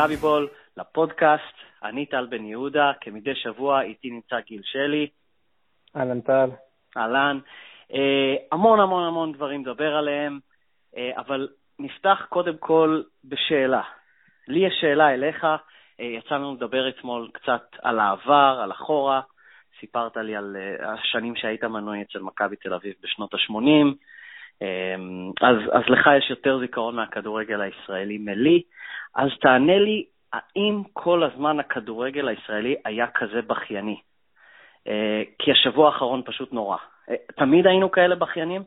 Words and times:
למכבי 0.00 0.16
בול, 0.16 0.48
לפודקאסט. 0.76 1.54
אני 1.82 2.06
טל 2.06 2.26
בן 2.26 2.44
יהודה, 2.44 2.92
כמדי 3.00 3.34
שבוע 3.34 3.82
איתי 3.82 4.10
נמצא 4.10 4.40
גיל 4.40 4.60
שלי. 4.64 5.08
אהלן 5.96 6.20
טל. 6.20 6.50
אהלן. 6.96 7.38
אה, 7.92 8.34
המון 8.52 8.80
המון 8.80 9.04
המון 9.04 9.32
דברים 9.32 9.60
לדבר 9.60 9.96
עליהם, 9.96 10.38
אה, 10.96 11.10
אבל 11.16 11.48
נפתח 11.78 12.26
קודם 12.28 12.56
כל 12.58 13.02
בשאלה. 13.24 13.82
לי 14.48 14.66
יש 14.66 14.74
שאלה 14.80 15.14
אליך, 15.14 15.44
אה, 16.00 16.04
יצא 16.04 16.34
לנו 16.34 16.54
לדבר 16.54 16.88
אתמול 16.88 17.30
קצת 17.32 17.62
על 17.82 17.98
העבר, 18.00 18.60
על 18.62 18.72
אחורה. 18.72 19.20
סיפרת 19.80 20.16
לי 20.16 20.36
על 20.36 20.56
אה, 20.56 20.92
השנים 20.92 21.36
שהיית 21.36 21.64
מנוי 21.64 22.02
אצל 22.02 22.18
מכבי 22.18 22.56
תל 22.56 22.74
אביב 22.74 22.94
בשנות 23.02 23.34
ה-80, 23.34 23.94
אמ, 24.62 25.32
אז, 25.40 25.56
אז 25.72 25.82
לך 25.88 26.10
יש 26.18 26.30
יותר 26.30 26.58
זיכרון 26.58 26.96
מהכדורגל 26.96 27.60
הישראלי 27.60 28.18
מלי, 28.18 28.62
אז 29.14 29.28
תענה 29.40 29.78
לי, 29.78 30.04
האם 30.32 30.82
כל 30.92 31.22
הזמן 31.22 31.60
הכדורגל 31.60 32.28
הישראלי 32.28 32.76
היה 32.84 33.06
כזה 33.06 33.42
בכייני? 33.42 34.00
אה, 34.86 35.22
כי 35.38 35.52
השבוע 35.52 35.86
האחרון 35.86 36.22
פשוט 36.26 36.52
נורא. 36.52 36.76
אה, 37.10 37.14
תמיד 37.36 37.66
היינו 37.66 37.90
כאלה 37.90 38.16
בכיינים? 38.16 38.62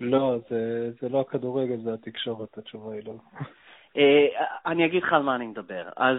לא, 0.00 0.36
זה, 0.48 0.90
זה 1.00 1.08
לא 1.08 1.20
הכדורגל, 1.20 1.76
זה 1.76 1.94
התקשורת, 1.94 2.58
התשובה 2.58 2.94
היא 2.94 3.02
לא. 3.06 3.12
אני 4.66 4.86
אגיד 4.86 5.02
לך 5.02 5.12
על 5.12 5.22
מה 5.22 5.34
אני 5.34 5.46
מדבר. 5.46 5.88
אז 5.96 6.18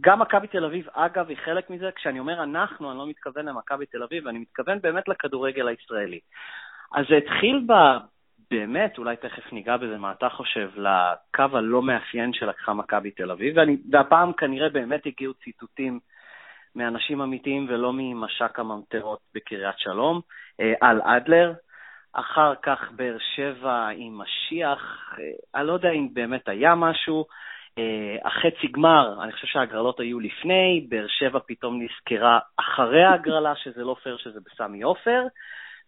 גם 0.00 0.18
מכבי 0.18 0.46
תל 0.46 0.64
אביב, 0.64 0.86
אגב, 0.92 1.28
היא 1.28 1.36
חלק 1.44 1.70
מזה. 1.70 1.90
כשאני 1.96 2.18
אומר 2.18 2.42
אנחנו, 2.42 2.90
אני 2.90 2.98
לא 2.98 3.06
מתכוון 3.06 3.46
למכבי 3.46 3.86
תל 3.86 4.02
אביב, 4.02 4.28
אני 4.28 4.38
מתכוון 4.38 4.78
באמת 4.80 5.08
לכדורגל 5.08 5.68
הישראלי. 5.68 6.20
אז 6.94 7.04
זה 7.08 7.16
התחיל 7.16 7.64
ב... 7.66 7.72
באמת, 8.50 8.98
אולי 8.98 9.16
תכף 9.16 9.52
ניגע 9.52 9.76
בזה, 9.76 9.98
מה 9.98 10.12
אתה 10.12 10.28
חושב, 10.28 10.70
לקו 10.76 11.56
הלא 11.56 11.82
מאפיין 11.82 12.32
שלקחה 12.32 12.74
מכבי 12.74 13.10
תל 13.10 13.30
אביב, 13.30 13.56
ואני, 13.56 13.76
והפעם 13.90 14.32
כנראה 14.32 14.68
באמת 14.68 15.06
הגיעו 15.06 15.34
ציטוטים 15.34 16.00
מאנשים 16.76 17.20
אמיתיים 17.20 17.66
ולא 17.68 17.92
ממשק 17.94 18.58
הממטרות 18.58 19.20
בקריית 19.34 19.78
שלום, 19.78 20.20
אה, 20.60 20.72
על 20.80 21.00
אדלר. 21.02 21.52
אחר 22.14 22.54
כך 22.62 22.92
באר 22.92 23.16
שבע 23.34 23.88
עם 23.96 24.18
משיח, 24.18 25.12
אה, 25.18 25.60
אני 25.60 25.66
לא 25.66 25.72
יודע 25.72 25.90
אם 25.90 26.08
באמת 26.12 26.48
היה 26.48 26.74
משהו. 26.74 27.24
Uh, 27.80 28.28
החצי 28.28 28.66
גמר, 28.72 29.22
אני 29.22 29.32
חושב 29.32 29.46
שההגרלות 29.46 30.00
היו 30.00 30.20
לפני, 30.20 30.86
באר 30.88 31.06
שבע 31.08 31.38
פתאום 31.46 31.82
נזכרה 31.82 32.38
אחרי 32.56 33.04
ההגרלה, 33.04 33.56
שזה 33.56 33.84
לא 33.84 33.96
פייר 34.02 34.16
שזה 34.16 34.40
בסמי 34.40 34.82
עופר, 34.82 35.22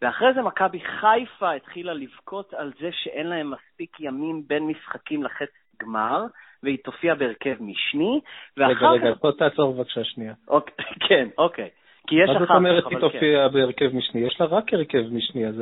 ואחרי 0.02 0.34
זה 0.34 0.42
מכבי 0.42 0.80
חיפה 0.80 1.52
התחילה 1.52 1.94
לבכות 1.94 2.54
על 2.54 2.72
זה 2.80 2.88
שאין 2.92 3.26
להם 3.26 3.50
מספיק 3.50 4.00
ימים 4.00 4.42
בין 4.46 4.66
משחקים 4.66 5.22
לחצי 5.22 5.66
גמר, 5.82 6.24
והיא 6.62 6.78
תופיע 6.84 7.14
בהרכב 7.14 7.56
משני, 7.60 8.20
ואחר 8.56 8.92
רגע, 8.92 9.06
רגע, 9.06 9.14
פה 9.20 9.30
תעצור 9.38 9.74
בבקשה 9.74 10.04
שנייה. 10.04 10.34
אוקיי, 10.48 10.84
כן, 11.08 11.28
אוקיי. 11.38 11.68
כי 12.06 12.14
יש 12.14 12.30
אחר 12.30 12.46
כך, 12.46 12.50
אבל 12.50 12.58
כן. 12.58 12.62
מה 12.62 12.68
זאת 12.74 12.84
אומרת 12.84 13.02
היא 13.02 13.10
תופיע 13.10 13.48
בהרכב 13.48 13.94
משני? 13.94 14.20
יש 14.20 14.40
לה 14.40 14.46
רק 14.46 14.74
הרכב 14.74 15.02
משני, 15.12 15.46
אז 15.46 15.54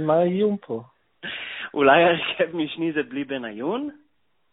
מה 0.00 0.14
האיום 0.14 0.56
פה? 0.56 0.82
אולי 1.74 2.04
הרכב 2.04 2.56
משני 2.56 2.92
זה 2.92 3.02
בלי 3.02 3.24
בניון? 3.24 3.88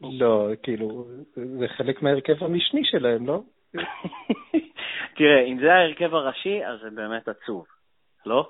לא, 0.02 0.48
כאילו, 0.64 1.06
זה 1.36 1.68
חלק 1.68 2.02
מההרכב 2.02 2.44
המשני 2.44 2.82
שלהם, 2.84 3.28
לא? 3.28 3.42
תראה, 5.18 5.42
אם 5.42 5.60
זה 5.60 5.74
ההרכב 5.74 6.14
הראשי, 6.14 6.66
אז 6.66 6.80
זה 6.80 6.90
באמת 6.90 7.28
עצוב, 7.28 7.66
לא? 8.26 8.50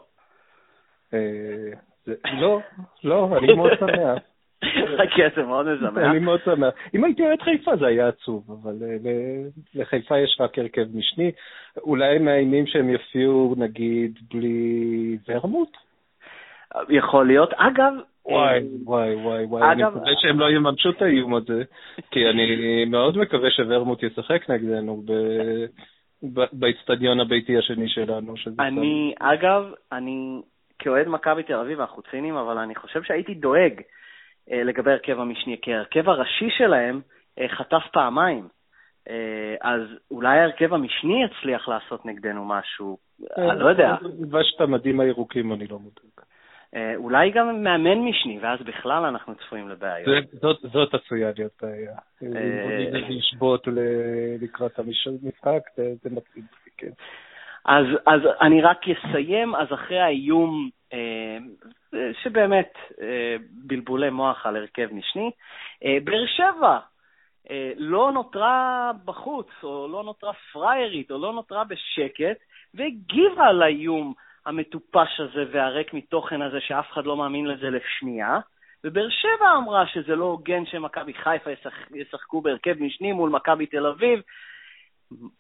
אה, 1.14 2.14
לא, 2.42 2.60
לא, 3.04 3.38
אני 3.38 3.54
מאוד 3.54 3.72
שמח. 3.80 4.18
חכה, 4.98 5.24
זה 5.36 5.44
מאוד 5.44 5.66
משמח. 5.66 5.98
אני 5.98 6.20
מאוד 6.20 6.40
שמח. 6.46 6.74
אם 6.96 7.04
הייתי 7.04 7.24
אוהד 7.24 7.42
חיפה 7.42 7.76
זה 7.76 7.88
היה 7.88 8.08
עצוב, 8.08 8.44
אבל 8.52 8.76
אה, 8.84 9.42
לחיפה 9.76 10.20
יש 10.20 10.38
רק 10.40 10.60
הרכב 10.60 10.86
משני. 10.94 11.32
אולי 11.78 12.20
מאיימים 12.20 12.68
שהם 12.68 12.90
יופיעו, 12.90 13.56
נגיד, 13.58 14.20
בלי 14.34 15.18
ורמוט? 15.28 15.78
יכול 16.90 17.28
להיות. 17.28 17.54
אגב, 17.54 17.94
וואי, 18.26 18.60
וואי, 18.84 19.16
וואי, 19.16 19.46
וואי, 19.46 19.72
אני 19.72 19.84
מקווה 19.84 20.12
שהם 20.18 20.40
לא 20.40 20.52
יממשו 20.52 20.90
את 20.90 21.02
האיום 21.02 21.36
הזה, 21.36 21.64
כי 22.12 22.30
אני 22.30 22.86
מאוד 22.86 23.18
מקווה 23.18 23.52
שוורמוט 23.52 24.04
ישחק 24.04 24.50
נגדנו 24.50 25.04
באיצטדיון 26.54 27.20
הביתי 27.20 27.58
השני 27.58 27.90
שלנו. 27.90 28.34
אני, 28.60 29.14
אגב, 29.20 29.64
אני 29.92 30.42
כאוהד 30.80 31.08
מכבי 31.08 31.44
תל 31.44 31.56
אביב, 31.56 31.80
אנחנו 31.80 32.02
ציניים, 32.12 32.36
אבל 32.36 32.58
אני 32.58 32.76
חושב 32.76 33.04
שהייתי 33.04 33.34
דואג 33.34 33.82
אה, 34.52 34.64
לגבי 34.64 34.92
הרכב 34.92 35.20
המשני, 35.20 35.58
כי 35.62 35.74
ההרכב 35.74 36.10
הראשי 36.10 36.50
שלהם 36.50 37.02
אה, 37.40 37.50
חטף 37.50 37.84
פעמיים. 37.94 38.48
אה, 39.10 39.56
אז 39.62 39.82
אולי 40.12 40.40
ההרכב 40.40 40.74
המשני 40.74 41.24
יצליח 41.24 41.68
לעשות 41.68 42.06
נגדנו 42.06 42.46
משהו, 42.46 42.98
אני 43.38 43.60
לא 43.60 43.70
יודע. 43.70 43.96
לבש 44.20 44.54
את 44.56 44.62
המדים 44.62 45.00
הירוקים, 45.00 45.54
אני 45.54 45.68
לא 45.68 45.80
מודאג. 45.80 46.26
אה, 46.76 46.96
אולי 46.96 47.32
גם 47.32 47.64
מאמן 47.64 48.00
משני, 48.00 48.40
ואז 48.42 48.60
בכלל 48.62 49.06
אנחנו 49.06 49.36
צפויים 49.36 49.70
לבעיות. 49.70 50.26
זאת, 50.32 50.60
זאת 50.62 50.94
עשויה 50.94 51.32
להיות 51.38 51.52
בעיה. 51.62 51.96
אה, 52.24 53.00
אם 53.00 53.10
לשבות 53.10 53.68
לקראת 54.42 54.80
המשחק, 54.80 55.62
זה 55.76 56.10
מתאים, 56.10 56.44
כן. 56.78 56.92
אז, 57.66 57.86
אז 58.06 58.22
אני 58.42 58.62
רק 58.62 58.78
אסיים, 58.90 59.56
אז 59.56 59.68
אחרי 59.74 60.00
האיום, 60.00 60.70
אה, 60.94 61.38
שבאמת 62.24 62.74
בלבולי 63.50 64.10
מוח 64.10 64.46
על 64.46 64.56
הרכב 64.56 64.88
משני, 64.92 65.32
באר 66.04 66.26
שבע 66.26 66.80
לא 67.78 68.12
נותרה 68.12 68.92
בחוץ, 69.06 69.48
או 69.64 69.88
לא 69.92 70.04
נותרה 70.04 70.32
פריירית, 70.54 71.12
או 71.12 71.18
לא 71.18 71.34
נותרה 71.34 71.64
בשקט, 71.64 72.38
והגיבה 72.74 73.46
על 73.46 73.62
האיום 73.62 74.14
המטופש 74.46 75.20
הזה 75.20 75.46
והריק 75.52 75.94
מתוכן 75.94 76.42
הזה, 76.42 76.60
שאף 76.60 76.92
אחד 76.92 77.06
לא 77.06 77.18
מאמין 77.18 77.46
לזה 77.46 77.70
לשנייה. 77.70 78.40
ובאר 78.84 79.10
שבע 79.10 79.58
אמרה 79.58 79.88
שזה 79.88 80.16
לא 80.16 80.26
הוגן 80.26 80.66
שמכבי 80.66 81.14
חיפה 81.14 81.52
ישח... 81.52 81.74
ישחקו 81.96 82.42
בהרכב 82.42 82.76
משני 82.80 83.12
מול 83.12 83.30
מכבי 83.30 83.66
תל 83.66 83.86
אביב. 83.86 84.22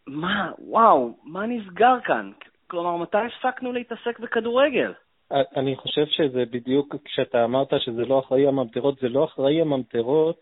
מה, 0.07 0.51
וואו, 0.59 1.17
מה 1.23 1.45
נסגר 1.45 1.99
כאן? 2.03 2.31
כלומר, 2.67 2.97
מתי 2.97 3.17
הפסקנו 3.17 3.73
להתעסק 3.73 4.19
בכדורגל? 4.19 4.93
אני 5.31 5.75
חושב 5.75 6.05
שזה 6.05 6.43
בדיוק, 6.51 6.95
כשאתה 7.05 7.43
אמרת 7.43 7.73
שזה 7.79 8.05
לא 8.05 8.19
אחראי 8.19 8.47
הממטרות, 8.47 8.99
זה 8.99 9.09
לא 9.09 9.25
אחראי 9.25 9.61
הממטרות 9.61 10.39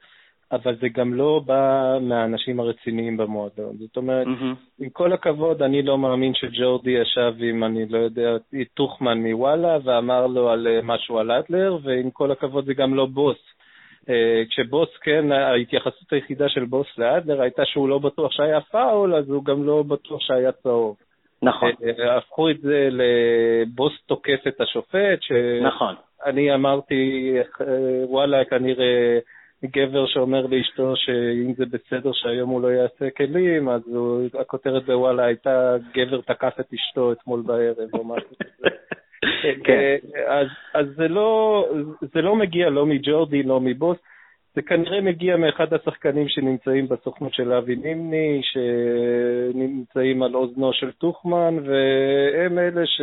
אבל 0.52 0.76
זה 0.82 0.88
גם 0.90 1.14
לא 1.14 1.42
בא 1.46 1.98
מהאנשים 2.02 2.60
הרציניים 2.60 3.18
במועדון. 3.18 3.78
זאת 3.78 3.98
אומרת, 3.98 4.28
mm-hmm. 4.28 4.80
עם 4.80 4.90
כל 4.90 5.14
הכבוד, 5.14 5.62
אני 5.62 5.82
לא 5.82 5.98
מאמין 5.98 6.34
שג'ורדי 6.34 6.92
ישב 6.92 7.34
עם, 7.40 7.64
אני 7.64 7.86
לא 7.90 7.98
יודע, 7.98 8.38
טוחמן 8.74 9.18
מוואלה 9.18 9.78
ואמר 9.84 10.28
לו 10.28 10.50
על 10.50 10.68
אה, 10.68 10.80
משהו 10.84 11.20
על 11.20 11.32
אדלר, 11.32 11.78
ועם 11.84 12.12
כל 12.12 12.32
הכבוד 12.32 12.66
זה 12.66 12.74
גם 12.74 12.94
לא 12.94 13.06
בוס. 13.06 13.38
Uh, 14.02 14.14
כשבוס, 14.50 14.90
כן, 15.02 15.32
ההתייחסות 15.32 16.14
היחידה 16.14 16.50
של 16.50 16.66
בוס 16.66 16.88
לאדלר 16.98 17.42
הייתה 17.42 17.66
שהוא 17.66 17.90
לא 17.90 18.00
בטוח 18.00 18.32
שהיה 18.32 18.62
פאול, 18.62 19.16
אז 19.16 19.30
הוא 19.30 19.46
גם 19.46 19.64
לא 19.64 19.84
בטוח 19.84 20.22
שהיה 20.22 20.52
צהוב. 20.52 20.96
נכון. 21.42 21.70
Uh, 21.72 22.12
הפכו 22.18 22.50
את 22.50 22.62
זה 22.62 22.90
לבוס 22.92 23.94
תוקף 24.06 24.48
את 24.48 24.62
השופט, 24.62 25.22
ש... 25.22 25.32
נכון. 25.62 25.96
אני 26.26 26.54
אמרתי, 26.54 27.34
וואלה, 28.10 28.46
כנראה... 28.46 29.20
גבר 29.66 30.06
שאומר 30.08 30.46
לאשתו 30.46 30.96
שאם 30.96 31.54
זה 31.54 31.66
בסדר 31.66 32.12
שהיום 32.14 32.50
הוא 32.50 32.62
לא 32.62 32.68
יעשה 32.68 33.10
כלים, 33.18 33.70
אז 33.70 33.82
הוא, 33.88 34.28
הכותרת 34.40 34.86
בוואלה 34.86 35.26
הייתה 35.26 35.76
גבר 35.94 36.22
תקף 36.22 36.54
את 36.60 36.74
אשתו 36.74 37.12
אתמול 37.12 37.42
בערב 37.42 37.90
או 37.94 38.04
משהו 38.04 38.30
כזה. 38.44 38.68
כן. 39.64 39.98
אז, 40.28 40.48
אז 40.74 40.86
זה, 40.96 41.08
לא, 41.08 41.66
זה 42.14 42.22
לא 42.22 42.36
מגיע 42.36 42.70
לא 42.70 42.86
מג'ורדי, 42.86 43.44
לא 43.44 43.60
מבוס, 43.60 43.98
זה 44.56 44.62
כנראה 44.62 45.02
מגיע 45.02 45.38
מאחד 45.38 45.74
השחקנים 45.74 46.30
שנמצאים 46.30 46.88
בסוכנות 46.88 47.34
של 47.34 47.54
אבי 47.54 47.76
נימני, 47.76 48.42
שנמצאים 48.44 50.24
על 50.24 50.36
אוזנו 50.36 50.74
של 50.74 50.92
טוחמן, 50.92 51.58
והם 51.66 52.60
אלה 52.60 52.86
ש... 52.86 53.02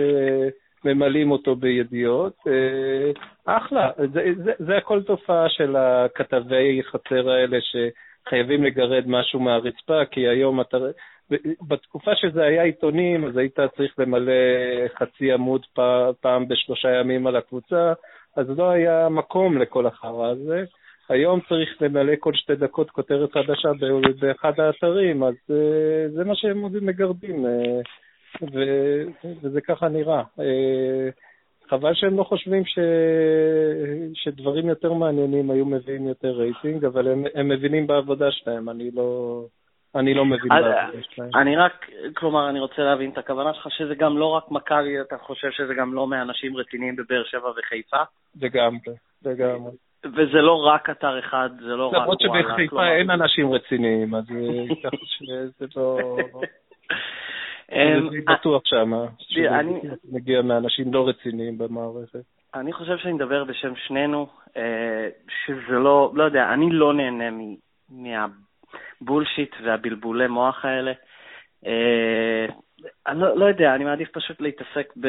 ממלאים 0.85 1.31
אותו 1.31 1.56
בידיעות. 1.56 2.32
אה, 2.47 3.56
אחלה, 3.56 3.91
זה, 4.12 4.23
זה, 4.44 4.53
זה 4.59 4.76
הכל 4.76 5.03
תופעה 5.03 5.49
של 5.49 5.76
הכתבי 5.76 6.82
חצר 6.91 7.31
האלה 7.31 7.59
שחייבים 7.61 8.65
לגרד 8.65 9.05
משהו 9.06 9.41
מהרצפה, 9.41 10.05
כי 10.11 10.29
היום 10.29 10.61
אתה... 10.61 10.76
בתקופה 11.69 12.11
שזה 12.15 12.43
היה 12.45 12.63
עיתונים, 12.63 13.25
אז 13.25 13.37
היית 13.37 13.61
צריך 13.77 13.95
למלא 13.99 14.33
חצי 14.99 15.33
עמוד 15.33 15.67
פעם 16.21 16.49
בשלושה 16.49 16.89
ימים 17.01 17.27
על 17.27 17.37
הקבוצה, 17.37 17.93
אז 18.37 18.59
לא 18.59 18.71
היה 18.71 19.09
מקום 19.09 19.59
לכל 19.59 19.87
החרא 19.87 20.27
הזה. 20.27 20.65
היום 21.09 21.41
צריך 21.49 21.69
למלא 21.81 22.13
כל 22.21 22.35
שתי 22.35 22.55
דקות 22.55 22.91
כותרת 22.91 23.33
חדשה 23.33 23.69
באחד 24.21 24.61
האתרים, 24.61 25.23
אז 25.23 25.35
אה, 25.51 26.09
זה 26.09 26.25
מה 26.25 26.37
שהם 26.37 26.87
מגרדים. 26.87 27.47
אה, 27.47 27.81
ו, 28.55 28.59
וזה 29.43 29.61
ככה 29.61 29.89
נראה. 29.89 30.23
אה, 30.41 31.09
חבל 31.69 31.95
שהם 31.95 32.17
לא 32.19 32.25
חושבים 32.25 32.65
ש... 32.65 32.79
שדברים 34.15 34.69
יותר 34.69 34.93
מעניינים 34.93 35.51
היו 35.51 35.67
מביאים 35.67 36.09
יותר 36.09 36.31
רייטינג, 36.31 36.85
אבל 36.85 37.09
הם, 37.09 37.25
הם 37.35 37.49
מבינים 37.49 37.87
בעבודה 37.87 38.31
שלהם, 38.31 38.69
אני 38.69 38.91
לא... 38.91 39.43
אני 39.94 40.14
לא 40.14 40.25
מבין 40.25 40.49
בעבודה 40.49 41.02
שלהם. 41.11 41.31
אני 41.35 41.56
רק, 41.56 41.90
כלומר, 42.17 42.49
אני 42.49 42.61
רוצה 42.61 42.82
להבין 42.82 43.11
את 43.11 43.19
הכוונה 43.19 43.55
שלך, 43.55 43.69
שזה 43.70 43.94
גם 43.94 44.19
לא 44.19 44.26
רק 44.26 44.50
מכבי, 44.50 45.00
אתה 45.00 45.19
חושב 45.19 45.50
שזה 45.50 45.75
גם 45.75 45.94
לא 45.94 46.06
מאנשים 46.06 46.56
רציניים 46.56 46.96
בבאר 46.96 47.25
שבע 47.25 47.50
וחיפה? 47.58 48.02
לגמרי, 48.40 48.94
לגמרי. 49.25 49.73
וזה 50.05 50.40
לא 50.43 50.67
רק 50.67 50.90
אתר 50.90 51.19
אחד, 51.19 51.50
זה 51.61 51.76
לא 51.76 51.87
רק. 51.87 51.94
למרות 51.94 52.20
שבחיפה 52.20 52.88
אין 52.88 53.11
אנשים 53.11 53.52
רציניים, 53.52 54.14
אז 54.14 54.25
אה, 54.31 54.75
ככה 54.85 54.96
שזה 55.06 55.67
לא... 55.76 55.99
אני 57.73 58.20
בטוח 58.20 58.62
שמה, 58.64 59.06
שזה 59.19 59.49
מגיע 60.12 60.43
מאנשים 60.43 60.94
לא 60.94 61.08
רציניים 61.08 61.58
במערכת. 61.58 62.20
אני 62.55 62.73
חושב 62.73 62.99
שאני 62.99 63.12
מדבר 63.12 63.44
בשם 63.44 63.73
שנינו, 63.76 64.26
אה, 64.56 65.08
שזה 65.46 65.73
לא, 65.73 66.12
לא 66.14 66.25
יודע, 66.25 66.52
אני 66.52 66.70
לא 66.70 66.94
נהנה 66.94 68.26
מהבולשיט 69.00 69.55
והבלבולי 69.65 70.26
מוח 70.26 70.65
האלה. 70.65 70.93
אה, 71.67 72.47
אני 73.06 73.20
לא, 73.20 73.37
לא 73.37 73.44
יודע, 73.44 73.75
אני 73.75 73.85
מעדיף 73.85 74.09
פשוט 74.12 74.41
להתעסק 74.41 74.93
ב... 75.00 75.09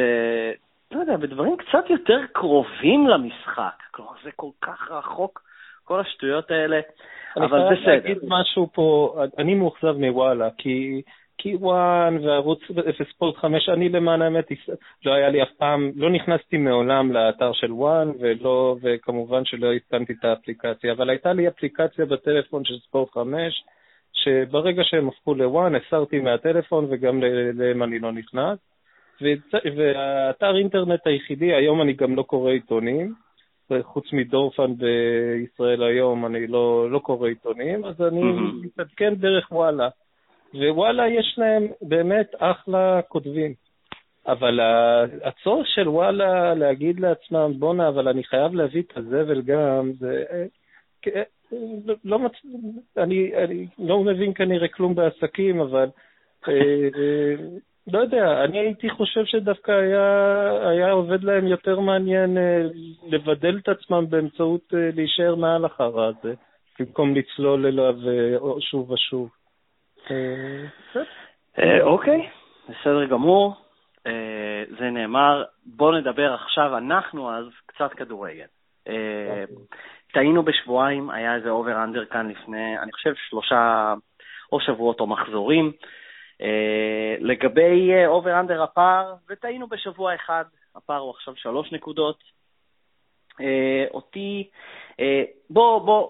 לא 0.92 1.00
יודע, 1.00 1.18
בדברים 1.18 1.58
קצת 1.58 1.90
יותר 1.90 2.20
קרובים 2.34 3.08
למשחק. 3.08 3.84
כלומר, 3.92 4.12
זה 4.24 4.30
כל 4.36 4.50
כך 4.62 4.92
רחוק, 4.92 5.42
כל 5.84 6.00
השטויות 6.00 6.52
האלה, 6.52 6.80
אבל 7.38 7.46
בסדר. 7.48 7.68
אני 7.68 7.76
חייב 7.76 7.90
להגיד 7.90 8.18
משהו 8.28 8.70
פה, 8.74 9.16
אני 9.38 9.54
מאוכזב 9.54 9.98
מוואלה, 9.98 10.50
כי... 10.58 11.02
כי 11.42 11.56
וואן 11.56 12.18
וערוץ 12.26 12.60
וספורט 13.00 13.36
5, 13.38 13.70
אני 13.70 13.90
למען 13.90 14.22
האמת, 14.22 14.46
לא 15.06 15.14
היה 15.14 15.30
לי 15.30 15.44
אף 15.44 15.52
פעם, 15.58 15.92
לא 15.96 16.10
נכנסתי 16.10 16.58
מעולם 16.58 17.12
לאתר 17.12 17.54
של 17.54 17.72
וואן, 17.72 18.12
ולא, 18.20 18.76
וכמובן 18.82 19.46
שלא 19.46 19.72
התקנתי 19.72 20.14
את 20.14 20.26
האפליקציה, 20.26 20.92
אבל 20.92 21.10
הייתה 21.10 21.34
לי 21.34 21.48
אפליקציה 21.48 22.06
בטלפון 22.06 22.66
של 22.66 22.80
ספורט 22.80 23.12
5, 23.14 23.64
שברגע 24.14 24.84
שהם 24.86 25.08
הפכו 25.08 25.34
לוואן, 25.34 25.76
הסרתי 25.76 26.20
מהטלפון 26.20 26.88
וגם 26.90 27.24
אליהם 27.24 27.84
אני 27.84 28.00
לא 28.00 28.12
נכנס. 28.12 28.60
והאתר 29.76 30.58
אינטרנט 30.58 31.08
היחידי, 31.08 31.54
היום 31.54 31.82
אני 31.82 31.94
גם 31.94 32.16
לא 32.16 32.22
קורא 32.24 32.52
עיתונים, 32.52 33.14
חוץ 33.82 34.14
מדורפן 34.14 34.74
בישראל 34.76 35.84
היום, 35.84 36.26
אני 36.26 36.48
לא, 36.48 36.92
לא 36.92 37.00
קורא 37.00 37.28
עיתונים, 37.28 37.86
אז 37.86 38.02
אני 38.02 38.22
מתעדכן 38.64 39.16
דרך 39.16 39.52
וואלה. 39.52 39.90
ווואלה, 40.54 41.08
יש 41.08 41.36
להם 41.38 41.68
באמת 41.82 42.32
אחלה 42.40 43.02
כותבים. 43.08 43.54
אבל 44.28 44.60
הצורך 45.24 45.68
של 45.68 45.90
וואלה 45.90 46.54
להגיד 46.54 47.00
לעצמם, 47.00 47.54
בואנה, 47.60 47.88
אבל 47.88 48.08
אני 48.08 48.24
חייב 48.24 48.54
להביא 48.54 48.82
את 48.82 48.98
הזבל 48.98 49.42
גם, 49.42 49.92
זה... 50.00 50.24
אה, 51.08 51.24
לא, 52.04 52.20
מצ... 52.20 52.32
אני, 52.98 53.32
אני 53.44 53.68
לא 53.80 54.04
מבין 54.04 54.34
כנראה 54.34 54.68
כלום 54.68 54.96
בעסקים, 54.96 55.60
אבל 55.60 55.90
אה, 56.48 56.54
אה, 56.54 57.36
לא 57.94 58.00
יודע, 58.00 58.44
אני 58.44 58.60
הייתי 58.60 58.90
חושב 58.90 59.26
שדווקא 59.26 59.72
היה, 59.72 60.70
היה 60.70 60.92
עובד 60.92 61.24
להם 61.24 61.48
יותר 61.48 61.80
מעניין 61.80 62.38
לבדל 63.08 63.58
את 63.58 63.70
עצמם 63.70 64.06
באמצעות 64.10 64.74
להישאר 64.96 65.36
מעל 65.36 65.66
החרא 65.66 66.08
הזה, 66.08 66.34
במקום 66.80 67.16
לצלול 67.16 67.66
אליו 67.66 67.96
שוב 68.60 68.92
ושוב. 68.92 69.30
אה, 71.60 71.84
אוקיי, 71.84 72.30
בסדר 72.70 73.06
גמור. 73.06 73.56
אה, 74.08 74.64
זה 74.80 74.90
נאמר. 74.90 75.44
בואו 75.66 75.98
נדבר 75.98 76.34
עכשיו, 76.34 76.78
אנחנו 76.78 77.32
אז, 77.32 77.46
קצת 77.66 77.94
כדורגל. 77.94 78.46
אה, 78.88 79.44
טעינו 80.14 80.44
בשבועיים, 80.44 81.10
היה 81.10 81.36
איזה 81.36 81.50
over-under 81.50 82.06
כאן 82.06 82.30
לפני, 82.30 82.80
אני 82.80 82.92
חושב, 82.92 83.14
שלושה 83.30 83.94
או 84.52 84.60
שבועות 84.62 85.00
או 85.00 85.08
מחזורים. 85.08 85.72
לגבי 87.20 88.06
over-under 88.08 88.64
הפער, 88.64 89.14
וטעינו 89.30 89.68
בשבוע 89.68 90.16
אחד, 90.16 90.44
הפער 90.76 91.00
הוא 91.00 91.12
עכשיו 91.12 91.36
שלוש 91.36 91.72
נקודות. 91.72 92.24
אותי, 93.94 94.50
בוא, 95.50 95.80
בוא, 95.80 96.10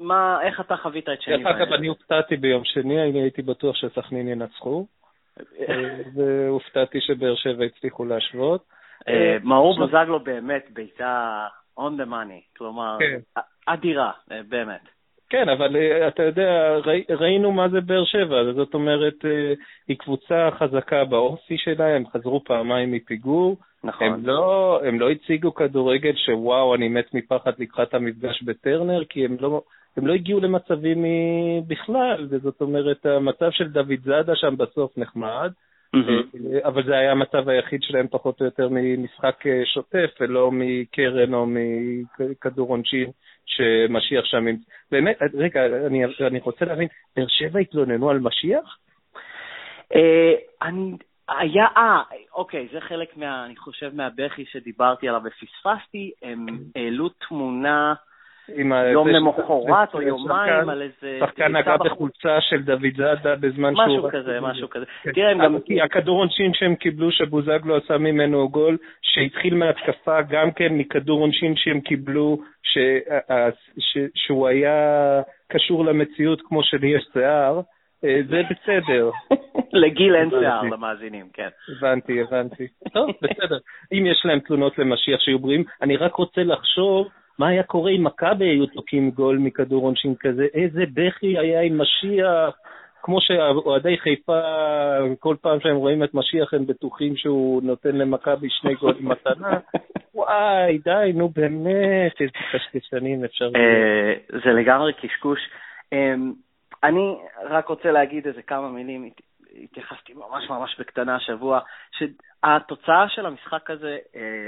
מה, 0.00 0.38
איך 0.42 0.60
אתה 0.60 0.76
חווית 0.76 1.08
את 1.08 1.22
שני? 1.22 1.36
דרך 1.36 1.46
אגב, 1.46 1.72
אני 1.72 1.86
הופתעתי 1.86 2.36
ביום 2.36 2.64
שני, 2.64 3.02
אני 3.02 3.22
הייתי 3.22 3.42
בטוח 3.42 3.76
שסכנין 3.76 4.28
ינצחו, 4.28 4.86
והופתעתי 6.14 7.00
שבאר 7.00 7.34
שבע 7.34 7.64
הצליחו 7.64 8.04
להשוות. 8.04 8.64
אה, 9.08 9.36
מאור 9.44 9.76
בוזגלו 9.76 10.20
באמת 10.20 10.68
בעיטה 10.72 11.46
on 11.78 12.00
the 12.00 12.08
money, 12.10 12.56
כלומר, 12.58 12.96
כן. 13.00 13.40
אדירה, 13.66 14.10
אה, 14.32 14.40
באמת. 14.48 14.80
כן, 15.30 15.48
אבל 15.48 15.76
אה, 15.76 16.08
אתה 16.08 16.22
יודע, 16.22 16.76
ראינו 17.10 17.52
מה 17.52 17.68
זה 17.68 17.80
באר 17.80 18.04
שבע, 18.04 18.52
זאת 18.52 18.74
אומרת, 18.74 19.24
היא 19.88 19.98
קבוצה 19.98 20.48
חזקה 20.58 21.04
באופי 21.04 21.58
שלה, 21.58 21.86
הם 21.96 22.04
חזרו 22.06 22.44
פעמיים 22.44 22.92
מפיגור. 22.92 23.56
נכון. 23.84 24.06
הם 24.06 24.26
לא, 24.26 24.80
הם 24.84 25.00
לא 25.00 25.10
הציגו 25.10 25.54
כדורגל 25.54 26.12
שוואו, 26.16 26.74
אני 26.74 26.88
מת 26.88 27.14
מפחד 27.14 27.52
לקראת 27.58 27.94
המפגש 27.94 28.42
בטרנר, 28.42 29.04
כי 29.04 29.24
הם 29.24 29.36
לא, 29.40 29.62
הם 29.96 30.06
לא 30.06 30.12
הגיעו 30.12 30.40
למצבים 30.40 31.04
בכלל, 31.66 32.26
וזאת 32.30 32.60
אומרת, 32.60 33.06
המצב 33.06 33.50
של 33.50 33.68
דוד 33.68 34.00
זאדה 34.04 34.36
שם 34.36 34.56
בסוף 34.56 34.98
נחמד, 34.98 35.52
mm-hmm. 35.96 36.68
אבל 36.68 36.84
זה 36.84 36.96
היה 36.96 37.12
המצב 37.12 37.48
היחיד 37.48 37.82
שלהם 37.82 38.06
פחות 38.10 38.40
או 38.40 38.44
יותר 38.44 38.68
ממשחק 38.70 39.46
אה, 39.46 39.62
שוטף, 39.64 40.10
ולא 40.20 40.50
מקרן 40.52 41.34
או 41.34 41.46
מכדור 41.46 42.68
עונשין 42.68 43.10
שמשיח 43.46 44.24
שם. 44.24 44.44
באמת, 44.90 45.18
רגע, 45.34 45.66
אני, 45.86 46.04
אני 46.26 46.40
רוצה 46.40 46.64
להבין, 46.64 46.88
באר 47.16 47.26
שבע 47.28 47.58
התלוננו 47.58 48.10
על 48.10 48.18
משיח? 48.18 48.78
אה, 49.94 50.34
אני... 50.62 50.92
היה, 51.28 51.66
אה, 51.76 52.02
אוקיי, 52.34 52.68
זה 52.72 52.80
חלק 52.80 53.16
מה, 53.16 53.46
אני 53.46 53.56
חושב, 53.56 53.90
מהבכי 53.94 54.44
שדיברתי 54.44 55.08
עליו 55.08 55.20
ופספסתי, 55.24 56.10
הם 56.22 56.46
העלו 56.76 57.08
תמונה 57.08 57.94
יום 58.92 59.08
למחרת 59.08 59.94
או 59.94 60.02
יומיים 60.02 60.68
על 60.68 60.82
איזה... 60.82 61.18
שחקן 61.20 61.56
נגע 61.56 61.76
בחולצה 61.76 62.40
של 62.40 62.62
דוד 62.62 62.96
זאדה 62.96 63.36
בזמן 63.36 63.74
שהוא... 63.74 63.86
משהו 63.86 64.08
כזה, 64.12 64.40
משהו 64.40 64.70
כזה. 64.70 64.84
כן. 65.02 65.12
תראה, 65.12 65.30
הם 65.30 65.38
גם... 65.38 65.56
הכדור 65.84 66.18
עונשין 66.18 66.54
שהם 66.54 66.74
קיבלו, 66.74 67.12
שבוזגלו 67.12 67.76
עשה 67.76 67.98
ממנו 67.98 68.48
גול, 68.48 68.76
שהתחיל 69.02 69.54
מהתקפה 69.54 70.22
גם 70.22 70.50
כן 70.50 70.72
מכדור 70.72 71.20
עונשין 71.20 71.56
שהם 71.56 71.80
קיבלו, 71.80 72.38
שהוא 74.14 74.48
היה 74.48 75.20
קשור 75.48 75.84
למציאות 75.84 76.42
כמו 76.48 76.62
שלי 76.62 76.88
יש 76.88 77.08
שיער. 77.12 77.60
אה, 78.04 78.20
זה 78.28 78.42
בסדר. 78.50 79.10
לגיל 79.82 80.16
אין 80.16 80.30
שיער 80.30 80.62
למאזינים, 80.62 81.28
כן. 81.32 81.48
הבנתי, 81.68 82.20
הבנתי. 82.20 82.66
טוב, 82.92 83.10
בסדר. 83.22 83.58
אם 83.92 84.06
יש 84.06 84.22
להם 84.24 84.40
תלונות 84.40 84.78
למשיח 84.78 85.20
שיהיו 85.20 85.38
בריאים, 85.38 85.64
אני 85.82 85.96
רק 85.96 86.14
רוצה 86.14 86.44
לחשוב 86.44 87.08
מה 87.38 87.48
היה 87.48 87.62
קורה 87.62 87.90
אם 87.90 88.04
מכבי 88.04 88.44
היו 88.44 88.66
תוקעים 88.66 89.10
גול 89.10 89.38
מכדור 89.38 89.84
עונשין 89.84 90.14
כזה? 90.20 90.46
איזה 90.54 90.84
בכי 90.94 91.38
היה 91.38 91.60
עם 91.60 91.80
משיח? 91.80 92.58
כמו 93.02 93.20
שאוהדי 93.20 93.98
חיפה, 93.98 94.40
כל 95.20 95.36
פעם 95.40 95.60
שהם 95.60 95.76
רואים 95.76 96.04
את 96.04 96.14
משיח 96.14 96.54
הם 96.54 96.66
בטוחים 96.66 97.16
שהוא 97.16 97.62
נותן 97.62 97.96
למכבי 97.96 98.50
שני 98.50 98.74
גולים 98.74 99.08
מתנה. 99.08 99.58
וואי, 100.14 100.78
די, 100.78 101.12
נו 101.14 101.28
באמת, 101.28 102.20
איזה 102.20 102.32
קשקשנים 102.52 103.24
אפשר... 103.24 103.44
אה, 103.56 104.38
זה 104.44 104.50
לגמרי 104.52 104.92
קשקוש. 104.92 105.38
אמ, 105.92 106.32
אני 106.84 107.16
רק 107.50 107.68
רוצה 107.68 107.90
להגיד 107.90 108.26
איזה 108.26 108.42
כמה 108.42 108.68
מילים, 108.68 109.10
התייחסתי 109.62 110.12
ממש 110.14 110.50
ממש 110.50 110.76
בקטנה 110.80 111.16
השבוע, 111.16 111.60
שהתוצאה 111.98 113.08
של 113.08 113.26
המשחק 113.26 113.70
הזה 113.70 113.98
אה, 114.16 114.46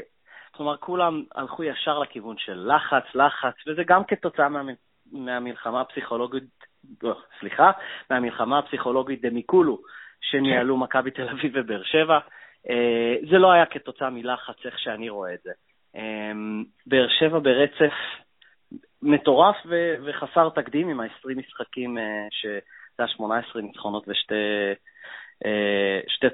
כלומר, 0.58 0.76
כולם 0.76 1.22
הלכו 1.34 1.64
ישר 1.64 1.98
לכיוון 1.98 2.36
של 2.38 2.70
לחץ, 2.74 3.14
לחץ, 3.14 3.54
וזה 3.66 3.84
גם 3.84 4.04
כתוצאה 4.04 4.48
מה, 4.48 4.62
מהמלחמה 5.12 5.80
הפסיכולוגית, 5.80 6.44
לא, 7.02 7.16
סליחה, 7.40 7.70
מהמלחמה 8.10 8.58
הפסיכולוגית 8.58 9.22
דמיקולו, 9.22 9.78
שניהלו 10.20 10.76
כן. 10.76 10.80
מכבי 10.80 11.10
תל 11.10 11.28
אביב 11.28 11.52
ובאר 11.54 11.82
שבע. 11.82 12.18
אה, 12.70 13.14
זה 13.30 13.38
לא 13.38 13.52
היה 13.52 13.66
כתוצאה 13.66 14.10
מלחץ, 14.10 14.56
איך 14.64 14.78
שאני 14.78 15.08
רואה 15.08 15.34
את 15.34 15.40
זה. 15.44 15.52
אה, 15.96 16.32
באר 16.86 17.08
שבע 17.08 17.38
ברצף 17.38 17.94
מטורף 19.02 19.56
ו- 19.66 19.94
וחסר 20.04 20.48
תקדים 20.48 20.88
עם 20.88 21.00
ה-20 21.00 21.36
משחקים, 21.36 21.98
אה, 21.98 22.26
שזה 22.30 22.58
היה 22.98 23.08
18 23.08 23.62
ניצחונות 23.62 24.08
ושתי 24.08 24.34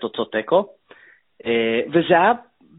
תוצאות 0.00 0.33
תיקו. 0.33 0.69
וזה 1.93 2.14
היה 2.14 2.33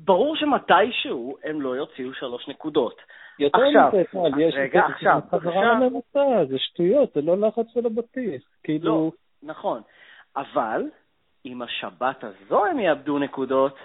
ברור 0.06 0.36
שמתישהו 0.36 1.38
הם 1.44 1.62
לא 1.62 1.76
יוציאו 1.76 2.14
שלוש 2.14 2.48
נקודות. 2.48 3.02
יותר 3.40 3.60
מזה, 3.70 4.04
טל, 4.12 4.40
יש 4.40 4.54
רגע, 4.58 4.86
עכשיו, 4.86 5.20
חזרה 5.32 5.74
לממוצע, 5.74 6.46
זה 6.50 6.60
שטויות, 6.60 7.14
זה 7.14 7.22
לא 7.22 7.38
לחץ 7.38 7.76
ולא 7.76 7.90
בטיח. 7.90 8.42
כאילו... 8.64 8.86
לא, 8.86 9.12
נכון. 9.44 9.82
אבל 10.36 10.82
אם 11.46 11.62
השבת 11.62 12.24
הזו 12.24 12.66
הם 12.66 12.80
יאבדו 12.80 13.20
נקודות, 13.20 13.78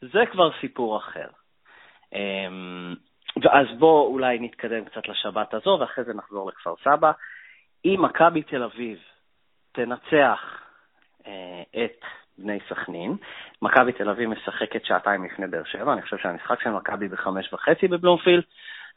זה 0.00 0.20
כבר 0.32 0.50
סיפור 0.60 0.96
אחר. 0.96 1.28
אמ, 2.12 2.94
אז 3.50 3.66
בואו 3.78 4.06
אולי 4.06 4.38
נתקדם 4.38 4.84
קצת 4.84 5.08
לשבת 5.08 5.54
הזו, 5.54 5.76
ואחרי 5.80 6.04
זה 6.04 6.14
נחזור 6.14 6.48
לכפר 6.48 6.74
סבא. 6.84 7.12
אם 7.84 7.98
מכבי 8.02 8.42
תל 8.42 8.62
אביב 8.62 8.98
תנצח 9.72 10.62
אה, 11.26 11.62
את 11.84 12.04
בני 12.40 12.58
סכנין, 12.68 13.16
מכבי 13.62 13.92
תל 13.92 14.08
אביב 14.08 14.28
משחקת 14.28 14.84
שעתיים 14.84 15.24
לפני 15.24 15.46
באר 15.46 15.64
שבע, 15.64 15.92
אני 15.92 16.02
חושב 16.02 16.16
שהמשחק 16.16 16.60
של 16.62 16.70
מכבי 16.70 17.08
בחמש 17.08 17.52
וחצי 17.52 17.88
בבלומפילד, 17.88 18.42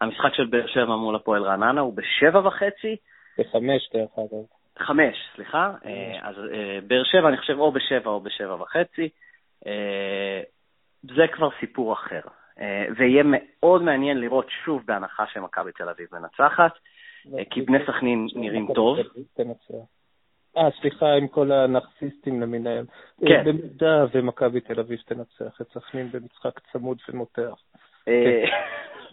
המשחק 0.02 0.34
של 0.34 0.46
באר 0.46 0.68
שבע 0.68 0.96
מול 0.96 1.16
הפועל 1.16 1.44
רעננה 1.44 1.82
הוא 1.82 1.94
בשבע 1.94 2.48
וחצי. 2.48 2.96
בחמש, 3.38 3.90
דרך 3.94 4.10
אגב. 4.18 4.44
חמש, 4.80 5.16
סליחה. 5.36 5.72
אה, 5.86 6.20
אז 6.22 6.36
אה, 6.54 6.80
באר 6.88 7.04
שבע, 7.04 7.30
אני 7.30 7.38
חושב, 7.38 7.60
או 7.60 7.72
בשבע 7.72 8.12
או 8.12 8.20
בשבע 8.20 8.56
וחצי. 8.56 9.10
אה, 9.68 10.42
זה 11.02 11.28
כבר 11.32 11.50
סיפור 11.60 11.94
אחר. 11.94 12.22
ויהיה 12.98 13.24
מאוד 13.26 13.82
מעניין 13.82 14.20
לראות 14.20 14.48
שוב 14.66 14.82
בהנחה 14.86 15.24
שמכבי 15.34 15.72
תל 15.72 15.90
אביב 15.90 16.08
מנצחת, 16.12 16.72
כי 17.50 17.62
בני 17.62 17.78
סכנין 17.88 18.28
נראים 18.36 18.68
טוב. 18.76 18.98
אה, 20.58 20.70
סליחה, 20.82 21.14
עם 21.14 21.28
כל 21.28 21.52
הנרקסיסטים 21.52 22.42
למיניהם. 22.42 22.86
כן. 23.28 23.44
במידה 23.46 24.06
ומכבי 24.14 24.62
תל 24.62 24.80
אביב 24.80 25.00
תנצח 25.06 25.62
את 25.62 25.68
סכנין 25.68 26.12
במשחק 26.12 26.60
צמוד 26.72 26.98
ומותח. 27.10 27.56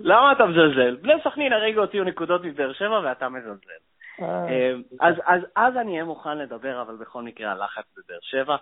למה 0.01 0.33
אתה 0.33 0.47
מזלזל? 0.47 0.97
בני 0.97 1.13
סכנין 1.25 1.53
הרגע 1.53 1.81
הוציאו 1.81 2.05
נקודות 2.05 2.45
מבאר 2.45 2.73
שבע 2.73 3.01
ואתה 3.05 3.29
מזלזל. 3.29 3.81
אה. 4.23 4.49
אה, 4.49 4.73
אז, 5.01 5.15
אז, 5.27 5.41
אז 5.57 5.77
אני 5.77 5.93
אהיה 5.93 6.05
מוכן 6.05 6.39
לדבר, 6.39 6.83
אבל 6.83 6.97
בכל 6.97 7.23
מקרה 7.23 7.53
הלחץ 7.53 7.85
בבאר 7.97 8.19
שבע. 8.21 8.57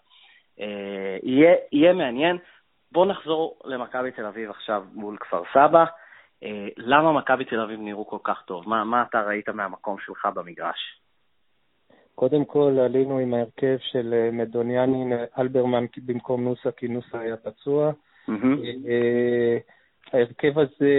אה, 0.61 1.17
יהיה, 1.23 1.55
יהיה 1.73 1.93
מעניין. 1.93 2.39
בואו 2.93 3.05
נחזור 3.05 3.59
למכבי 3.65 4.11
תל 4.11 4.25
אביב 4.25 4.51
עכשיו 4.51 4.85
מול 4.93 5.17
כפר 5.21 5.43
סבא. 5.53 5.85
למה 6.77 7.13
מכבי 7.13 7.45
תל 7.45 7.61
אביב 7.61 7.81
נראו 7.81 8.07
כל 8.07 8.19
כך 8.25 8.43
טוב? 8.47 8.69
מה, 8.69 8.85
מה 8.85 9.03
אתה 9.03 9.21
ראית 9.21 9.49
מהמקום 9.49 9.97
שלך 10.07 10.29
במגרש? 10.35 11.01
קודם 12.19 12.45
כל 12.45 12.79
עלינו 12.79 13.19
עם 13.19 13.35
ההרכב 13.35 13.77
של 13.81 14.29
מדוניאני 14.33 15.15
אלברמן 15.39 15.85
במקום 16.07 16.45
נוסה, 16.45 16.71
כי 16.71 16.89
נוסה 16.89 17.21
היה 17.21 17.37
פצוע. 17.37 17.93
Mm-hmm. 18.29 18.33
ההרכב 20.13 20.59
הזה, 20.59 20.93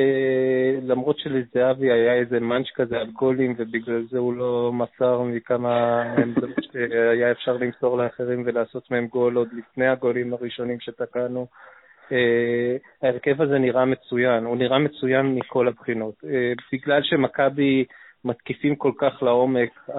למרות 0.82 1.20
שלזהבי 1.20 1.92
היה 1.92 2.14
איזה 2.14 2.40
מאנץ' 2.40 2.68
כזה 2.76 2.98
על 2.98 3.12
גולים, 3.12 3.56
ובגלל 3.58 4.06
זה 4.12 4.18
הוא 4.18 4.34
לא 4.34 4.72
מסר 4.74 5.22
מכמה 5.22 6.02
עמדות 6.02 6.50
שהיה 6.72 7.32
אפשר 7.32 7.58
למסור 7.58 7.98
לאחרים 7.98 8.44
ולעשות 8.46 8.92
מהם 8.92 9.08
גול 9.08 9.36
עוד 9.36 9.48
לפני 9.54 9.88
הגולים 9.88 10.34
הראשונים 10.34 10.80
שתקענו. 10.80 11.48
אה, 12.12 12.78
ההרכב 13.04 13.42
הזה 13.42 13.58
נראה 13.58 13.86
מצוין, 13.86 14.46
הוא 14.46 14.58
נראה 14.58 14.80
מצוין 14.80 15.36
מכל 15.36 15.68
הבחינות. 15.68 16.16
אה, 16.26 16.54
בגלל 16.74 17.04
שמכבי 17.04 17.86
מתקיפים 18.26 18.76
כל 18.76 18.92
כך 18.98 19.24
לעומק, 19.24 19.90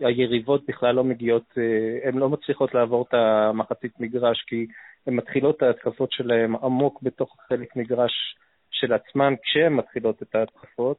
היריבות 0.00 0.66
בכלל 0.68 0.94
לא 0.94 1.04
מגיעות, 1.04 1.44
אה, 1.58 2.08
הן 2.08 2.18
לא 2.18 2.28
מצליחות 2.28 2.74
לעבור 2.74 3.04
את 3.08 3.14
המחצית 3.14 4.00
מגרש, 4.00 4.44
כי 4.48 4.66
הן 5.06 5.14
מתחילות 5.14 5.56
את 5.56 5.62
ההתקפות 5.62 6.12
שלהן 6.12 6.54
עמוק 6.62 7.02
בתוך 7.02 7.36
חלק 7.48 7.76
מגרש 7.76 8.36
של 8.70 8.92
עצמן 8.92 9.34
כשהן 9.42 9.72
מתחילות 9.72 10.22
את 10.22 10.34
ההתקפות, 10.34 10.96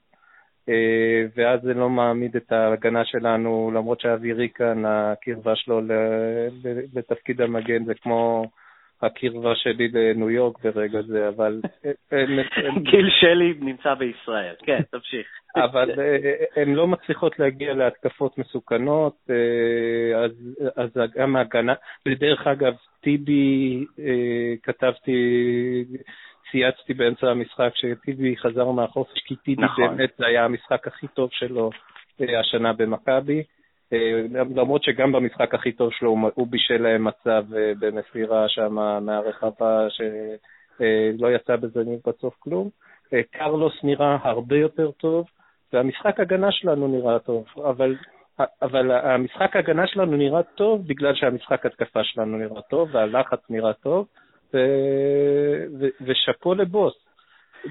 אה, 0.70 1.26
ואז 1.36 1.62
זה 1.62 1.74
לא 1.74 1.90
מעמיד 1.90 2.36
את 2.36 2.52
ההגנה 2.52 3.06
שלנו, 3.06 3.72
למרות 3.74 4.00
שאווירי 4.00 4.50
כאן, 4.50 4.86
הקרבה 4.86 5.56
שלו 5.56 5.82
לתפקיד 6.94 7.42
המגן 7.42 7.86
זה 7.86 7.94
כמו 7.94 8.46
הקרבה 9.02 9.56
שלי 9.56 9.88
לניו 9.88 10.30
יורק 10.30 10.64
ברגע 10.64 11.02
זה, 11.02 11.28
אבל... 11.28 11.62
גיל 12.92 13.10
שלי 13.20 13.54
נמצא 13.60 13.94
בישראל, 13.94 14.56
כן, 14.64 14.82
תמשיך. 14.92 15.28
אבל 15.66 15.92
אה, 16.00 16.62
הן 16.62 16.74
לא 16.74 16.88
מצליחות 16.88 17.40
להגיע 17.40 17.74
להתקפות 17.74 18.38
מסוכנות, 18.38 19.16
אה, 19.30 20.26
אז, 20.26 20.32
אז 20.76 20.90
גם 21.16 21.36
ההגנה, 21.36 21.74
ודרך 22.08 22.48
אגב, 22.48 22.74
טיבי, 23.02 23.86
כתבתי 24.64 25.16
צייצתי 26.52 26.94
באמצע 26.94 27.28
המשחק 27.28 27.72
שטיבי 27.76 28.38
חזר 28.38 28.72
מהחופש, 28.72 29.20
כי 29.26 29.36
טיבי 29.36 29.64
נכון. 29.64 29.98
באמת 29.98 30.10
זה 30.18 30.26
היה 30.26 30.46
המשחק 30.46 30.88
הכי 30.88 31.08
טוב 31.08 31.30
שלו 31.32 31.70
אה, 32.22 32.40
השנה 32.40 32.74
במכבי. 32.74 33.44
אה, 33.94 34.22
למרות 34.56 34.84
שגם 34.84 35.12
במשחק 35.12 35.54
הכי 35.54 35.72
טוב 35.72 35.92
שלו 35.94 36.16
הוא 36.36 36.48
בישל 36.48 36.82
להם 36.82 37.04
מצב 37.04 37.46
אה, 37.56 37.72
במסירה 37.80 38.50
שם 38.50 38.74
מהרחבה 39.02 39.88
שלא 39.90 41.32
יצא 41.32 41.56
בזה 41.56 41.84
בסוף 42.08 42.36
כלום. 42.40 42.70
קרלוס 43.32 43.74
נראה 43.84 44.18
הרבה 44.22 44.58
יותר 44.58 44.92
טוב, 44.92 45.26
והמשחק 45.74 46.20
הגנה 46.20 46.52
שלנו 46.52 46.88
נראה 46.88 47.20
טוב, 47.20 47.46
אבל, 47.58 47.96
אבל 48.62 48.92
המשחק 48.92 49.56
הגנה 49.56 49.88
שלנו 49.88 50.18
נראה 50.18 50.44
טוב 50.44 50.88
בגלל 50.88 51.16
שהמשחק 51.16 51.66
התקפה 51.66 52.04
שלנו 52.04 52.38
נראה 52.38 52.62
טוב 52.62 52.90
והלחץ 52.96 53.40
נראה 53.50 53.74
טוב. 53.74 54.08
ושאפו 56.02 56.54
לבוס. 56.54 56.94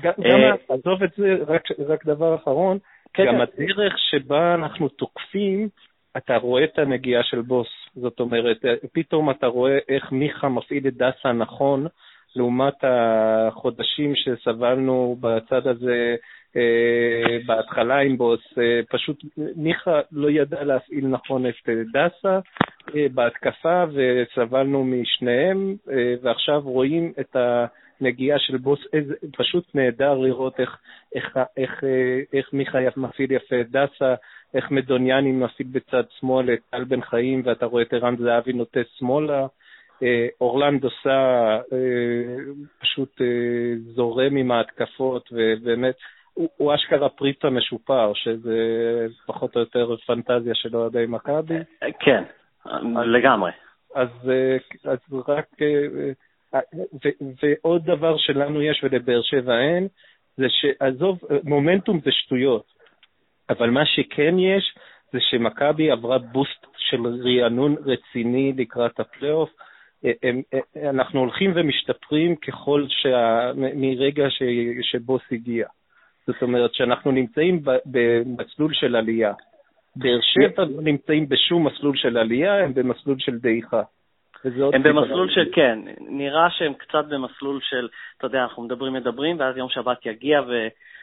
גם, 0.03 0.13
אה, 0.25 0.55
עזוב 0.69 1.03
את 1.03 1.11
זה, 1.17 1.37
רק, 1.47 1.63
רק 1.87 2.07
דבר 2.07 2.35
אחרון, 2.35 2.79
כן, 3.15 3.27
גם. 3.27 3.41
הדרך 3.41 3.95
שבה 3.99 4.55
אנחנו 4.55 4.89
תוקפים, 4.89 5.69
אתה 6.17 6.37
רואה 6.37 6.65
את 6.65 6.79
הנגיעה 6.79 7.23
של 7.23 7.41
בוס. 7.41 7.69
זאת 7.95 8.21
אומרת, 8.21 8.65
פתאום 8.93 9.31
אתה 9.31 9.47
רואה 9.47 9.79
איך 9.89 10.13
מיכה 10.13 10.49
מפעיל 10.49 10.87
את 10.87 10.97
דסה 10.97 11.33
נכון, 11.33 11.87
לעומת 12.37 12.75
החודשים 12.83 14.13
שסבלנו 14.17 15.17
בצד 15.21 15.67
הזה 15.67 16.17
אה, 16.57 17.39
בהתחלה 17.47 17.99
עם 17.99 18.17
בוס. 18.17 18.41
אה, 18.59 18.81
פשוט 18.91 19.25
מיכה 19.57 20.01
לא 20.13 20.31
ידע 20.31 20.65
להפעיל 20.65 21.07
נכון 21.07 21.47
את 21.47 21.55
דסה, 21.93 22.39
אה, 22.95 23.07
בהתקפה 23.15 23.85
וסבלנו 23.93 24.85
משניהם, 24.85 25.77
אה, 25.91 26.15
ועכשיו 26.23 26.61
רואים 26.61 27.13
את 27.21 27.37
הנגיעה 28.01 28.39
של 28.39 28.57
בוס, 28.57 28.81
איזה, 28.93 29.15
פשוט 29.37 29.75
נהדר 29.75 30.15
לראות 30.15 30.61
איך, 30.61 30.79
איך, 31.15 31.39
איך, 31.57 31.85
אה, 31.85 32.21
איך 32.33 32.53
מיכה 32.53 32.79
מפעיל 32.97 33.33
יפה 33.33 33.61
את 33.61 33.71
דסה, 33.71 34.15
איך 34.55 34.71
מדוניאני 34.71 35.33
מפעיל 35.33 35.69
בצד 35.73 36.03
שמאל 36.21 36.55
את 36.55 36.59
טל 36.71 36.85
בן 36.85 37.01
חיים, 37.01 37.43
ואתה 37.45 37.67
רואה 37.67 37.83
את 37.83 37.93
ערן 37.93 38.17
זהבי 38.17 38.53
נוטה 38.53 38.81
שמאלה. 38.99 39.47
אורלנד 40.41 40.85
עושה, 40.85 41.59
פשוט 42.81 43.21
זורם 43.95 44.37
עם 44.37 44.51
ההתקפות, 44.51 45.29
ובאמת, 45.33 45.95
הוא, 46.35 46.49
הוא 46.57 46.75
אשכרה 46.75 47.09
פריצה 47.09 47.51
משופר, 47.51 48.13
שזה 48.15 48.57
פחות 49.27 49.57
או 49.57 49.61
יותר 49.61 49.97
פנטזיה 50.07 50.55
של 50.55 50.77
אוהדי 50.77 51.05
מכבי. 51.09 51.59
כן, 52.01 52.23
לגמרי. 53.05 53.51
אז, 53.95 54.09
אה, 54.31 54.57
אז 54.93 54.99
רק... 55.29 55.47
אה, 55.63 56.11
אה, 56.55 56.61
ו, 57.05 57.09
ועוד 57.43 57.85
דבר 57.85 58.17
שלנו 58.19 58.63
יש 58.63 58.85
ולבאר 58.85 59.23
שבע 59.23 59.59
אין, 59.59 59.89
זה 60.37 60.47
שעזוב, 60.49 61.19
מומנטום 61.45 62.01
זה 62.05 62.11
שטויות, 62.13 62.73
אבל 63.51 63.71
מה 63.71 63.87
שכן 63.87 64.39
יש, 64.39 64.75
זה 65.13 65.19
שמכבי 65.21 65.91
עברה 65.91 66.19
בוסט 66.19 66.67
של 66.77 67.01
רענון 67.07 67.77
רציני 67.85 68.53
לקראת 68.57 69.01
הפלייאוף. 69.01 69.51
אנחנו 70.91 71.21
הולכים 71.21 71.53
ומשתפרים 71.55 72.37
ככל 72.37 72.85
שה... 72.89 73.51
מרגע 73.75 74.31
ש... 74.31 74.43
שבוס 74.83 75.23
הגיע. 75.33 75.67
זאת 76.27 76.43
אומרת 76.43 76.75
שאנחנו 76.75 77.11
נמצאים 77.11 77.63
במסלול 77.87 78.75
של 78.75 78.97
עלייה. 78.97 79.33
באר 79.97 80.21
שבע 80.21 80.65
לא 80.65 80.83
נמצאים 80.83 81.29
בשום 81.29 81.67
מסלול 81.67 81.97
של 81.97 82.19
עלייה, 82.19 82.65
הם 82.65 82.75
במסלול 82.75 83.19
של 83.19 83.39
דעיכה. 83.39 83.83
הם 84.45 84.83
במסלול 84.83 85.31
של, 85.31 85.49
כן, 85.53 85.79
נראה 86.01 86.51
שהם 86.51 86.75
קצת 86.75 87.05
במסלול 87.09 87.61
של, 87.63 87.89
אתה 88.19 88.27
יודע, 88.27 88.43
אנחנו 88.43 88.63
מדברים, 88.63 88.93
מדברים, 88.93 89.41
ואז 89.41 89.57
יום 89.57 89.69
שבת 89.69 90.07
יגיע, 90.07 90.41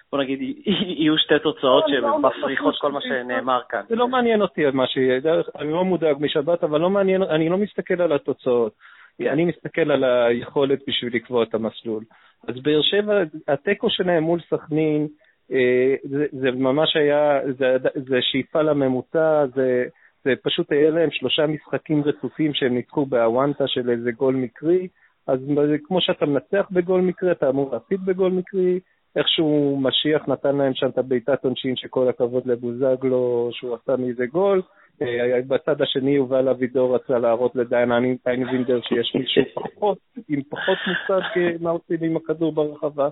ובוא 0.07 0.23
נגיד, 0.23 0.39
יהיו 0.99 1.17
שתי 1.17 1.39
תוצאות 1.43 1.83
לא, 1.87 1.99
לא, 1.99 2.17
שמפריחות 2.21 2.75
כל 2.81 2.91
מה 2.91 3.01
שנאמר 3.01 3.61
כאן. 3.69 3.81
זה 3.89 3.95
לא 3.95 4.07
מעניין 4.07 4.41
אותי 4.41 4.61
מה 4.73 4.87
שיהיה, 4.87 5.19
אני 5.59 5.71
לא 5.71 5.85
מודאג 5.85 6.15
משבת, 6.19 6.63
אבל 6.63 6.79
לא 6.79 6.89
מעניין, 6.89 7.23
אני 7.23 7.49
לא 7.49 7.57
מסתכל 7.57 8.01
על 8.01 8.13
התוצאות. 8.13 8.73
אני 9.21 9.45
מסתכל 9.45 9.91
על 9.91 10.03
היכולת 10.03 10.79
בשביל 10.87 11.15
לקבוע 11.15 11.43
את 11.43 11.53
המסלול. 11.53 12.03
אז 12.47 12.55
באר 12.61 12.81
שבע, 12.81 13.23
התיקו 13.47 13.89
שלהם 13.89 14.23
מול 14.23 14.39
סכנין, 14.49 15.07
אה, 15.51 15.95
זה, 16.03 16.25
זה 16.31 16.51
ממש 16.51 16.95
היה, 16.95 17.39
זה, 17.57 17.77
זה 17.95 18.17
שאיפה 18.21 18.61
לממוצע, 18.61 19.45
זה, 19.55 19.85
זה 20.25 20.33
פשוט 20.43 20.71
היה 20.71 20.89
להם 20.89 21.09
שלושה 21.11 21.47
משחקים 21.47 22.03
רצופים 22.03 22.53
שהם 22.53 22.73
ניצחו 22.73 23.05
באוונטה 23.05 23.67
של 23.67 23.89
איזה 23.89 24.11
גול 24.11 24.35
מקרי, 24.35 24.87
אז 25.27 25.39
כמו 25.83 26.01
שאתה 26.01 26.25
מנצח 26.25 26.67
בגול 26.71 27.01
מקרי, 27.01 27.31
אתה 27.31 27.49
אמור 27.49 27.73
להפסיד 27.73 28.05
בגול 28.05 28.31
מקרי, 28.31 28.79
איכשהו 29.15 29.79
משיח 29.81 30.27
נתן 30.27 30.55
להם 30.55 30.73
שם 30.73 30.89
את 30.89 30.97
הבעיטת 30.97 31.43
עונשין 31.43 31.75
שכל 31.75 32.09
הכבוד 32.09 32.45
לבוזגלו 32.45 33.49
שהוא 33.51 33.75
עשה 33.75 33.95
מזה 33.97 34.25
גול, 34.25 34.61
אה, 35.01 35.39
בצד 35.47 35.81
השני 35.81 36.11
יובל 36.11 36.49
אבידור 36.49 36.95
רצה 36.95 37.19
להראות 37.19 37.55
לדיין 37.55 37.91
איינבינדר 38.27 38.81
שיש 38.81 39.15
מישהו 39.15 39.43
פחות, 39.53 39.97
עם 40.29 40.41
פחות 40.49 40.77
מושג 40.87 41.39
מה 41.61 41.69
עושים 41.69 41.97
עם 42.01 42.17
הכדור 42.17 42.51
ברחבה, 42.51 43.09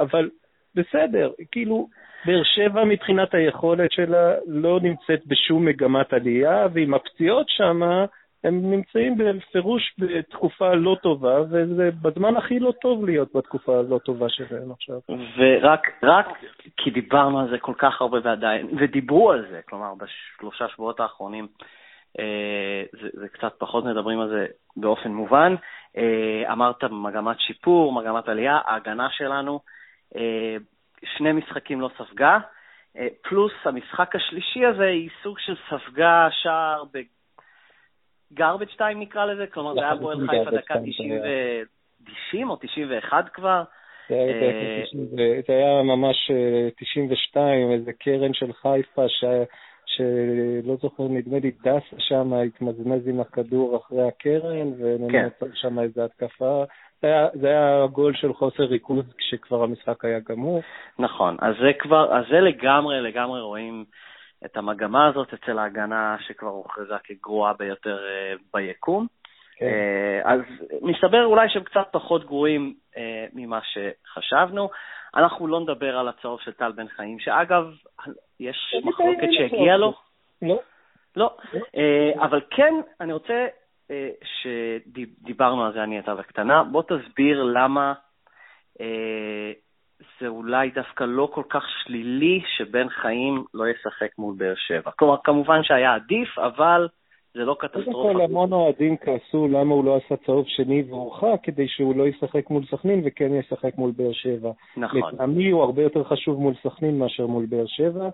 אבל 0.00 0.30
בסדר, 0.74 1.30
כאילו, 1.52 1.88
באר 2.26 2.42
שבע 2.44 2.84
מבחינת 2.84 3.34
היכולת 3.34 3.92
שלה 3.92 4.34
לא 4.46 4.80
נמצאת 4.82 5.26
בשום 5.26 5.64
מגמת 5.64 6.12
עלייה, 6.12 6.66
ועם 6.72 6.94
הפציעות 6.94 7.46
שמה, 7.48 8.04
הם 8.44 8.70
נמצאים 8.70 9.18
בפירוש 9.18 9.94
בתקופה 9.98 10.74
לא 10.74 10.96
טובה, 11.02 11.40
וזה 11.40 11.90
בזמן 12.02 12.36
הכי 12.36 12.58
לא 12.58 12.72
טוב 12.80 13.04
להיות 13.04 13.28
בתקופה 13.34 13.78
הלא 13.78 13.98
טובה 13.98 14.28
שלהם 14.28 14.72
עכשיו. 14.72 15.00
ורק 15.36 15.88
רק 16.02 16.26
כי 16.76 16.90
דיברנו 16.90 17.40
על 17.40 17.50
זה 17.50 17.58
כל 17.58 17.74
כך 17.78 18.00
הרבה 18.00 18.18
ועדיין, 18.22 18.68
ודיברו 18.80 19.32
על 19.32 19.46
זה, 19.50 19.60
כלומר, 19.68 19.92
בשלושה 19.94 20.68
שבועות 20.68 21.00
האחרונים, 21.00 21.46
אה, 22.18 22.84
זה, 23.02 23.08
זה 23.12 23.28
קצת 23.28 23.54
פחות 23.58 23.84
מדברים 23.84 24.20
על 24.20 24.28
זה 24.28 24.46
באופן 24.76 25.10
מובן. 25.10 25.54
אה, 25.96 26.52
אמרת 26.52 26.84
מגמת 26.84 27.40
שיפור, 27.40 27.92
מגמת 27.92 28.28
עלייה, 28.28 28.58
ההגנה 28.64 29.08
שלנו, 29.10 29.60
אה, 30.16 30.56
שני 31.04 31.32
משחקים 31.32 31.80
לא 31.80 31.90
ספגה, 31.98 32.38
פלוס 33.22 33.52
המשחק 33.64 34.16
השלישי 34.16 34.66
הזה 34.66 34.84
היא 34.84 35.10
סוג 35.22 35.38
של 35.38 35.54
ספגה 35.70 36.28
שער 36.30 36.84
גרבג' 38.32 38.68
2 38.68 39.00
נקרא 39.00 39.24
לזה, 39.24 39.46
כלומר 39.46 39.74
זה 39.74 39.80
היה 39.80 39.96
פועל 40.00 40.26
חיפה 40.28 40.50
דקה 40.50 40.74
90 42.30 42.50
או 42.50 42.56
91 42.56 43.28
כבר. 43.28 43.62
אה, 44.10 44.52
זה 45.46 45.52
היה 45.52 45.82
ממש 45.82 46.30
92, 46.76 47.68
אה, 47.68 47.74
איזה 47.74 47.92
קרן 47.92 48.34
של 48.34 48.52
חיפה 48.52 49.04
שלא 49.86 50.76
זוכר, 50.82 51.02
נדמה 51.02 51.38
לי 51.38 51.50
דסה 51.50 51.96
שם, 51.98 52.32
התמזמז 52.32 53.08
עם 53.08 53.20
הכדור 53.20 53.76
אחרי 53.76 54.08
הקרן, 54.08 54.72
ונמצא 54.78 55.46
כן. 55.46 55.54
שם 55.54 55.78
איזו 55.78 56.04
התקפה. 56.04 56.64
זה 57.02 57.08
היה, 57.08 57.28
זה 57.34 57.48
היה 57.48 57.86
גול 57.92 58.14
של 58.14 58.32
חוסר 58.32 58.62
ריכוז 58.62 59.04
כשכבר 59.18 59.62
המשחק 59.62 60.04
היה 60.04 60.18
גמור. 60.28 60.60
נכון, 60.98 61.36
אז 61.40 61.54
זה 61.60 61.72
כבר, 61.78 62.18
אז 62.18 62.24
זה 62.30 62.40
לגמרי, 62.40 63.00
לגמרי 63.00 63.40
רואים 63.40 63.84
את 64.44 64.56
המגמה 64.56 65.08
הזאת 65.08 65.34
אצל 65.34 65.58
ההגנה 65.58 66.16
שכבר 66.20 66.48
הוכרזה 66.48 66.94
כגרועה 67.04 67.52
ביותר 67.52 67.98
אה, 68.06 68.34
ביקום. 68.54 69.06
כן. 69.56 69.66
אה, 69.66 70.32
אז 70.32 70.40
מסתבר 70.82 71.24
אולי 71.24 71.48
שהם 71.48 71.62
קצת 71.62 71.88
פחות 71.90 72.24
גרועים 72.24 72.74
אה, 72.96 73.26
ממה 73.32 73.60
שחשבנו. 73.62 74.70
אנחנו 75.14 75.46
לא 75.46 75.60
נדבר 75.60 75.98
על 75.98 76.08
הצהוב 76.08 76.40
של 76.40 76.52
טל 76.52 76.72
בן 76.72 76.88
חיים, 76.88 77.18
שאגב, 77.18 77.64
יש 78.40 78.74
מחלוקת 78.84 79.28
שהגיע 79.32 79.76
לו. 79.76 79.94
לא. 80.42 80.60
לא. 81.16 81.36
אבל 82.18 82.40
כן, 82.50 82.74
אני 83.00 83.12
רוצה 83.12 83.46
שדיברנו 84.24 85.64
על 85.64 85.72
זה, 85.72 85.82
אני 85.82 85.98
אתה 85.98 86.14
וקטנה, 86.18 86.64
בוא 86.64 86.82
תסביר 86.82 87.42
למה 87.42 87.92
זה 90.20 90.28
אולי 90.28 90.70
דווקא 90.70 91.04
לא 91.04 91.28
כל 91.32 91.42
כך 91.50 91.62
שלילי 91.84 92.42
שבן 92.56 92.88
חיים 92.88 93.44
לא 93.54 93.64
ישחק 93.68 94.18
מול 94.18 94.34
באר 94.38 94.54
שבע. 94.56 94.90
כלומר, 94.90 95.16
כמובן 95.24 95.62
שהיה 95.62 95.94
עדיף, 95.94 96.38
אבל 96.38 96.88
זה 97.34 97.40
לא 97.40 97.56
קטסטרופה. 97.58 97.92
קודם 97.92 98.14
כל, 98.14 98.20
המון 98.20 98.52
אוהדים 98.52 98.96
כעסו 98.96 99.48
למה 99.48 99.74
הוא 99.74 99.84
לא 99.84 99.96
עשה 99.96 100.16
צהוב 100.26 100.44
שני 100.48 100.82
והורחק, 100.88 101.40
כדי 101.42 101.68
שהוא 101.68 101.96
לא 101.96 102.06
ישחק 102.06 102.50
מול 102.50 102.62
סכנין 102.66 103.02
וכן 103.04 103.34
ישחק 103.34 103.78
מול 103.78 103.90
באר 103.96 104.12
שבע. 104.12 104.50
נכון. 104.76 105.14
לטעמי 105.14 105.50
הוא 105.50 105.62
הרבה 105.62 105.82
יותר 105.82 106.04
חשוב 106.04 106.40
מול 106.40 106.54
סכנין 106.62 106.98
מאשר 106.98 107.26
מול 107.26 107.46
באר 107.46 107.66
שבע, 107.66 108.08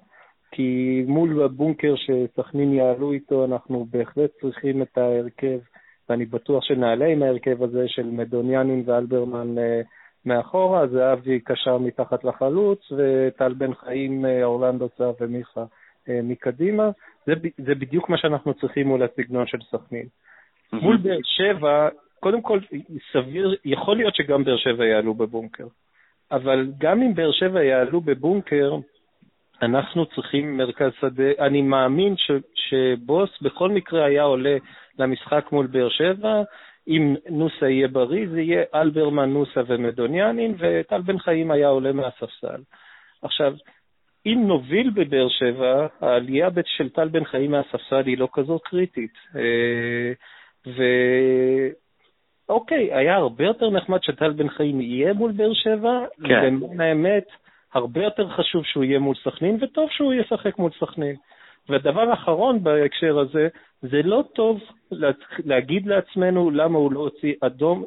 כי 0.52 1.02
מול 1.06 1.42
הבונקר 1.42 1.94
שסכנין 1.96 2.72
יעלו 2.72 3.12
איתו, 3.12 3.44
אנחנו 3.44 3.86
בהחלט 3.90 4.30
צריכים 4.40 4.82
את 4.82 4.98
ההרכב, 4.98 5.58
ואני 6.08 6.24
בטוח 6.24 6.64
שנעלה 6.64 7.06
עם 7.06 7.22
ההרכב 7.22 7.62
הזה 7.62 7.84
של 7.88 8.06
מדוניאנין 8.06 8.82
ואלברמן 8.86 9.58
אה, 9.58 9.80
מאחורה, 10.26 10.86
זהבי 10.86 11.40
קשר 11.40 11.78
מתחת 11.78 12.24
לחלוץ, 12.24 12.92
וטל 12.96 13.52
בן 13.52 13.74
חיים, 13.74 14.26
אה, 14.26 14.44
אורלנדו 14.44 14.88
סער 14.98 15.12
ומיכה 15.20 15.64
אה, 16.08 16.20
מקדימה. 16.22 16.90
זה, 17.26 17.32
זה 17.58 17.74
בדיוק 17.74 18.08
מה 18.08 18.18
שאנחנו 18.18 18.54
צריכים 18.54 18.88
מול 18.88 19.02
הסגנון 19.02 19.46
של 19.46 19.58
סכנין. 19.70 20.06
מול 20.72 20.96
באר 20.96 21.18
שבע, 21.22 21.88
קודם 22.20 22.42
כל, 22.42 22.60
סביר, 23.12 23.56
יכול 23.64 23.96
להיות 23.96 24.14
שגם 24.14 24.44
באר 24.44 24.56
שבע 24.56 24.86
יעלו 24.86 25.14
בבונקר, 25.14 25.66
אבל 26.30 26.66
גם 26.78 27.02
אם 27.02 27.14
באר 27.14 27.32
שבע 27.32 27.62
יעלו 27.62 28.00
בבונקר, 28.00 28.76
אנחנו 29.62 30.06
צריכים 30.06 30.56
מרכז 30.56 30.90
שדה. 31.00 31.30
אני 31.38 31.62
מאמין 31.62 32.16
ש, 32.16 32.30
שבוס 32.54 33.30
בכל 33.42 33.70
מקרה 33.70 34.04
היה 34.04 34.22
עולה 34.22 34.56
למשחק 34.98 35.52
מול 35.52 35.66
באר 35.66 35.88
שבע, 35.88 36.42
אם 36.88 37.14
נוסה 37.30 37.68
יהיה 37.68 37.88
בריא, 37.88 38.28
זה 38.28 38.40
יהיה 38.40 38.62
אלברמן, 38.74 39.30
נוסה 39.30 39.60
ומדוניאנין, 39.66 40.54
וטל 40.58 41.00
בן 41.00 41.18
חיים 41.18 41.50
היה 41.50 41.68
עולה 41.68 41.92
מהספסל. 41.92 42.62
עכשיו, 43.22 43.54
אם 44.26 44.44
נוביל 44.46 44.90
בבאר 44.90 45.28
שבע, 45.28 45.86
העלייה 46.00 46.48
של 46.66 46.88
טל 46.88 47.08
בן 47.08 47.24
חיים 47.24 47.50
מהספסל 47.50 48.02
היא 48.06 48.18
לא 48.18 48.28
כזאת 48.32 48.62
קריטית. 48.62 49.14
אה, 49.36 50.12
ואוקיי, 52.48 52.94
היה 52.94 53.16
הרבה 53.16 53.44
יותר 53.44 53.70
נחמד 53.70 54.02
שטל 54.02 54.32
בן 54.32 54.48
חיים 54.48 54.80
יהיה 54.80 55.12
מול 55.12 55.32
באר 55.32 55.54
שבע, 55.54 56.04
כן. 56.24 56.54
האמת, 56.80 57.24
הרבה 57.74 58.04
יותר 58.04 58.28
חשוב 58.28 58.64
שהוא 58.64 58.84
יהיה 58.84 58.98
מול 58.98 59.14
סכנין, 59.24 59.58
וטוב 59.60 59.90
שהוא 59.90 60.14
ישחק 60.14 60.58
מול 60.58 60.70
סכנין. 60.80 61.16
והדבר 61.68 62.10
האחרון 62.10 62.62
בהקשר 62.62 63.18
הזה, 63.18 63.48
זה 63.82 64.02
לא 64.04 64.24
טוב 64.34 64.60
להגיד 65.44 65.86
לעצמנו 65.86 66.50
למה 66.50 66.78
הוא 66.78 66.92
לא 66.92 67.00
הוציא 67.00 67.34
אדום. 67.40 67.84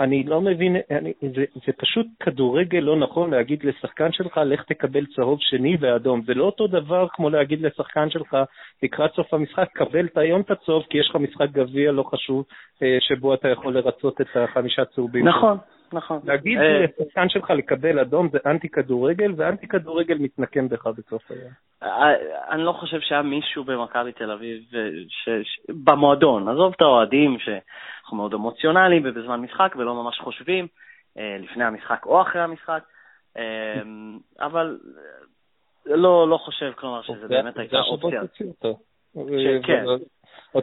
אני 0.00 0.24
לא 0.24 0.40
מבין, 0.40 0.76
אני, 0.90 1.12
זה, 1.20 1.44
זה 1.66 1.72
פשוט 1.76 2.06
כדורגל 2.20 2.78
לא 2.78 2.96
נכון 2.96 3.30
להגיד 3.30 3.64
לשחקן 3.64 4.12
שלך, 4.12 4.40
לך 4.44 4.62
תקבל 4.62 5.06
צהוב 5.06 5.38
שני 5.40 5.76
ואדום. 5.80 6.22
זה 6.26 6.34
לא 6.34 6.44
אותו 6.44 6.66
דבר 6.66 7.06
כמו 7.12 7.30
להגיד 7.30 7.60
לשחקן 7.60 8.10
שלך, 8.10 8.36
לקראת 8.82 9.10
סוף 9.14 9.34
המשחק, 9.34 9.68
קבל 9.72 10.08
היום 10.14 10.40
את 10.40 10.50
הצהוב, 10.50 10.84
כי 10.90 10.98
יש 10.98 11.08
לך 11.10 11.16
משחק 11.16 11.50
גביע 11.52 11.92
לא 11.92 12.02
חשוב, 12.02 12.44
אה, 12.82 12.96
שבו 13.00 13.34
אתה 13.34 13.48
יכול 13.48 13.74
לרצות 13.74 14.20
את 14.20 14.26
החמישה 14.36 14.84
צהובים. 14.84 15.28
נכון. 15.28 15.58
נכון. 15.92 16.20
להגיד 16.24 16.58
אה, 16.58 16.84
לשחקן 16.84 17.28
שלך 17.28 17.50
לקבל 17.50 17.98
אדום 17.98 18.28
זה 18.32 18.38
אנטי 18.46 18.68
כדורגל, 18.68 19.32
ואנטי 19.36 19.68
כדורגל 19.68 20.18
מתנקם 20.18 20.68
בך 20.68 20.86
בסוף 20.86 21.30
היום. 21.30 21.50
אה, 21.82 22.14
אני 22.50 22.62
לא 22.62 22.72
חושב 22.72 23.00
שהיה 23.00 23.22
מישהו 23.22 23.64
במכבי 23.64 24.12
תל 24.12 24.30
אביב, 24.30 24.62
אה, 24.76 25.32
במועדון, 25.68 26.48
עזוב 26.48 26.72
את 26.76 26.80
האוהדים, 26.80 27.38
שאנחנו 27.38 28.16
מאוד 28.16 28.34
אמוציונליים 28.34 29.02
ובזמן 29.06 29.40
משחק 29.40 29.74
ולא 29.76 29.94
ממש 29.94 30.18
חושבים, 30.18 30.66
לפני 31.16 31.64
המשחק 31.64 32.06
או 32.06 32.22
אחרי 32.22 32.42
המשחק, 32.42 32.82
אבל 34.40 34.78
לא, 35.86 36.28
לא 36.28 36.36
חושב, 36.36 36.72
כלומר, 36.76 37.02
שזה 37.02 37.28
באמת 37.28 37.58
הייתה 37.58 37.80
אופציה. 37.80 38.22
כן. 39.62 39.84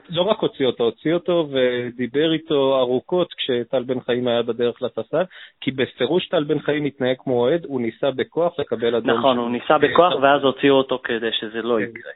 לא 0.09 0.21
רק 0.21 0.39
הוציא 0.39 0.65
אותו, 0.65 0.83
הוציא 0.83 1.13
אותו 1.13 1.47
ודיבר 1.51 2.33
איתו 2.33 2.79
ארוכות 2.79 3.33
כשטל 3.33 3.83
בן 3.83 3.99
חיים 3.99 4.27
היה 4.27 4.43
בדרך 4.43 4.81
לספסל, 4.81 5.23
כי 5.61 5.71
בפירוש 5.71 6.27
טל 6.27 6.43
בן 6.43 6.59
חיים 6.59 6.85
התנהג 6.85 7.15
כמו 7.19 7.33
אוהד, 7.33 7.65
הוא 7.65 7.81
ניסה 7.81 8.11
בכוח 8.11 8.59
לקבל 8.59 8.95
אדום. 8.95 9.17
נכון, 9.19 9.37
הוא 9.37 9.49
ניסה 9.49 9.77
בכוח 9.77 10.13
ואז 10.21 10.43
הוציאו 10.43 10.75
אותו 10.75 10.99
כדי 11.03 11.31
שזה 11.31 11.61
לא 11.61 11.77
כן. 11.77 11.83
יקרה. 11.83 12.11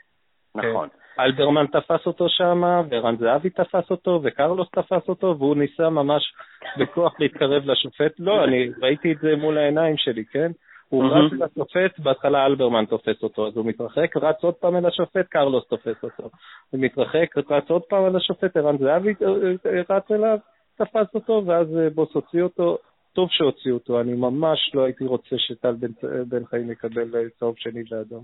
נכון. 0.56 0.90
כן. 0.90 1.24
אלברמן 1.24 1.66
תפס 1.66 2.06
אותו 2.08 2.30
שם, 2.30 2.62
ורן 2.90 3.16
זהבי 3.18 3.50
תפס 3.50 3.92
אותו, 3.92 4.20
וקרלוס 4.24 4.68
תפס 4.72 5.10
אותו, 5.10 5.36
והוא 5.40 5.56
ניסה 5.56 5.90
ממש 5.90 6.34
בכוח 6.78 7.20
להתקרב 7.20 7.66
לשופט. 7.66 8.12
לא, 8.20 8.44
אני 8.44 8.70
ראיתי 8.82 9.12
את 9.12 9.18
זה 9.22 9.36
מול 9.36 9.58
העיניים 9.58 9.98
שלי, 9.98 10.26
כן? 10.26 10.52
הוא 10.90 11.04
רץ 11.04 11.32
לשופט, 11.32 12.00
בהתחלה 12.00 12.46
אלברמן 12.46 12.86
תופס 12.86 13.24
אותו, 13.24 13.48
אז 13.48 13.58
הוא 13.58 13.66
מתרחק, 13.66 14.18
רץ 14.18 14.44
עוד 14.44 14.54
פעם 14.54 14.76
אל 14.76 14.86
השופט, 14.86 15.28
קרלוס 15.28 15.68
תופס 15.68 16.04
אותו. 16.04 16.30
הוא 16.70 16.82
מתרחק, 16.82 17.38
רץ 17.50 17.70
עוד 17.70 17.82
פעם 17.82 18.06
אל 18.06 18.16
השופט, 18.16 18.58
ערן 18.58 18.78
זהבי 18.78 19.14
אה, 19.22 19.28
אה, 19.66 19.82
רץ 19.90 20.12
אליו, 20.12 20.38
תפס 20.76 21.16
אותו, 21.16 21.44
ואז 21.46 21.78
אה, 21.78 21.90
בוס 21.90 22.14
הוציא 22.14 22.42
אותו. 22.42 22.78
טוב 23.14 23.30
שהוציאו 23.32 23.74
אותו, 23.74 24.02
אני 24.02 24.14
ממש 24.14 24.72
לא 24.74 24.84
הייתי 24.84 25.06
רוצה 25.06 25.36
שטל 25.38 25.72
בן, 25.72 25.92
בן 26.28 26.46
חיים 26.46 26.72
יקבל 26.72 27.30
צהוב 27.40 27.56
שני 27.58 27.84
ואדום. 27.92 28.24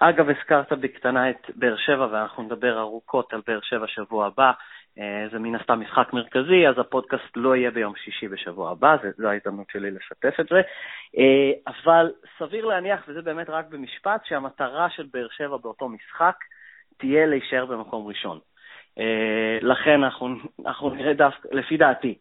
אגב, 0.00 0.26
הזכרת 0.30 0.72
בקטנה 0.72 1.30
את 1.30 1.50
באר 1.54 1.76
שבע, 1.76 2.08
ואנחנו 2.12 2.42
נדבר 2.42 2.80
ארוכות 2.80 3.32
על 3.32 3.40
באר 3.46 3.58
שבע 3.62 3.86
שבוע 3.86 4.26
הבא. 4.26 4.52
אה, 4.98 5.26
זה 5.32 5.38
מן 5.38 5.54
הסתם 5.54 5.80
משחק 5.80 6.12
מרכזי, 6.12 6.68
אז 6.68 6.78
הפודקאסט 6.78 7.36
לא 7.36 7.56
יהיה 7.56 7.70
ביום 7.70 7.96
שישי 7.96 8.28
בשבוע 8.28 8.70
הבא, 8.70 8.96
זו 9.18 9.28
ההזדמנות 9.28 9.70
שלי 9.70 9.90
לשתף 9.90 10.40
את 10.40 10.46
זה. 10.50 10.60
אה, 11.18 11.52
אבל 11.66 12.12
סביר 12.38 12.64
להניח, 12.64 13.04
וזה 13.08 13.22
באמת 13.22 13.50
רק 13.50 13.66
במשפט, 13.68 14.24
שהמטרה 14.24 14.90
של 14.90 15.06
באר 15.12 15.28
שבע 15.30 15.56
באותו 15.56 15.88
משחק 15.88 16.36
תהיה 16.96 17.26
להישאר 17.26 17.66
במקום 17.66 18.06
ראשון. 18.06 18.38
אה, 18.98 19.58
לכן 19.62 20.04
אנחנו, 20.04 20.28
אנחנו 20.66 20.90
נראה 20.90 21.14
דווקא, 21.14 21.48
לפי 21.52 21.76
דעתי, 21.76 22.18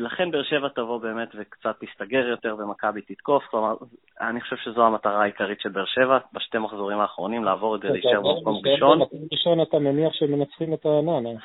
לכן 0.00 0.30
באר 0.30 0.42
שבע 0.42 0.68
תבוא 0.68 0.98
באמת 0.98 1.28
וקצת 1.34 1.76
תסתגר 1.80 2.28
יותר 2.28 2.56
ומכבי 2.58 3.02
תתקוף. 3.02 3.44
כלומר, 3.44 3.74
אני 4.20 4.40
חושב 4.40 4.56
שזו 4.56 4.86
המטרה 4.86 5.22
העיקרית 5.22 5.60
של 5.60 5.68
באר 5.68 5.84
שבע, 5.84 6.18
בשתי 6.32 6.58
מחזורים 6.58 7.00
האחרונים, 7.00 7.44
לעבור 7.44 7.76
את 7.76 7.80
זה, 7.80 7.88
להישאר 7.88 8.20
במקום 8.20 8.60
ראשון. 8.64 8.98
במקום 8.98 9.20
ראשון 9.32 9.60
אתה 9.60 9.78
מניח 9.78 10.12
שהם 10.12 10.32
מנצחים 10.32 10.74
את 10.74 10.86
רעננה. 10.86 11.30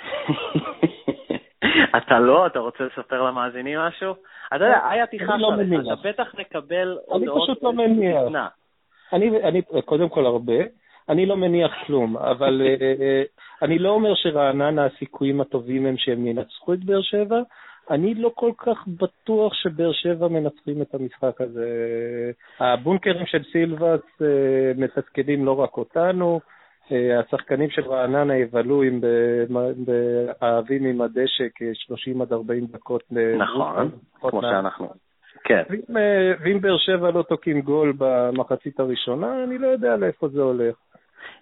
אתה 1.97 2.19
לא? 2.19 2.47
אתה 2.47 2.59
רוצה 2.59 2.83
לספר 2.83 3.21
למאזינים 3.21 3.79
משהו? 3.79 4.13
אתה 4.47 4.55
יודע, 4.55 4.79
איה 4.91 5.07
תכעס 5.07 5.39
לא 5.39 5.53
עליך, 5.53 5.81
אתה 5.85 6.09
בטח 6.09 6.35
מקבל 6.39 6.97
הודעות... 7.05 7.37
אני 7.37 7.43
פשוט 7.43 7.63
לא 7.63 7.73
מניח. 7.73 8.21
אני, 9.13 9.61
קודם 9.85 10.09
כל 10.09 10.25
הרבה, 10.25 10.53
אני 11.09 11.25
לא 11.25 11.37
מניח 11.37 11.71
כלום, 11.85 12.17
אבל 12.17 12.61
אה, 12.61 13.23
אני 13.61 13.79
לא 13.79 13.89
אומר 13.89 14.15
שרעננה 14.15 14.85
הסיכויים 14.85 15.41
הטובים 15.41 15.85
הם 15.85 15.97
שהם 15.97 16.27
ינצחו 16.27 16.73
את 16.73 16.83
באר 16.83 17.01
שבע, 17.01 17.41
אני 17.91 18.13
לא 18.13 18.31
כל 18.35 18.51
כך 18.57 18.87
בטוח 18.87 19.53
שבאר 19.53 19.91
שבע 19.91 20.27
מנצחים 20.27 20.81
את 20.81 20.95
המשחק 20.95 21.41
הזה. 21.41 21.69
הבונקרים 22.59 23.25
של 23.25 23.43
סילבס 23.51 24.21
אה, 24.21 24.71
מתפקדים 24.77 25.45
לא 25.45 25.59
רק 25.59 25.77
אותנו, 25.77 26.39
אה, 26.91 27.19
השחקנים 27.19 27.69
של 27.69 27.81
רעננה 27.81 28.37
יבלו 28.37 28.83
עם 28.83 29.01
האבים 30.41 30.85
עם 30.85 31.01
הדשא 31.01 31.43
כ-30 31.55 32.21
עד 32.21 32.33
40 32.33 32.65
דקות. 32.65 33.03
נכון, 33.37 33.91
כמו 34.19 34.41
שאנחנו. 34.41 34.89
כן. 35.43 35.63
ואם 36.43 36.61
באר 36.61 36.77
שבע 36.77 37.11
לא 37.11 37.21
תוקעים 37.21 37.61
גול 37.61 37.93
במחצית 37.97 38.79
הראשונה, 38.79 39.43
אני 39.43 39.57
לא 39.57 39.67
יודע 39.67 39.97
לאיפה 39.97 40.27
זה 40.27 40.41
הולך. 40.41 40.75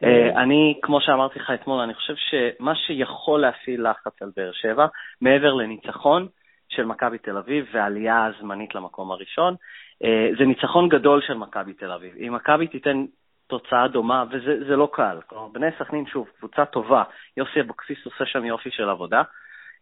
אה, 0.03 0.41
אני, 0.43 0.79
כמו 0.81 1.01
שאמרתי 1.01 1.39
לך 1.39 1.51
אתמול, 1.53 1.79
אני 1.79 1.93
חושב 1.93 2.13
שמה 2.15 2.75
שיכול 2.75 3.41
להפעיל 3.41 3.89
לחץ 3.89 4.21
על 4.21 4.31
באר 4.37 4.51
שבע, 4.51 4.87
מעבר 5.21 5.53
לניצחון 5.53 6.27
של 6.69 6.85
מכבי 6.85 7.17
תל 7.17 7.37
אביב 7.37 7.65
ועלייה 7.73 8.25
הזמנית 8.25 8.75
למקום 8.75 9.11
הראשון, 9.11 9.55
אה, 10.03 10.29
זה 10.37 10.45
ניצחון 10.45 10.89
גדול 10.89 11.21
של 11.21 11.33
מכבי 11.33 11.73
תל 11.73 11.91
אביב. 11.91 12.13
אם 12.27 12.33
מכבי 12.33 12.67
תיתן 12.67 13.05
תוצאה 13.47 13.87
דומה, 13.87 14.23
וזה 14.31 14.75
לא 14.75 14.89
קל, 14.91 15.17
כלומר, 15.27 15.47
בני 15.47 15.67
סכנין, 15.79 16.05
שוב, 16.05 16.27
קבוצה 16.37 16.65
טובה, 16.65 17.03
יוסי 17.37 17.61
אבוקסיס 17.61 18.05
עושה 18.05 18.25
שם 18.25 18.45
יופי 18.45 18.71
של 18.71 18.89
עבודה, 18.89 19.21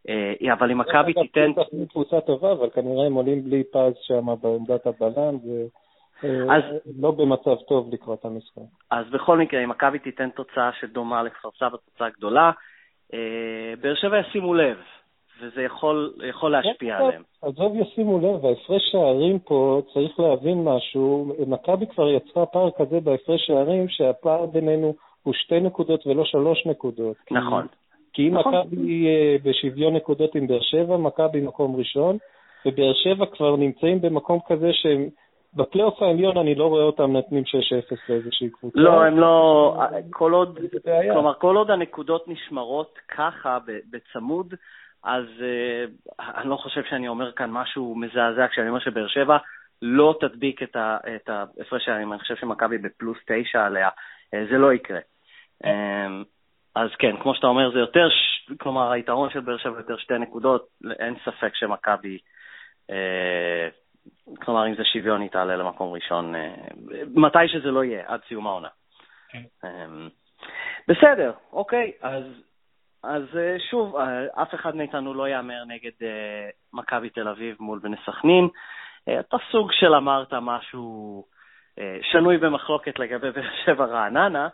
אה, 0.09 0.53
אבל 0.53 0.71
אם 0.71 0.77
מכבי 0.77 1.13
תיתן... 1.13 1.51
קבוצה 1.89 2.21
טובה, 2.21 2.51
אבל 2.51 2.69
כנראה 2.69 3.05
הם 3.05 3.13
עולים 3.13 3.43
בלי 3.43 3.63
פז 3.63 3.93
שם 4.01 4.25
בעמדת 4.41 4.87
הבלם. 4.87 5.35
אה, 5.49 5.65
אז, 6.23 6.63
לא 6.99 7.11
במצב 7.11 7.55
טוב 7.67 7.93
לקראת 7.93 8.25
המשחק. 8.25 8.61
אז 8.91 9.05
בכל 9.09 9.37
מקרה, 9.37 9.63
אם 9.63 9.69
מכבי 9.69 9.99
תיתן 9.99 10.29
תוצאה 10.29 10.71
שדומה 10.79 11.23
לכפר 11.23 11.49
סבא, 11.59 11.77
תוצאה 11.77 12.09
גדולה, 12.09 12.51
אה, 13.13 13.73
באר 13.81 13.95
שבע 13.95 14.19
ישימו 14.19 14.53
לב, 14.53 14.77
וזה 15.41 15.61
יכול, 15.61 16.13
יכול 16.29 16.51
להשפיע 16.51 16.97
כן, 16.97 17.03
עליהם. 17.03 17.21
עזוב 17.41 17.75
ישימו 17.75 18.17
לב, 18.17 18.45
ההפרש 18.45 18.81
שערים 18.91 19.39
פה, 19.39 19.81
צריך 19.93 20.19
להבין 20.19 20.63
משהו, 20.63 21.35
מכבי 21.47 21.87
כבר 21.87 22.09
יצרה 22.09 22.45
פער 22.45 22.69
כזה 22.77 22.99
בהפרש 22.99 23.47
שערים, 23.47 23.89
שהפער 23.89 24.45
בינינו 24.45 24.93
הוא 25.23 25.33
שתי 25.33 25.59
נקודות 25.59 26.07
ולא 26.07 26.25
שלוש 26.25 26.65
נקודות. 26.65 27.15
נכון. 27.31 27.67
כי 28.13 28.27
אם 28.27 28.37
נכון. 28.37 28.53
מכבי 28.55 29.07
אה, 29.07 29.35
בשוויון 29.43 29.95
נקודות 29.95 30.35
עם 30.35 30.47
באר 30.47 30.61
שבע, 30.61 30.97
מכבי 30.97 31.41
מקום 31.41 31.75
ראשון, 31.75 32.17
ובאר 32.65 32.93
שבע 32.93 33.25
כבר 33.25 33.55
נמצאים 33.55 34.01
במקום 34.01 34.39
כזה 34.47 34.69
שהם 34.73 35.09
בפלייאוף 35.53 36.01
העליון 36.01 36.37
אני 36.37 36.55
לא 36.55 36.67
רואה 36.67 36.83
אותם 36.83 37.11
נותנים 37.11 37.43
6-0 37.43 37.95
לאיזושהי 38.09 38.49
קבוצה. 38.49 38.79
לא, 38.79 39.03
הם 39.03 39.19
לא, 39.19 39.75
כל 40.09 40.33
עוד, 40.33 40.59
כלומר, 41.13 41.33
כל 41.33 41.55
עוד 41.55 41.71
הנקודות 41.71 42.27
נשמרות 42.27 42.99
ככה, 43.07 43.57
בצמוד, 43.91 44.53
אז 45.03 45.25
uh, 45.39 46.23
אני 46.37 46.49
לא 46.49 46.55
חושב 46.55 46.81
שאני 46.89 47.07
אומר 47.07 47.31
כאן 47.31 47.49
משהו 47.51 47.95
מזעזע 47.95 48.47
כשאני 48.47 48.69
אומר 48.69 48.79
שבאר 48.79 49.07
שבע 49.07 49.37
לא 49.81 50.15
תדביק 50.19 50.63
את 50.63 51.29
ההפרש 51.29 51.87
הערים. 51.87 52.13
אני 52.13 52.19
חושב 52.19 52.35
שמכבי 52.35 52.77
בפלוס 52.77 53.17
9 53.25 53.65
עליה, 53.65 53.89
uh, 53.89 54.37
זה 54.51 54.57
לא 54.57 54.73
יקרה. 54.73 54.99
Um, 55.63 55.67
אז 56.75 56.89
כן, 56.99 57.15
כמו 57.21 57.35
שאתה 57.35 57.47
אומר, 57.47 57.71
זה 57.71 57.79
יותר, 57.79 58.07
כלומר, 58.59 58.91
היתרון 58.91 59.29
של 59.29 59.39
באר 59.39 59.57
שבע 59.57 59.77
יותר 59.77 59.97
שתי 59.97 60.17
נקודות, 60.17 60.67
אין 60.99 61.15
ספק 61.25 61.55
שמכבי... 61.55 62.17
Uh, 62.91 62.93
כלומר, 64.39 64.67
אם 64.67 64.75
זה 64.75 64.83
שוויון, 64.85 65.21
היא 65.21 65.29
תעלה 65.29 65.55
למקום 65.55 65.93
ראשון, 65.93 66.35
אה, 66.35 66.53
מתי 67.15 67.47
שזה 67.47 67.71
לא 67.71 67.83
יהיה, 67.83 68.03
עד 68.07 68.19
סיום 68.27 68.47
העונה. 68.47 68.67
כן. 69.29 69.41
אמ, 69.63 70.09
בסדר, 70.87 71.31
אוקיי, 71.53 71.91
אז, 72.01 72.23
אז 73.03 73.23
אה, 73.37 73.55
שוב, 73.69 73.95
אה, 73.95 74.41
אף 74.41 74.55
אחד 74.55 74.75
מאיתנו 74.75 75.13
לא 75.13 75.29
יאמר 75.29 75.63
נגד 75.67 76.07
מכבי 76.73 77.09
תל 77.09 77.27
אביב 77.27 77.55
מול 77.59 77.79
בני 77.79 77.97
סכנין. 78.05 78.47
אתה 79.19 79.37
סוג 79.51 79.71
של 79.71 79.93
אמרת 79.93 80.33
משהו 80.33 81.25
שנוי 82.01 82.37
במחלוקת 82.37 82.99
לגבי 82.99 83.31
באר 83.31 83.49
שבע 83.65 83.85
רעננה, 83.85 84.47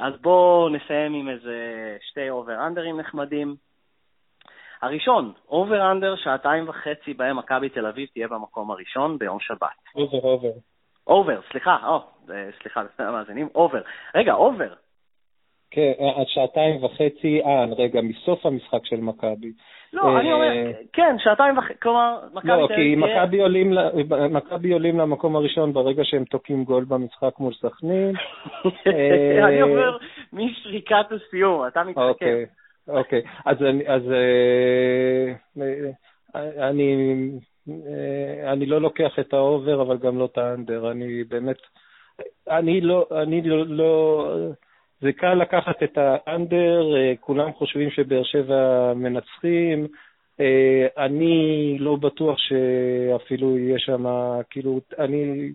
אז 0.00 0.14
בואו 0.20 0.68
נסיים 0.68 1.14
עם 1.14 1.28
איזה 1.28 1.56
שתי 2.00 2.30
over-under 2.30 2.88
ים 2.88 3.00
נחמדים. 3.00 3.56
הראשון, 4.86 5.32
over 5.48 5.90
under, 5.90 6.16
שעתיים 6.16 6.68
וחצי 6.68 7.14
בהם 7.14 7.38
מכבי 7.38 7.68
תל 7.68 7.86
אביב 7.86 8.08
תהיה 8.12 8.28
במקום 8.28 8.70
הראשון 8.70 9.18
ביום 9.18 9.40
שבת. 9.40 9.76
over, 9.94 10.18
over. 10.18 10.52
over, 11.06 11.40
סליחה, 11.50 11.76
או, 11.86 12.00
אה, 12.30 12.48
סליחה, 12.62 12.82
לפני 12.82 13.06
המאזינים, 13.08 13.48
over. 13.54 13.80
רגע, 14.14 14.34
over. 14.34 14.72
כן, 15.70 15.92
עד 16.16 16.26
שעתיים 16.26 16.84
וחצי, 16.84 17.40
אה, 17.44 17.64
רגע, 17.78 18.00
מסוף 18.00 18.46
המשחק 18.46 18.84
של 18.84 18.96
מכבי. 18.96 19.52
לא, 19.92 20.20
אני 20.20 20.32
אומר, 20.32 20.48
אה, 20.48 20.72
כן, 20.92 21.16
שעתיים 21.18 21.58
וחצי, 21.58 21.80
כלומר, 21.82 22.18
מכבי 22.34 22.48
לא, 22.48 22.68
כי 22.76 22.96
מכבי 22.96 23.40
עולים, 23.40 23.72
מכבי 24.30 24.72
עולים 24.72 24.98
למקום 24.98 25.36
הראשון 25.36 25.72
ברגע 25.72 26.04
שהם 26.04 26.24
תוקעים 26.24 26.64
גול 26.64 26.84
במשחק 26.84 27.38
מול 27.38 27.52
סכנין. 27.54 28.12
אני 29.46 29.62
אומר, 29.62 29.96
משריקת 30.32 31.06
הסיום, 31.12 31.66
אתה 31.66 31.84
מתחכם. 31.84 32.44
אוקיי. 32.88 33.22
אז 33.44 33.56
אז 33.86 34.02
אה, 36.36 36.68
אני, 36.68 36.96
אה, 37.68 38.52
אני 38.52 38.66
לא 38.66 38.80
לוקח 38.80 39.18
את 39.20 39.32
ה 39.32 39.40
over, 39.40 39.82
אבל 39.82 39.98
גם 39.98 40.18
לא 40.18 40.24
את 40.32 40.38
ה 40.38 40.45
under. 40.45 40.90
אני 40.90 41.24
באמת, 41.24 41.56
אני 42.50 42.80
לא, 42.80 43.06
אני 43.22 43.42
לא, 43.42 43.66
לא, 43.66 44.28
זה 45.00 45.12
קל 45.12 45.34
לקחת 45.34 45.82
את 45.82 45.98
ה 45.98 46.12
under, 46.12 46.96
אה, 46.96 47.12
כולם 47.20 47.52
חושבים 47.52 47.90
שבאר 47.90 48.22
שבע 48.24 48.92
מנצחים. 48.94 49.86
אני 50.96 51.76
לא 51.78 51.96
בטוח 51.96 52.38
שאפילו 52.38 53.58
יהיה 53.58 53.78
שם, 53.78 54.04
כאילו, 54.50 54.80
אני... 54.98 55.52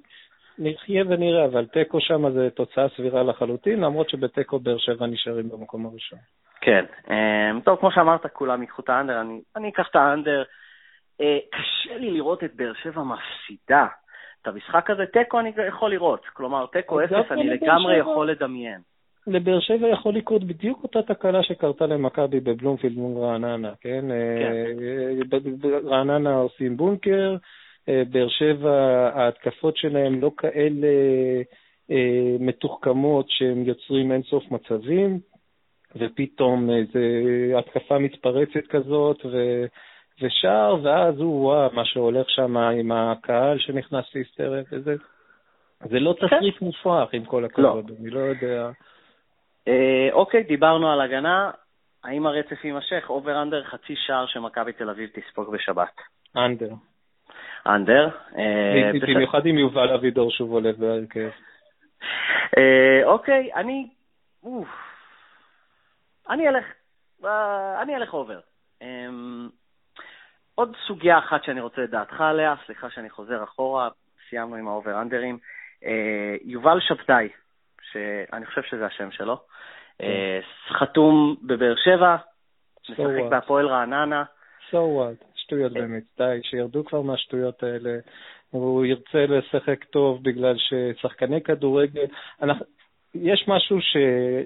נחיה 0.59 1.03
ונראה, 1.09 1.45
אבל 1.45 1.65
תיקו 1.65 2.01
שם 2.01 2.31
זה 2.31 2.49
תוצאה 2.49 2.87
סבירה 2.95 3.23
לחלוטין, 3.23 3.79
למרות 3.79 4.09
שבתיקו 4.09 4.59
באר 4.59 4.77
שבע 4.77 5.07
נשארים 5.07 5.49
במקום 5.49 5.85
הראשון. 5.85 6.19
כן. 6.62 6.86
אמ, 7.10 7.62
טוב, 7.62 7.80
כמו 7.80 7.91
שאמרת, 7.91 8.26
כולם 8.34 8.62
ייקחו 8.62 8.82
את 8.82 8.89
האנדר, 8.89 9.21
אני, 9.21 9.41
אני 9.56 9.69
אקח 9.69 9.88
את 9.89 9.95
האנדר. 9.95 10.43
אה, 11.21 11.38
קשה 11.52 11.97
לי 11.97 12.12
לראות 12.12 12.43
את 12.43 12.56
באר 12.56 12.74
שבע 12.84 13.04
מפסידה. 13.04 13.88
את 14.41 14.47
המשחק 14.47 14.89
הזה, 14.89 15.06
תיקו 15.06 15.39
אני 15.39 15.52
יכול 15.67 15.91
לראות. 15.91 16.26
כלומר, 16.34 16.65
תיקו 16.65 17.04
אפס, 17.04 17.32
אני 17.32 17.50
לגמרי 17.50 17.97
יכול 17.97 18.32
לדמיין. 18.32 18.80
לבאר 19.28 19.60
שבע 19.60 19.88
יכול 19.88 20.15
לקרות 20.15 20.43
בדיוק 20.43 20.84
אותה 20.84 21.02
תקלה 21.02 21.43
שקרתה 21.43 21.86
למכבי 21.86 22.39
בבלומפילד 22.39 22.97
מול 22.97 23.24
רעננה, 23.24 23.71
כן? 23.82 24.06
כן. 24.39 24.54
אה, 24.82 25.80
רעננה 25.84 26.36
עושים 26.36 26.78
בונקר, 26.78 27.36
אה, 27.89 28.04
באר 28.12 28.28
שבע, 28.30 28.71
ההתקפות 29.13 29.78
שלהם 29.78 30.21
לא 30.21 30.32
כאלה 30.38 30.88
מתוחכמות 32.39 33.26
שהם 33.30 33.63
יוצרים 33.65 34.12
אינסוף 34.12 34.52
מצבים. 34.52 35.19
ופתאום 35.95 36.69
איזו 36.69 36.99
התקפה 37.60 37.99
מתפרצת 37.99 38.67
כזאת, 38.69 39.25
ו... 39.25 39.65
ושער, 40.21 40.75
ואז 40.84 41.19
הוא, 41.19 41.45
וואו, 41.45 41.69
מה 41.73 41.86
שהולך 41.86 42.30
שם 42.30 42.58
עם 42.58 42.91
הקהל 42.91 43.60
שנכנס 43.60 44.06
להיסטריה 44.15 44.63
וזה, 44.71 44.95
זה 45.89 45.99
לא 45.99 46.15
כן. 46.19 46.27
תסריט 46.27 46.62
מופרך, 46.62 47.13
עם 47.13 47.25
כל 47.25 47.45
הכבוד, 47.45 47.89
לא. 47.89 47.95
אני 47.99 48.10
לא 48.10 48.19
יודע. 48.19 48.69
אה, 49.67 50.10
אוקיי, 50.12 50.43
דיברנו 50.43 50.91
על 50.91 51.01
הגנה, 51.01 51.51
האם 52.04 52.27
הרצף 52.27 52.65
יימשך? 52.65 53.06
over 53.10 53.41
under 53.41 53.63
חצי 53.63 53.95
שער 53.95 54.25
שמכבי 54.25 54.73
תל 54.73 54.89
אביב 54.89 55.10
תספוג 55.13 55.51
בשבת. 55.54 55.95
under. 56.38 56.73
under. 57.67 58.10
אה, 58.38 58.91
במיוחד 59.01 59.45
אם 59.45 59.58
יובל 59.58 59.93
אבידור 59.93 60.32
שוב 60.32 60.51
עולה 60.51 60.71
בהרכב. 60.77 61.30
אה, 62.58 63.01
אוקיי, 63.06 63.54
אני... 63.56 63.88
אוף. 64.43 64.90
אני 66.29 66.49
אלך, 66.49 66.65
אה, 67.25 67.81
אני 67.81 67.95
אלך 67.95 68.13
over. 68.13 68.39
אמ, 68.81 69.49
עוד 70.55 70.75
סוגיה 70.88 71.19
אחת 71.19 71.43
שאני 71.43 71.62
רוצה 71.62 71.84
את 71.84 71.89
דעתך 71.89 72.21
עליה, 72.21 72.55
סליחה 72.65 72.89
שאני 72.89 73.10
חוזר 73.10 73.43
אחורה, 73.43 73.89
סיימנו 74.29 74.55
עם 74.55 74.67
ה 74.67 74.72
over-under 74.72 75.22
ים. 75.22 75.38
אה, 75.86 76.36
יובל 76.43 76.79
שבתאי, 76.79 77.29
שאני 77.91 78.45
חושב 78.45 78.62
שזה 78.63 78.86
השם 78.86 79.12
שלו. 79.12 79.38
אה, 80.01 80.39
חתום 80.69 81.36
בבאר 81.43 81.75
שבע, 81.75 82.15
משחק 82.89 83.29
בהפועל 83.29 83.67
רעננה. 83.67 84.23
So 84.71 84.73
what? 84.73 85.25
שטויות 85.36 85.73
באמת, 85.73 86.03
די, 86.17 86.39
שירדו 86.43 86.86
כבר 86.86 87.01
מהשטויות 87.01 87.63
האלה. 87.63 87.99
הוא 88.49 88.86
ירצה 88.86 89.25
לשחק 89.25 89.84
טוב 89.84 90.23
בגלל 90.23 90.55
ששחקני 90.57 91.41
כדורגל, 91.41 92.05
אנחנו, 92.41 92.65
יש 93.15 93.45
משהו 93.47 93.82
ש, 93.82 93.97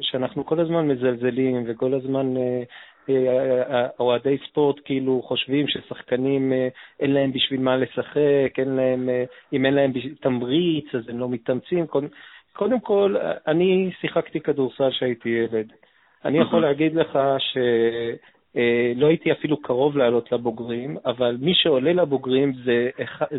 שאנחנו 0.02 0.46
כל 0.46 0.60
הזמן 0.60 0.88
מזלזלים 0.88 1.64
וכל 1.68 1.94
הזמן 1.94 2.38
אה, 2.38 2.64
אה, 3.10 3.88
אוהדי 4.00 4.38
ספורט 4.50 4.76
כאילו 4.86 5.22
חושבים 5.26 5.68
ששחקנים 5.68 6.54
אין 7.00 7.14
להם 7.14 7.32
בשביל 7.32 7.62
מה 7.62 7.78
לשחק, 7.78 8.54
אין 8.58 8.76
להם, 8.76 9.10
אם 9.54 9.66
אין 9.66 9.74
להם 9.74 9.92
תמריץ 10.22 10.96
אז 10.96 11.10
הם 11.10 11.20
לא 11.20 11.30
מתאמצים. 11.30 11.86
קודם 12.54 12.80
כל, 12.80 13.16
אני 13.48 13.92
שיחקתי 14.02 14.40
כדורסל 14.40 14.90
כשהייתי 14.92 15.30
ילד. 15.30 15.72
אני 16.26 16.40
יכול 16.40 16.62
להגיד 16.62 16.96
לך 16.96 17.20
ש... 17.38 17.58
אה, 18.58 18.92
לא 18.96 19.08
הייתי 19.08 19.32
אפילו 19.32 19.62
קרוב 19.62 19.98
לעלות 19.98 20.32
לבוגרים, 20.32 20.98
אבל 21.06 21.38
מי 21.42 21.54
שעולה 21.56 21.94
לבוגרים 21.94 22.54
זה, 22.66 22.90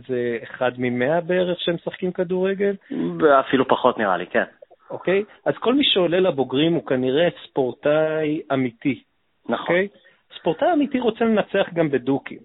זה 0.08 0.38
אחד 0.42 0.72
ממאה 0.78 1.20
בערך 1.20 1.60
שהם 1.60 1.74
משחקים 1.74 2.12
כדורגל? 2.12 2.74
אפילו 3.40 3.68
פחות 3.68 3.98
נראה 3.98 4.16
לי, 4.16 4.26
כן. 4.26 4.44
אוקיי? 4.90 5.24
אז 5.44 5.54
כל 5.58 5.74
מי 5.74 5.84
שעולה 5.84 6.20
לבוגרים 6.20 6.74
הוא 6.74 6.86
כנראה 6.86 7.28
ספורטאי 7.44 8.40
אמיתי. 8.52 9.02
נכון. 9.44 9.60
אוקיי? 9.60 9.88
ספורטאי 10.38 10.72
אמיתי 10.72 11.00
רוצה 11.00 11.24
לנצח 11.24 11.66
גם 11.74 11.90
בדוקים. 11.90 12.38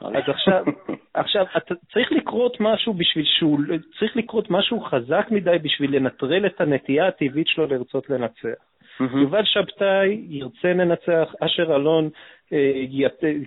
אז 0.00 0.22
עכשיו, 0.26 0.64
עכשיו, 1.14 1.46
אתה 1.56 1.74
צריך 1.92 2.12
לקרות 2.12 2.56
משהו 2.60 2.94
בשביל 2.94 3.24
שהוא, 3.24 3.58
צריך 3.98 4.16
לקרות 4.16 4.50
משהו 4.50 4.80
חזק 4.80 5.26
מדי 5.30 5.58
בשביל 5.62 5.96
לנטרל 5.96 6.46
את 6.46 6.60
הנטייה 6.60 7.08
הטבעית 7.08 7.46
שלו 7.46 7.66
לרצות 7.66 8.10
לנצח. 8.10 8.58
יובל 9.00 9.44
שבתאי 9.44 10.24
ירצה 10.28 10.68
לנצח, 10.68 11.34
אשר 11.40 11.76
אלון 11.76 12.10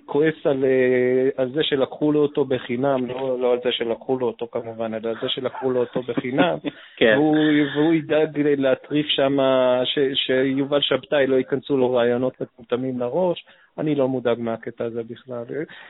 כועס 0.05 0.45
על, 0.45 0.65
אה, 0.65 1.29
על 1.37 1.51
זה 1.51 1.63
שלקחו 1.63 2.11
לו 2.11 2.19
אותו 2.19 2.45
בחינם, 2.45 3.05
לא, 3.07 3.39
לא 3.39 3.51
על 3.51 3.59
זה 3.63 3.71
שלקחו 3.71 4.19
לו 4.19 4.27
אותו 4.27 4.47
כמובן, 4.51 4.93
אלא 4.93 5.09
על 5.09 5.15
זה 5.21 5.29
שלקחו 5.29 5.71
לו 5.71 5.79
אותו 5.79 6.01
בחינם, 6.01 6.57
כן. 6.97 7.13
והוא, 7.17 7.37
והוא 7.75 7.93
ידאג 7.93 8.39
להטריף 8.39 9.07
שם, 9.07 9.37
שיובל 10.13 10.81
שבתאי 10.81 11.27
לא 11.27 11.35
ייכנסו 11.35 11.77
לו 11.77 11.93
רעיונות 11.93 12.41
מטומטמים 12.41 12.99
לראש, 12.99 13.45
אני 13.77 13.95
לא 13.95 14.07
מודאג 14.07 14.39
מהקטע 14.39 14.85
הזה 14.85 15.01
בכלל. 15.03 15.43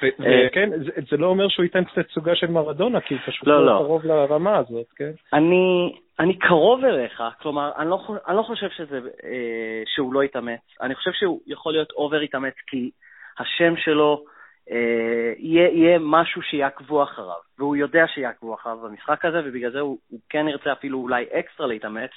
אה, 0.03 0.67
זה, 0.85 0.91
זה 1.09 1.17
לא 1.17 1.27
אומר 1.27 1.47
שהוא 1.47 1.63
ייתן 1.63 1.83
קצת 1.83 2.09
סוגה 2.09 2.35
של 2.35 2.47
מרדונה, 2.47 3.01
כי 3.01 3.15
פשוט 3.27 3.47
לא, 3.47 3.65
לא, 3.65 3.65
לא 3.65 3.79
קרוב 3.79 4.05
לרמה 4.05 4.57
הזאת, 4.57 4.87
כן? 4.95 5.11
אני, 5.33 5.95
אני 6.19 6.39
קרוב 6.39 6.85
אליך, 6.85 7.23
כלומר, 7.41 7.71
אני 7.77 7.89
לא, 7.89 7.99
אני 8.27 8.37
לא 8.37 8.41
חושב 8.43 8.69
שזה, 8.69 8.99
אה, 9.23 9.83
שהוא 9.85 10.13
לא 10.13 10.23
יתאמץ. 10.23 10.61
אני 10.81 10.95
חושב 10.95 11.11
שהוא 11.11 11.41
יכול 11.47 11.73
להיות 11.73 11.91
over 11.91 12.21
יתאמץ, 12.21 12.53
כי 12.67 12.91
השם 13.39 13.77
שלו 13.77 14.23
אה, 14.71 15.33
יהיה, 15.37 15.69
יהיה 15.69 15.99
משהו 15.99 16.41
שיעקבו 16.41 17.03
אחריו, 17.03 17.39
והוא 17.59 17.75
יודע 17.75 18.05
שיעקבו 18.07 18.53
אחריו 18.53 18.77
במשחק 18.77 19.25
הזה, 19.25 19.41
ובגלל 19.45 19.71
זה 19.71 19.79
הוא, 19.79 19.97
הוא 20.09 20.19
כן 20.29 20.47
ירצה 20.47 20.71
אפילו 20.71 20.99
אולי 20.99 21.25
אקסטרה 21.31 21.67
להתאמץ. 21.67 22.11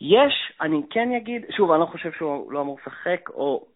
יש, 0.00 0.52
אני 0.60 0.82
כן 0.90 1.12
אגיד, 1.12 1.42
שוב, 1.56 1.70
אני 1.70 1.80
לא 1.80 1.86
חושב 1.86 2.12
שהוא 2.12 2.52
לא 2.52 2.60
אמור 2.60 2.78
לשחק, 2.80 3.30
או 3.30 3.66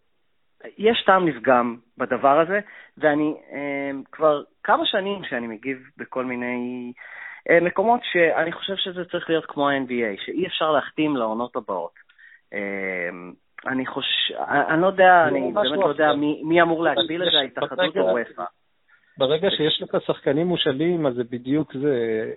יש 0.77 1.03
טעם 1.05 1.27
לפגם 1.27 1.77
בדבר 1.97 2.39
הזה, 2.39 2.59
ואני 2.97 3.33
אה, 3.51 3.91
כבר 4.11 4.43
כמה 4.63 4.85
שנים 4.85 5.21
שאני 5.29 5.47
מגיב 5.47 5.77
בכל 5.97 6.25
מיני 6.25 6.91
אה, 7.49 7.59
מקומות 7.59 7.99
שאני 8.11 8.51
חושב 8.51 8.75
שזה 8.75 9.05
צריך 9.05 9.29
להיות 9.29 9.45
כמו 9.45 9.69
ה-NBA, 9.69 10.25
שאי 10.25 10.47
אפשר 10.47 10.71
להחתים 10.71 11.15
לעונות 11.15 11.55
הבאות. 11.55 11.93
אה, 12.53 12.59
אני 13.67 13.85
חושב, 13.85 14.35
אני 14.47 14.81
לא 14.81 14.87
יודע, 14.87 15.25
אני 15.27 15.51
באמת 15.53 15.79
לא 15.79 15.89
יודע 15.89 16.13
מי, 16.43 16.61
אמור 16.61 16.83
להגביל 16.83 17.23
את 17.23 17.31
זה, 17.31 17.37
ההתאחדות 17.37 17.97
או 17.97 18.05
וופא. 18.05 18.43
ברגע 19.17 19.49
שיש 19.51 19.81
לך 19.81 20.01
שחקנים 20.05 20.47
מושאלים, 20.47 21.05
אז 21.05 21.13
זה 21.13 21.23
בדיוק 21.23 21.73
זה. 21.73 22.31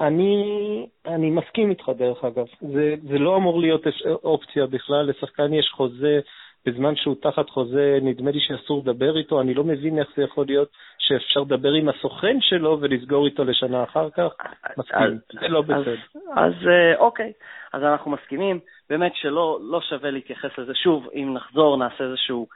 אני, 0.00 0.86
אני 1.06 1.30
מסכים 1.30 1.70
איתך, 1.70 1.88
דרך 1.98 2.24
אגב. 2.24 2.46
זה, 2.60 2.94
זה 3.08 3.18
לא 3.18 3.36
אמור 3.36 3.60
להיות 3.60 3.82
אופציה 4.06 4.66
בכלל. 4.66 5.06
לשחקן 5.10 5.54
יש 5.54 5.70
חוזה 5.74 6.20
בזמן 6.68 6.96
שהוא 6.96 7.16
תחת 7.22 7.50
חוזה, 7.50 7.98
נדמה 8.02 8.30
לי 8.30 8.40
שאסור 8.40 8.82
לדבר 8.82 9.16
איתו, 9.16 9.40
אני 9.40 9.54
לא 9.54 9.64
מבין 9.64 9.98
איך 9.98 10.08
זה 10.16 10.22
יכול 10.22 10.46
להיות 10.46 10.68
שאפשר 10.98 11.40
לדבר 11.40 11.72
עם 11.72 11.88
הסוכן 11.88 12.36
שלו 12.40 12.78
ולסגור 12.80 13.26
איתו 13.26 13.44
לשנה 13.44 13.84
אחר 13.84 14.10
כך. 14.10 14.32
מסכים, 14.78 15.18
זה 15.40 15.48
לא 15.48 15.62
בסדר. 15.62 15.96
אז, 16.36 16.52
אה, 16.66 16.96
אוקיי, 16.98 17.32
אז 17.72 17.82
אנחנו 17.82 18.10
מסכימים. 18.10 18.60
באמת 18.90 19.12
שלא 19.14 19.58
לא 19.62 19.80
שווה 19.80 20.10
להתייחס 20.10 20.58
לזה. 20.58 20.74
שוב, 20.74 21.08
אם 21.14 21.34
נחזור, 21.34 21.76
נעשה 21.76 22.04
איזשהו 22.04 22.46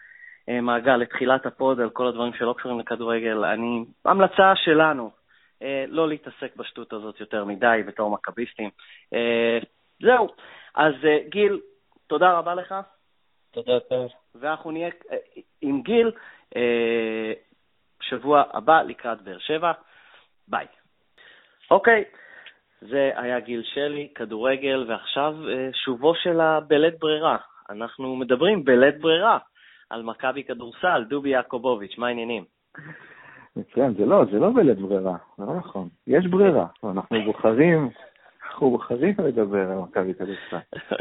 אה, 0.48 0.60
מעגל 0.60 0.96
לתחילת 0.96 1.46
הפוד 1.46 1.80
על 1.80 1.90
כל 1.90 2.06
הדברים 2.06 2.32
שלא 2.32 2.54
קשורים 2.58 2.80
לכדורגל. 2.80 3.44
אני, 3.44 3.84
המלצה 4.04 4.52
שלנו, 4.56 5.10
אה, 5.62 5.84
לא 5.88 6.08
להתעסק 6.08 6.56
בשטות 6.56 6.92
הזאת 6.92 7.20
יותר 7.20 7.44
מדי 7.44 7.82
בתור 7.86 8.10
מכביסטים. 8.10 8.70
זהו. 10.02 10.28
אז 10.74 10.94
גיל, 11.28 11.60
תודה 12.06 12.38
רבה 12.38 12.54
לך. 12.54 12.74
תודה, 13.52 13.80
טוב. 13.80 14.08
ואנחנו 14.34 14.70
נהיה 14.70 14.88
אה, 15.12 15.16
עם 15.60 15.82
גיל 15.82 16.10
אה, 16.56 17.32
שבוע 18.00 18.42
הבא 18.52 18.82
לקראת 18.82 19.22
באר 19.22 19.38
שבע. 19.38 19.72
ביי. 20.48 20.66
אוקיי, 21.70 22.04
זה 22.80 23.10
היה 23.16 23.40
גיל 23.40 23.62
שלי, 23.62 24.08
כדורגל, 24.14 24.84
ועכשיו 24.88 25.34
אה, 25.48 25.68
שובו 25.72 26.14
של 26.14 26.40
הבלית 26.40 26.98
ברירה. 26.98 27.36
אנחנו 27.70 28.16
מדברים 28.16 28.64
בלית 28.64 29.00
ברירה 29.00 29.38
על 29.90 30.02
מכבי 30.02 30.44
כדורסל, 30.44 31.04
דובי 31.08 31.28
יעקובוביץ', 31.28 31.98
מה 31.98 32.06
העניינים? 32.06 32.44
מצוין, 33.56 33.94
זה 33.94 34.06
לא, 34.06 34.24
זה 34.32 34.38
לא 34.38 34.50
בלית 34.54 34.78
ברירה, 34.78 35.16
זה 35.38 35.44
לא 35.44 35.56
נכון. 35.56 35.88
יש 36.06 36.26
ברירה, 36.26 36.66
אנחנו 36.84 37.22
בוחרים 37.24 37.90
אנחנו 38.52 38.70
בוחרים 38.70 39.14
לדבר 39.18 39.70
על 39.70 39.78
מכבי 39.78 40.14
כדורסל. 40.14 40.56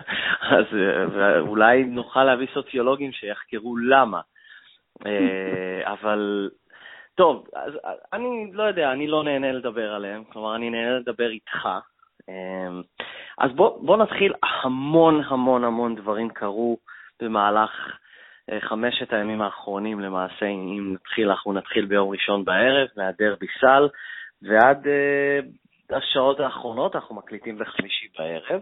אז 0.57 0.65
אה, 0.73 1.39
אולי 1.39 1.83
נוכל 1.83 2.23
להביא 2.23 2.47
סוציולוגים 2.53 3.11
שיחקרו 3.11 3.77
למה. 3.77 4.21
אה, 5.05 5.91
אבל 5.93 6.49
טוב, 7.15 7.47
אז 7.55 7.73
אני 8.13 8.51
לא 8.53 8.63
יודע, 8.63 8.91
אני 8.91 9.07
לא 9.07 9.23
נהנה 9.23 9.51
לדבר 9.51 9.93
עליהם, 9.93 10.23
כלומר, 10.23 10.55
אני 10.55 10.69
נהנה 10.69 10.99
לדבר 10.99 11.29
איתך. 11.29 11.69
אה, 12.29 12.81
אז 13.37 13.51
בוא, 13.55 13.85
בוא 13.85 13.97
נתחיל, 13.97 14.33
המון 14.63 15.23
המון 15.27 15.63
המון 15.63 15.95
דברים 15.95 16.29
קרו 16.29 16.77
במהלך 17.21 17.97
חמשת 18.59 19.13
הימים 19.13 19.41
האחרונים 19.41 19.99
למעשה, 19.99 20.45
אם 20.45 20.93
נתחיל, 20.93 21.29
אנחנו 21.29 21.53
נתחיל 21.53 21.85
ביום 21.85 22.09
ראשון 22.09 22.45
בערב, 22.45 22.87
מהדרבי 22.97 23.47
סל, 23.61 23.87
ועד 24.41 24.87
השעות 25.93 26.39
האחרונות, 26.39 26.95
אנחנו 26.95 27.15
מקליטים 27.15 27.57
בחמישי 27.57 28.07
בערב, 28.17 28.61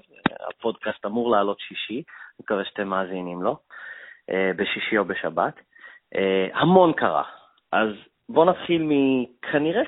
הפודקאסט 0.49 1.05
אמור 1.05 1.31
לעלות 1.31 1.59
שישי, 1.59 1.93
אני 1.93 2.03
מקווה 2.39 2.65
שאתם 2.65 2.87
מאזינים 2.87 3.41
לו, 3.41 3.57
אה, 4.29 4.51
בשישי 4.55 4.97
או 4.97 5.05
בשבת. 5.05 5.53
אה, 6.15 6.47
המון 6.53 6.93
קרה. 6.93 7.23
אז 7.71 7.89
בואו 8.29 8.45
נתחיל 8.45 8.81
מכנראה 8.85 9.81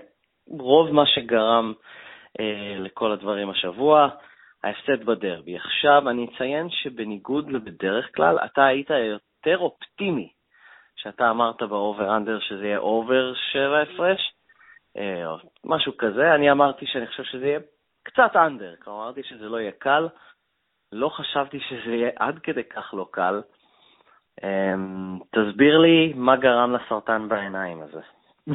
רוב 0.48 0.92
מה 0.92 1.06
שגרם 1.06 1.74
אה, 2.40 2.76
לכל 2.80 3.12
הדברים 3.12 3.50
השבוע, 3.50 4.10
ההפסד 4.64 5.04
בדרבי. 5.04 5.58
עכשיו 5.58 6.10
אני 6.10 6.26
אציין 6.26 6.70
שבניגוד 6.70 7.52
לבדרך 7.52 8.16
כלל, 8.16 8.38
אתה 8.46 8.66
היית 8.66 8.90
יותר 8.90 9.58
אופטימי 9.58 10.30
שאתה 10.96 11.30
אמרת 11.30 11.64
ב 11.64 11.71
over-under 11.71 12.40
שזה 12.40 12.66
יהיה 12.66 12.78
over 12.78 13.34
שבע 13.52 13.82
הפרש, 13.82 14.34
או 14.98 15.38
משהו 15.64 15.98
כזה. 15.98 16.36
אני 16.36 16.52
אמרתי 16.52 16.86
שאני 16.86 17.08
חושב 17.08 17.24
שזה 17.24 17.46
יהיה 17.46 17.60
קצת 18.04 18.36
under, 18.36 18.76
כלומר 18.76 19.04
אמרתי 19.04 19.24
שזה 19.24 19.50
לא 19.50 19.60
יהיה 19.60 19.72
קל. 19.72 20.08
לא 20.92 21.10
חשבתי 21.10 21.60
שזה 21.60 21.92
יהיה 21.96 22.10
עד 22.16 22.40
כדי 22.40 22.64
כך 22.64 22.94
לא 22.94 23.08
קל. 23.12 23.42
אמ, 24.44 25.20
תסביר 25.30 25.78
לי 25.78 26.14
מה 26.16 26.36
גרם 26.36 26.76
לסרטן 26.76 27.30
בעיניים 27.30 27.82
הזה. 27.82 28.02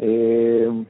אמ, 0.00 0.84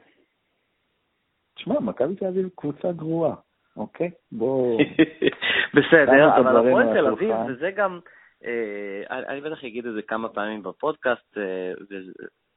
תשמע, 1.54 1.80
מכבי 1.80 2.16
תל 2.16 2.26
אביב 2.26 2.48
קבוצה 2.54 2.92
גרועה, 2.92 3.34
אוקיי? 3.76 4.10
בוא... 4.32 4.80
בסדר, 5.76 6.36
אבל 6.36 6.56
הפועל 6.56 6.94
תל 6.94 7.06
אביב, 7.06 7.36
וזה 7.48 7.70
גם, 7.70 8.00
אה, 8.44 9.18
אני 9.28 9.40
בטח 9.40 9.64
אגיד 9.64 9.86
את 9.86 9.94
זה 9.94 10.02
כמה 10.02 10.28
פעמים 10.28 10.62
בפודקאסט, 10.62 11.38
אה, 11.38 11.72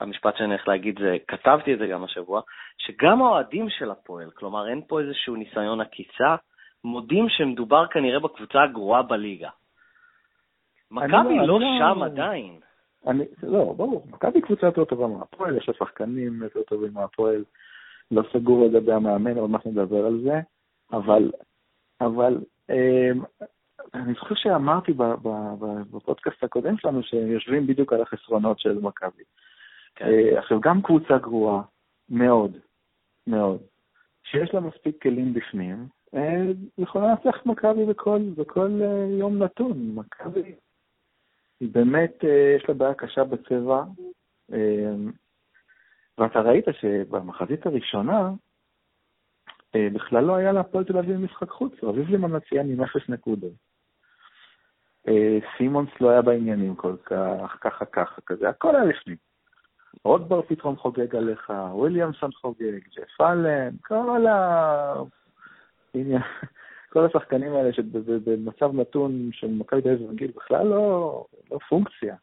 המשפט 0.02 0.38
שאני 0.38 0.50
הולך 0.50 0.68
להגיד 0.68 1.00
זה, 1.00 1.18
כתבתי 1.28 1.74
את 1.74 1.80
זה 1.80 1.88
גם 1.88 2.04
השבוע, 2.04 2.42
שגם 2.78 3.22
האוהדים 3.22 3.70
של 3.70 3.92
הפועל, 3.92 4.30
כלומר 4.32 4.70
אין 4.70 4.82
פה 4.88 5.00
איזשהו 5.00 5.36
ניסיון 5.36 5.82
עקיצה, 5.82 6.36
מודים 6.84 7.30
שמדובר 7.30 7.88
כנראה 7.88 8.20
בקבוצה 8.20 8.64
הגרועה 8.64 9.02
בליגה. 9.02 9.50
מכבי 10.92 11.38
לא, 11.38 11.60
לא 11.60 11.68
שם. 11.80 12.04
עדיין. 12.04 12.60
אני, 13.08 13.24
לא, 13.44 13.74
ברור, 13.78 14.08
מכבי 14.12 14.42
קבוצה 14.42 14.66
יותר 14.66 14.86
טובה 14.86 15.08
מהפועל, 15.08 15.58
יש 15.58 15.68
לה 15.68 15.74
שחקנים 15.74 16.44
יותר 16.44 16.62
טובים 16.62 16.94
מהפועל, 16.94 17.44
לא 18.12 18.24
סגור 18.34 18.66
לגבי 18.66 18.94
המאמן, 18.94 19.38
עוד 19.38 19.50
מעט 19.50 19.66
נדבר 19.66 20.06
על 20.06 20.22
זה, 20.24 20.40
אבל, 20.92 21.32
אבל 22.02 22.38
אה, 22.70 23.12
אני 23.94 24.14
זוכר 24.14 24.36
שאמרתי 24.36 24.94
בפודקאסט 25.92 26.44
הקודם 26.44 26.78
שלנו 26.78 27.04
שיושבים 27.04 27.68
בדיוק 27.68 27.94
על 27.94 28.02
החסרונות 28.02 28.60
של 28.60 28.80
מכבי. 28.82 29.24
כן. 30.02 30.08
אה, 30.08 30.40
עכשיו, 30.40 30.62
גם 30.62 30.82
קבוצה 30.82 31.18
גרועה, 31.18 31.62
מאוד, 32.10 32.58
מאוד, 33.28 33.62
שיש 34.24 34.54
לה 34.54 34.60
מספיק 34.60 35.02
כלים 35.02 35.34
בפנים, 35.34 35.88
אה, 36.16 36.52
יכולה 36.78 37.08
לנצח 37.08 37.42
את 37.42 37.46
מכבי 37.46 37.86
בכל, 37.86 38.20
בכל 38.38 38.80
אה, 38.82 39.06
יום 39.20 39.44
נתון. 39.44 39.92
מכבי, 39.96 40.56
היא 41.60 41.70
באמת, 41.72 42.24
יש 42.58 42.70
לה 42.70 42.74
בעיה 42.74 42.94
קשה 42.94 43.24
בצבע, 43.24 43.84
ואתה 46.18 46.42
ראית 46.42 46.66
שבמחזית 46.82 47.66
הראשונה, 47.66 48.32
בכלל 49.76 50.24
לא 50.24 50.36
היה 50.36 50.52
להפועל 50.52 50.84
תל 50.84 50.98
אביב 50.98 51.18
משחק 51.18 51.50
חוץ, 51.50 51.74
רביב 51.84 52.10
לימן 52.10 52.36
מציין 52.36 52.70
עם 52.70 52.84
אפס 52.84 53.10
נקודות. 53.10 53.52
סימונס 55.58 55.90
לא 56.02 56.10
היה 56.10 56.22
בעניינים 56.22 56.76
כל 56.76 56.96
כך, 57.06 57.58
ככה 57.62 57.86
ככה 57.86 58.22
כזה, 58.22 58.50
הכל 58.50 58.76
היה 58.76 58.86
לפנים. 58.86 59.31
רוטבר 60.04 60.42
פתאום 60.42 60.76
חוגג 60.76 61.16
עליך, 61.16 61.54
וויליאמסון 61.72 62.32
חוגג, 62.32 62.80
ג'ף 62.96 63.22
אלן, 63.22 63.70
כל 63.82 64.28
ה... 64.28 64.94
כל 66.90 67.06
השחקנים 67.06 67.54
האלה 67.54 67.74
שבמצב 67.74 68.74
נתון 68.74 69.30
של 69.32 69.48
מכבי 69.48 69.82
תל 69.82 69.90
אביב 69.90 70.10
רגיל 70.10 70.32
בכלל 70.36 70.68
לא, 70.68 71.26
לא 71.52 71.58
פונקציה. 71.70 72.16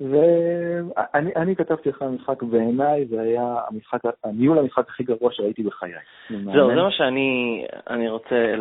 ואני 0.00 1.32
אני 1.36 1.56
כתבתי 1.56 1.88
לך 1.88 2.02
המשחק, 2.02 2.42
בעיניי 2.42 3.06
זה 3.06 3.20
היה 3.20 3.56
המשחק, 3.68 3.98
הניהול 4.24 4.58
המשחק 4.58 4.88
הכי 4.88 5.04
גרוע 5.04 5.32
שראיתי 5.32 5.62
בחיי. 5.62 5.92
זהו, 6.28 6.68
זה 6.68 6.82
מה 6.82 6.90
שאני 6.90 7.64
אני 7.90 8.08
רוצה, 8.08 8.54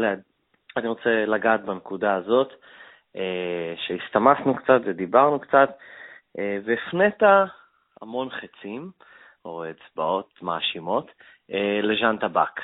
אני 0.77 0.87
רוצה 0.87 1.25
לגעת 1.25 1.65
בנקודה 1.65 2.15
הזאת, 2.15 2.53
אה, 3.15 3.73
שהסתמכנו 3.77 4.55
קצת 4.55 4.81
ודיברנו 4.85 5.39
קצת, 5.39 5.69
אה, 6.39 6.57
והפנית 6.65 7.23
המון 8.01 8.29
חצים, 8.29 8.91
או 9.45 9.63
אצבעות 9.69 10.33
מאשימות, 10.41 11.11
אה, 11.53 11.79
לז'אן 11.83 12.17
טבק. 12.17 12.61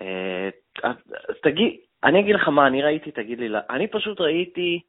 אה, 0.00 0.48
אז 0.82 0.96
תגיד, 1.42 1.80
אני 2.04 2.20
אגיד 2.20 2.34
לך 2.34 2.48
מה 2.48 2.66
אני 2.66 2.82
ראיתי, 2.82 3.10
תגיד 3.10 3.38
לי, 3.40 3.48
אני 3.70 3.86
פשוט 3.86 4.20
ראיתי, 4.20 4.80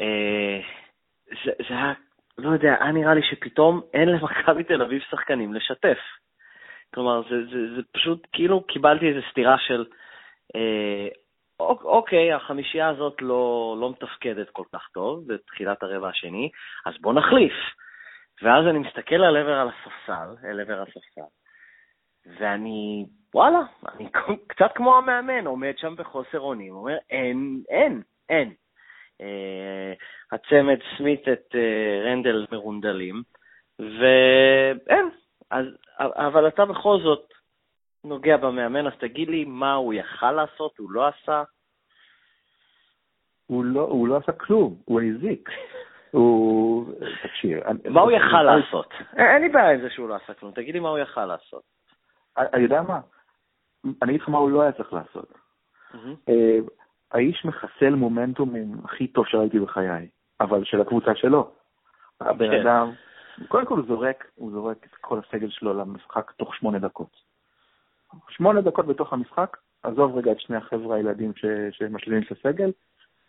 אה, 0.00 0.60
זה, 1.44 1.52
זה 1.68 1.74
היה, 1.74 1.92
לא 2.38 2.50
יודע, 2.50 2.76
היה 2.80 2.92
נראה 2.92 3.14
לי 3.14 3.22
שפתאום 3.22 3.80
אין 3.94 4.08
למכבי 4.08 4.64
תל 4.64 4.82
אביב 4.82 5.02
שחקנים 5.10 5.54
לשתף. 5.54 5.98
כלומר, 6.94 7.22
זה, 7.30 7.46
זה, 7.46 7.76
זה 7.76 7.82
פשוט, 7.92 8.26
כאילו 8.32 8.66
קיבלתי 8.66 9.08
איזו 9.08 9.20
סתירה 9.30 9.58
של, 9.58 9.84
אה, 10.56 11.08
אוק- 11.60 11.84
אוקיי, 11.84 12.32
החמישייה 12.32 12.88
הזאת 12.88 13.22
לא, 13.22 13.76
לא 13.80 13.90
מתפקדת 13.90 14.50
כל 14.50 14.64
כך 14.72 14.88
טוב 14.94 15.32
בתחילת 15.32 15.82
הרבע 15.82 16.08
השני, 16.08 16.50
אז 16.86 16.94
בוא 17.00 17.12
נחליף. 17.12 17.52
ואז 18.42 18.66
אני 18.66 18.78
מסתכל 18.78 19.14
על 19.14 19.36
עבר 19.36 19.54
על 19.54 19.68
הספסל, 19.68 20.48
אל 20.48 20.60
עבר 20.60 20.82
הספסל, 20.82 21.30
ואני, 22.38 23.06
וואלה, 23.34 23.58
אני 23.94 24.08
קצת 24.48 24.70
כמו 24.74 24.96
המאמן, 24.96 25.46
עומד 25.46 25.72
שם 25.76 25.94
בחוסר 25.96 26.40
אונים, 26.40 26.74
אומר, 26.74 26.96
אין, 27.10 27.62
אין, 27.68 28.02
אין. 28.28 28.54
אה, 29.20 29.92
הצמד 30.32 30.78
סמית 30.96 31.28
את 31.28 31.54
אה, 31.54 32.10
רנדל 32.10 32.46
מרונדלים, 32.52 33.22
ואין. 33.78 35.10
אז, 35.50 35.66
אבל 35.98 36.48
אתה 36.48 36.64
בכל 36.64 36.98
זאת 37.02 37.32
נוגע 38.04 38.36
במאמן, 38.36 38.86
אז 38.86 38.92
תגיד 38.98 39.28
לי 39.28 39.44
מה 39.44 39.74
הוא 39.74 39.94
יכל 39.94 40.32
לעשות, 40.32 40.78
הוא 40.78 40.90
לא 40.90 41.08
עשה. 41.08 41.42
הוא 43.46 43.64
לא, 43.64 43.80
הוא 43.80 44.08
לא 44.08 44.16
עשה 44.16 44.32
כלום, 44.32 44.76
הוא 44.84 45.00
הזיק. 45.00 45.48
הוא... 46.10 46.86
תקשיב. 47.22 47.58
מה 47.90 48.00
הוא 48.00 48.10
יכל 48.10 48.36
אני- 48.48 48.60
לעשות? 48.60 48.92
אין 49.16 49.26
אין 49.26 49.42
לי 49.42 49.48
בעיה 49.48 49.70
עם 49.70 49.80
זה 49.80 49.90
שהוא 49.90 50.08
לא 50.08 50.14
עשה 50.14 50.34
כלום, 50.34 50.52
תגיד 50.52 50.74
לי 50.74 50.80
מה 50.80 50.88
הוא 50.88 50.98
יכל 50.98 51.24
לעשות. 51.26 51.62
אני 52.36 52.62
יודע 52.62 52.82
מה? 52.82 53.00
אני 54.02 54.10
אגיד 54.10 54.20
לך 54.20 54.28
מה 54.28 54.38
הוא 54.38 54.50
לא 54.50 54.62
היה 54.62 54.72
צריך 54.72 54.92
לעשות. 54.92 55.32
אה, 56.28 56.58
האיש 57.12 57.44
מחסל 57.44 57.94
מומנטומים 57.94 58.72
הכי 58.84 59.06
טוב 59.06 59.26
שראיתי 59.26 59.58
בחיי, 59.60 60.08
אבל 60.40 60.64
של 60.64 60.80
הקבוצה 60.80 61.14
שלו. 61.14 61.50
הבן 62.20 62.50
כן. 62.50 62.60
אדם, 62.66 62.92
קודם 63.48 63.66
כל 63.66 63.74
הוא 63.74 63.86
זורק, 63.86 64.30
הוא 64.34 64.52
זורק 64.52 64.76
את 64.84 64.94
כל 65.00 65.18
הסגל 65.18 65.50
שלו 65.50 65.74
למשחק 65.74 66.30
תוך 66.30 66.54
שמונה 66.56 66.78
דקות. 66.78 67.16
שמונה 68.28 68.60
דקות 68.60 68.86
בתוך 68.86 69.12
המשחק, 69.12 69.56
עזוב 69.82 70.18
רגע 70.18 70.32
את 70.32 70.40
שני 70.40 70.56
החבר'ה 70.56 70.96
הילדים 70.96 71.32
שמשלימים 71.70 72.22
את 72.22 72.32
הסגל, 72.32 72.70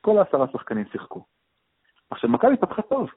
כל 0.02 0.18
העשרה 0.18 0.46
שחקנים 0.54 0.86
שיחקו. 0.92 1.24
עכשיו, 2.10 2.30
מכבי 2.30 2.58
פתחה 2.58 2.82
טוב. 2.82 3.10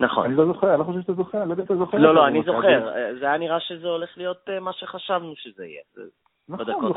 נכון. 0.00 0.26
אני 0.26 0.34
לא 0.34 0.46
זוכר, 0.46 0.70
אני 0.70 0.78
לא 0.78 0.84
חושב 0.84 1.00
שאתה 1.00 1.12
זוכר, 1.12 1.42
אני 1.42 1.48
לא 1.48 1.52
יודע 1.52 1.62
אם 1.62 1.66
אתה 1.66 1.76
זוכר. 1.76 1.98
לא, 1.98 2.14
לא, 2.14 2.26
אני. 2.26 2.42
זוכר. 2.42 2.92
זה 3.20 3.24
היה 3.26 3.38
נראה 3.38 3.60
שזה 3.60 3.88
הולך 3.88 4.10
להיות 4.16 4.48
אה, 4.48 4.60
מה 4.60 4.72
שחשבנו 4.72 5.32
שזה 5.36 5.66
יהיה. 5.66 5.82
נכון, 6.48 6.92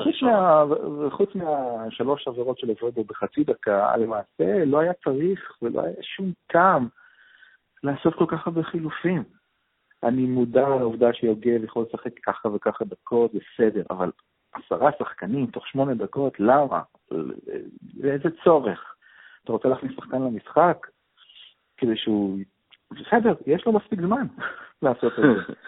וחוץ 1.06 1.36
מהשלוש 1.36 2.28
עבירות 2.28 2.60
של 2.60 2.72
אבוידו 2.72 3.04
בחצי 3.04 3.44
דקה, 3.44 3.98
למעשה 3.98 4.66
לא 4.66 4.80
היה 4.80 4.94
צריך 4.94 5.58
ולא 5.62 5.82
היה 5.82 5.94
שום 6.02 6.32
טעם 6.48 6.88
לעשות 7.84 8.16
כל 8.16 8.26
כך 8.28 8.48
הרבה 8.48 8.64
חילופים. 8.64 9.24
אני 10.04 10.22
מודע 10.22 10.70
לעובדה 10.70 11.14
שיוגב 11.14 11.64
יכול 11.64 11.86
לשחק 11.90 12.20
ככה 12.20 12.50
וככה 12.50 12.86
דקות, 12.86 13.32
בסדר, 13.34 13.84
אבל 13.90 14.12
עשרה 14.54 14.90
שחקנים 15.00 15.48
תוך 15.48 15.68
שמונה 15.68 15.94
דקות, 15.94 16.40
למה? 16.40 16.82
לאיזה 17.98 18.30
צורך? 18.44 18.96
אתה 19.44 19.52
רוצה 19.52 19.68
להכניס 19.68 19.92
שחקן 19.96 20.22
למשחק 20.22 20.88
כדי 21.78 21.98
שהוא... 21.98 22.40
בסדר, 22.92 23.34
יש 23.48 23.66
לו 23.66 23.72
מספיק 23.72 24.02
זמן 24.02 24.28
לעשות 24.82 25.14
את 25.20 25.24
זה. 25.48 25.54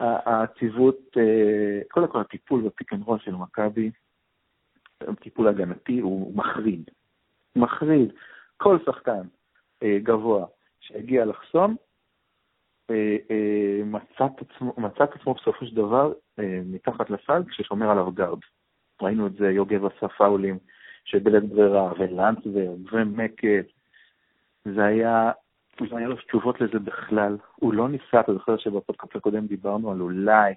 העציבות, 0.00 1.16
אה, 1.16 1.80
קודם 1.90 2.08
כל 2.08 2.20
הטיפול 2.20 2.62
ב 2.62 2.68
pick 2.68 2.92
and 2.92 3.02
roll 3.02 3.18
של 3.18 3.34
מכבי, 3.34 3.90
טיפול 5.20 5.48
הגנתי 5.48 6.00
הוא 6.00 6.36
מחריד. 6.36 6.90
מחריד. 7.56 8.12
כל 8.56 8.78
שחקן 8.86 9.22
אה, 9.82 9.98
גבוה 10.02 10.46
שהגיע 10.80 11.24
לחסום, 11.24 11.76
אה, 12.90 13.16
מצא 13.84 14.24
את 14.24 15.16
עצמו- 15.20 15.34
בסופו 15.34 15.66
של 15.66 15.76
דבר 15.76 16.12
מתחת 16.64 17.10
לסל 17.10 17.42
כששומר 17.48 17.90
עליו 17.90 18.12
גארד. 18.12 18.38
ראינו 19.02 19.26
את 19.26 19.32
זה, 19.34 19.50
יוגב 19.50 19.84
עשה 19.84 20.08
פאולים 20.08 20.58
של 21.04 21.18
בלית 21.18 21.44
ברירה, 21.44 21.92
ולנדסברג, 21.98 22.92
ומקל. 22.92 23.62
זה 24.64 24.84
היה 24.84 25.32
לא 25.80 25.96
היה 25.96 26.08
לו 26.08 26.16
תשובות 26.16 26.60
לזה 26.60 26.78
בכלל. 26.78 27.36
הוא 27.54 27.74
לא 27.74 27.88
ניסה, 27.88 28.20
אתה 28.20 28.32
זוכר 28.32 28.56
שבפודקאסט 28.56 29.16
הקודם 29.16 29.46
דיברנו 29.46 29.92
על 29.92 30.00
אולי 30.00 30.54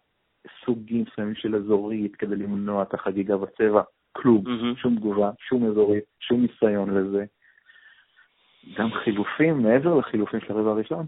סוגים 0.65 1.06
מסוימים 1.12 1.36
של 1.36 1.56
אזורית 1.56 2.15
כדי 2.15 2.36
למנוע 2.36 2.84
את 2.84 2.93
החגיגה 2.93 3.38
בצבע. 3.38 3.82
כלום, 4.12 4.43
מהמם. 4.45 4.75
שום 4.75 4.95
תגובה, 4.95 5.32
שום 5.39 5.65
אזורית, 5.65 6.04
שום 6.19 6.41
ניסיון 6.41 6.97
לזה. 6.97 7.25
גם 8.78 8.91
חילופים, 8.91 9.63
מעבר 9.63 9.95
לחילופים 9.95 10.39
של 10.39 10.54
הרבע 10.54 10.71
הראשון, 10.71 11.06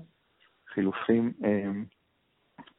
חילופים, 0.74 1.34
אמ, 1.46 1.86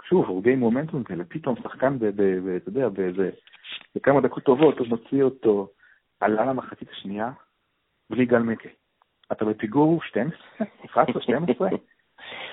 שוב, 0.02 0.26
הורגי 0.26 0.54
מומנטום 0.54 1.04
כאלה, 1.04 1.24
פתאום 1.24 1.54
שחקן, 1.62 1.98
ב- 1.98 2.04
ב- 2.04 2.38
ב- 2.44 2.56
אתה 2.56 2.68
יודע, 2.68 2.88
באיזה, 2.88 3.30
בכמה 3.94 4.20
דקות 4.20 4.42
טובות, 4.42 4.78
הוא 4.78 4.86
מוציא 4.88 5.22
אותו, 5.22 5.68
עלה 6.20 6.44
למחצית 6.46 6.90
השנייה, 6.90 7.30
בלי 8.10 8.26
גל 8.26 8.42
מקה. 8.42 8.68
אתה 9.32 9.44
בפיגור 9.44 10.02
12, 10.02 10.38
11, 10.86 11.22
12? 11.22 11.68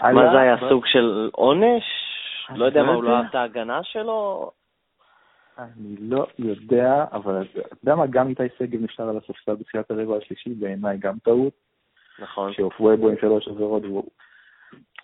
מה 0.02 0.32
זה 0.32 0.40
היה, 0.40 0.56
סוג 0.70 0.86
של 0.86 1.30
עונש? 1.34 1.84
לא 2.56 2.66
יודע 2.66 2.82
לא 2.82 2.88
מה, 2.88 2.94
הוא 2.94 3.04
לא. 3.04 3.16
אהב 3.16 3.26
את 3.26 3.36
ההגנה 3.36 3.84
שלו? 3.84 4.52
אני 5.58 5.96
לא 6.00 6.28
יודע, 6.40 7.06
אבל 7.12 7.42
אתה 7.42 7.76
יודע 7.84 7.96
מה, 7.96 8.08
גם 8.08 8.30
איתי 8.30 8.44
שגב 8.58 8.84
נשאר 8.84 9.10
על 9.10 9.18
הספסל 9.18 9.56
בתחילת 9.56 9.92
הרבע 9.92 10.18
השלישי, 10.18 10.54
בעיניי 10.54 10.98
גם 10.98 11.18
טעות, 11.24 11.54
נכון. 12.20 12.54
שהופרו 12.54 12.98
בו 12.98 13.10
עם 13.10 13.16
שלוש 13.22 13.48
עבירות, 13.48 13.84
והוא... 13.84 14.10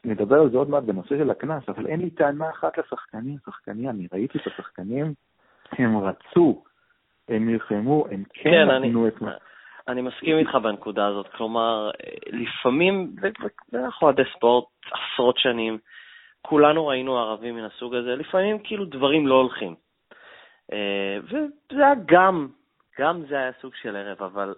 נדבר 0.05 0.39
על 0.39 0.49
זה 0.49 0.57
עוד 0.57 0.69
מעט 0.69 0.83
בנושא 0.83 1.17
של 1.17 1.29
הקנס, 1.29 1.63
אבל 1.69 1.87
אין 1.87 1.99
לי 1.99 2.09
טענה 2.09 2.49
אחת 2.49 2.77
לשחקנים, 2.77 3.37
שחקנים, 3.45 3.89
אני 3.89 4.07
ראיתי 4.13 4.37
את 4.37 4.47
השחקנים, 4.47 5.13
הם 5.71 5.97
רצו, 5.97 6.63
הם 7.27 7.49
נלחמו, 7.49 8.05
הם 8.11 8.23
כן 8.33 8.49
כן, 8.49 8.67
נתנו 8.67 9.07
את 9.07 9.21
מה... 9.21 9.31
אני 9.87 10.01
מסכים 10.01 10.37
איתך 10.37 10.55
בנקודה 10.55 11.07
הזאת. 11.07 11.27
כלומר, 11.27 11.91
לפעמים, 12.27 13.15
אנחנו 13.73 14.07
אוהדי 14.07 14.21
ספורט 14.35 14.65
עשרות 14.91 15.37
שנים, 15.37 15.77
כולנו 16.41 16.87
ראינו 16.87 17.17
ערבים 17.19 17.55
מן 17.55 17.63
הסוג 17.63 17.95
הזה, 17.95 18.15
לפעמים 18.15 18.59
כאילו 18.63 18.85
דברים 18.85 19.27
לא 19.27 19.35
הולכים. 19.35 19.75
אה, 20.73 21.17
וזה 21.23 21.85
היה 21.85 21.93
גם, 22.05 22.47
גם 22.99 23.25
זה 23.29 23.35
היה 23.35 23.51
סוג 23.61 23.73
של 23.81 23.95
ערב, 23.95 24.23
אבל 24.23 24.53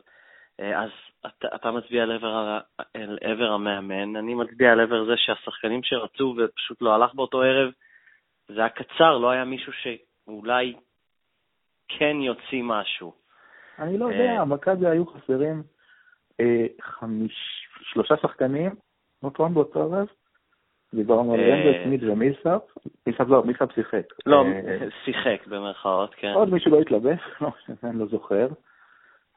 אה, 0.60 0.84
אז 0.84 0.90
אתה, 1.28 1.48
אתה 1.56 1.72
מצביע 1.72 2.04
על 2.04 2.12
עבר, 2.12 2.60
אל 2.96 3.18
עבר 3.22 3.52
המאמן, 3.52 4.16
אני 4.16 4.34
מצביע 4.34 4.72
על 4.72 4.80
עבר 4.80 5.06
זה 5.06 5.18
שהשחקנים 5.18 5.84
שרצו 5.84 6.36
ופשוט 6.38 6.82
לא 6.82 6.96
הלך 6.96 7.14
באותו 7.14 7.42
ערב, 7.42 7.72
זה 8.48 8.60
היה 8.60 8.70
קצר, 8.70 9.18
לא 9.18 9.30
היה 9.30 9.46
מישהו 9.46 9.74
שאולי 9.74 10.74
כן 11.88 12.22
יוציא 12.22 12.64
משהו. 12.64 13.23
אני 13.80 13.98
לא 13.98 14.06
יודע, 14.06 14.44
מכבי 14.44 14.88
היו 14.88 15.06
חסרים 15.06 15.64
שלושה 17.82 18.18
שחקנים, 18.18 18.72
נותרון 19.24 19.54
באותו 19.54 19.80
ערב. 19.80 20.08
דיברנו 20.94 21.34
על 21.34 21.40
רנדל, 21.40 21.84
סמית 21.84 22.02
ומיסאפ. 22.04 22.62
מיסאפ 23.08 23.28
לא, 23.28 23.44
מיסאפ 23.44 23.72
שיחק. 23.76 24.04
לא, 24.26 24.44
שיחק 25.06 25.48
במרכאות, 25.48 26.16
כן. 26.16 26.32
עוד 26.36 26.50
מישהו 26.50 26.72
לא 26.72 26.80
התלבש, 26.80 27.20
לא, 27.42 27.50
אני 27.84 28.00
לא 28.00 28.06
זוכר. 28.06 28.48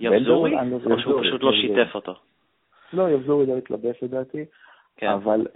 יבזורי? 0.00 0.54
או 0.84 1.00
שהוא 1.00 1.20
פשוט 1.22 1.42
לא 1.42 1.52
שיתף 1.52 1.94
אותו? 1.94 2.14
לא, 2.92 3.10
יבזורי 3.10 3.46
לא 3.46 3.56
התלבש 3.58 4.02
לדעתי. 4.02 4.44
כן. 4.96 5.08
אבל 5.08 5.46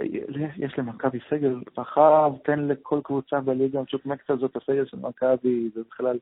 יש 0.57 0.78
למכבי 0.78 1.18
סגל 1.31 1.55
רחב, 1.78 2.33
תן 2.45 2.68
לכל 2.68 3.01
קבוצה 3.05 3.41
בליגה 3.41 3.81
מצ'וקמקת 3.81 4.31
הזאת, 4.31 4.57
הסגל 4.57 4.87
של 4.87 4.97
מכבי, 4.97 5.70
זה 5.74 5.81
בכלל... 5.91 6.18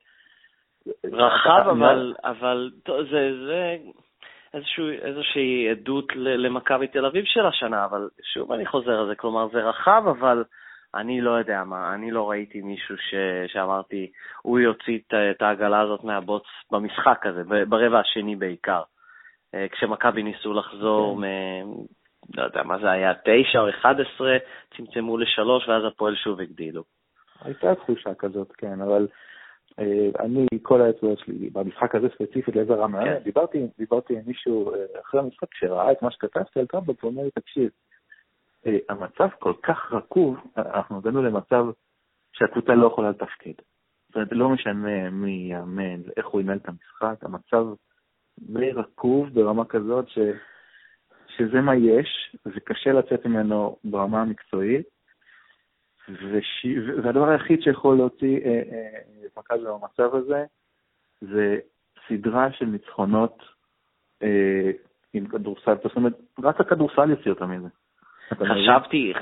רחב, 1.12 1.68
אבל, 1.68 2.14
אבל 2.24 2.70
זה, 3.10 3.46
זה 3.46 3.76
איזשהו, 4.54 4.90
איזושהי 4.90 5.70
עדות 5.70 6.12
למכבי 6.16 6.86
תל 6.86 7.06
אביב 7.06 7.24
של 7.24 7.46
השנה, 7.46 7.84
אבל 7.84 8.08
שוב 8.34 8.52
אני 8.52 8.66
חוזר 8.66 9.00
על 9.00 9.06
זה, 9.06 9.14
כלומר 9.14 9.48
זה 9.52 9.58
רחב, 9.58 10.02
אבל 10.06 10.44
אני 10.94 11.20
לא 11.20 11.30
יודע 11.30 11.64
מה, 11.64 11.94
אני 11.94 12.10
לא 12.10 12.30
ראיתי 12.30 12.60
מישהו 12.60 12.96
ש, 12.98 13.14
שאמרתי, 13.52 14.10
הוא 14.42 14.58
יוציא 14.58 14.98
את 15.30 15.42
העגלה 15.42 15.80
הזאת 15.80 16.04
מהבוץ 16.04 16.44
במשחק 16.72 17.26
הזה, 17.26 17.42
ברבע 17.68 17.98
השני 17.98 18.36
בעיקר. 18.36 18.82
אה, 19.54 19.66
כשמכבי 19.68 20.22
ניסו 20.22 20.52
לחזור 20.52 21.16
כן. 21.16 21.24
מ... 21.24 21.98
לא 22.36 22.42
יודע 22.42 22.62
מה 22.62 22.78
זה 22.78 22.90
היה, 22.90 23.12
תשע 23.14 23.60
או 23.60 23.68
אחד 23.68 23.94
עשרה, 24.00 24.36
צמצמו 24.76 25.18
לשלוש, 25.18 25.68
ואז 25.68 25.84
הפועל 25.84 26.16
שוב 26.16 26.40
הגדילו. 26.40 26.82
הייתה 27.44 27.74
תחושה 27.74 28.14
כזאת, 28.14 28.52
כן, 28.52 28.80
אבל 28.80 29.06
אני, 30.20 30.46
כל 30.62 30.82
האצבעות 30.82 31.18
שלי, 31.18 31.50
במשחק 31.50 31.94
הזה 31.94 32.08
ספציפית, 32.14 32.56
לאיזה 32.56 32.74
רמה, 32.74 33.04
כן. 33.04 33.18
דיברתי, 33.24 33.66
דיברתי 33.78 34.14
עם 34.16 34.22
מישהו 34.26 34.74
אה, 34.74 35.00
אחרי 35.00 35.20
המשחק 35.20 35.54
שראה 35.54 35.92
את 35.92 36.02
מה 36.02 36.10
שכתבתי 36.10 36.60
על 36.60 36.66
טראמפ, 36.66 36.88
הוא 36.88 37.10
אומר 37.10 37.22
לי, 37.22 37.30
תקשיב, 37.30 37.70
אה, 38.66 38.78
המצב 38.88 39.28
כל 39.38 39.52
כך 39.62 39.92
רקוב, 39.92 40.36
אנחנו 40.56 40.98
הגענו 40.98 41.22
למצב 41.22 41.64
שהקבוצה 42.32 42.74
לא 42.74 42.86
יכולה 42.86 43.10
לתפקד. 43.10 43.52
זאת 44.08 44.16
אומרת, 44.16 44.32
לא 44.32 44.48
משנה 44.48 45.10
מי 45.10 45.48
יאמן, 45.50 46.00
איך 46.16 46.26
הוא 46.26 46.40
ינהל 46.40 46.56
את 46.56 46.68
המשחק, 46.68 47.24
המצב 47.24 47.66
די 48.38 48.72
רקוב 48.72 49.28
ברמה 49.34 49.64
כזאת 49.64 50.08
ש... 50.08 50.18
שזה 51.36 51.60
מה 51.60 51.76
יש, 51.76 52.36
וקשה 52.46 52.92
לצאת 52.92 53.26
ממנו 53.26 53.76
ברמה 53.84 54.22
המקצועית, 54.22 54.86
וש... 56.12 56.66
והדבר 57.02 57.28
היחיד 57.28 57.62
שיכול 57.62 57.96
להוציא 57.96 58.38
אה, 58.44 58.62
אה, 58.72 59.00
מכבי 59.36 59.64
במצב 59.64 60.14
הזה, 60.14 60.44
זה 61.20 61.58
סדרה 62.08 62.52
של 62.52 62.64
ניצחונות 62.66 63.42
אה, 64.22 64.70
עם 65.14 65.26
כדורסל, 65.26 65.74
זאת 65.82 65.96
אומרת, 65.96 66.12
רק 66.42 66.60
הכדורסל 66.60 67.10
יוציא 67.10 67.30
אותם 67.30 67.50
מזה. 67.50 67.68
חשבתי, 68.34 69.12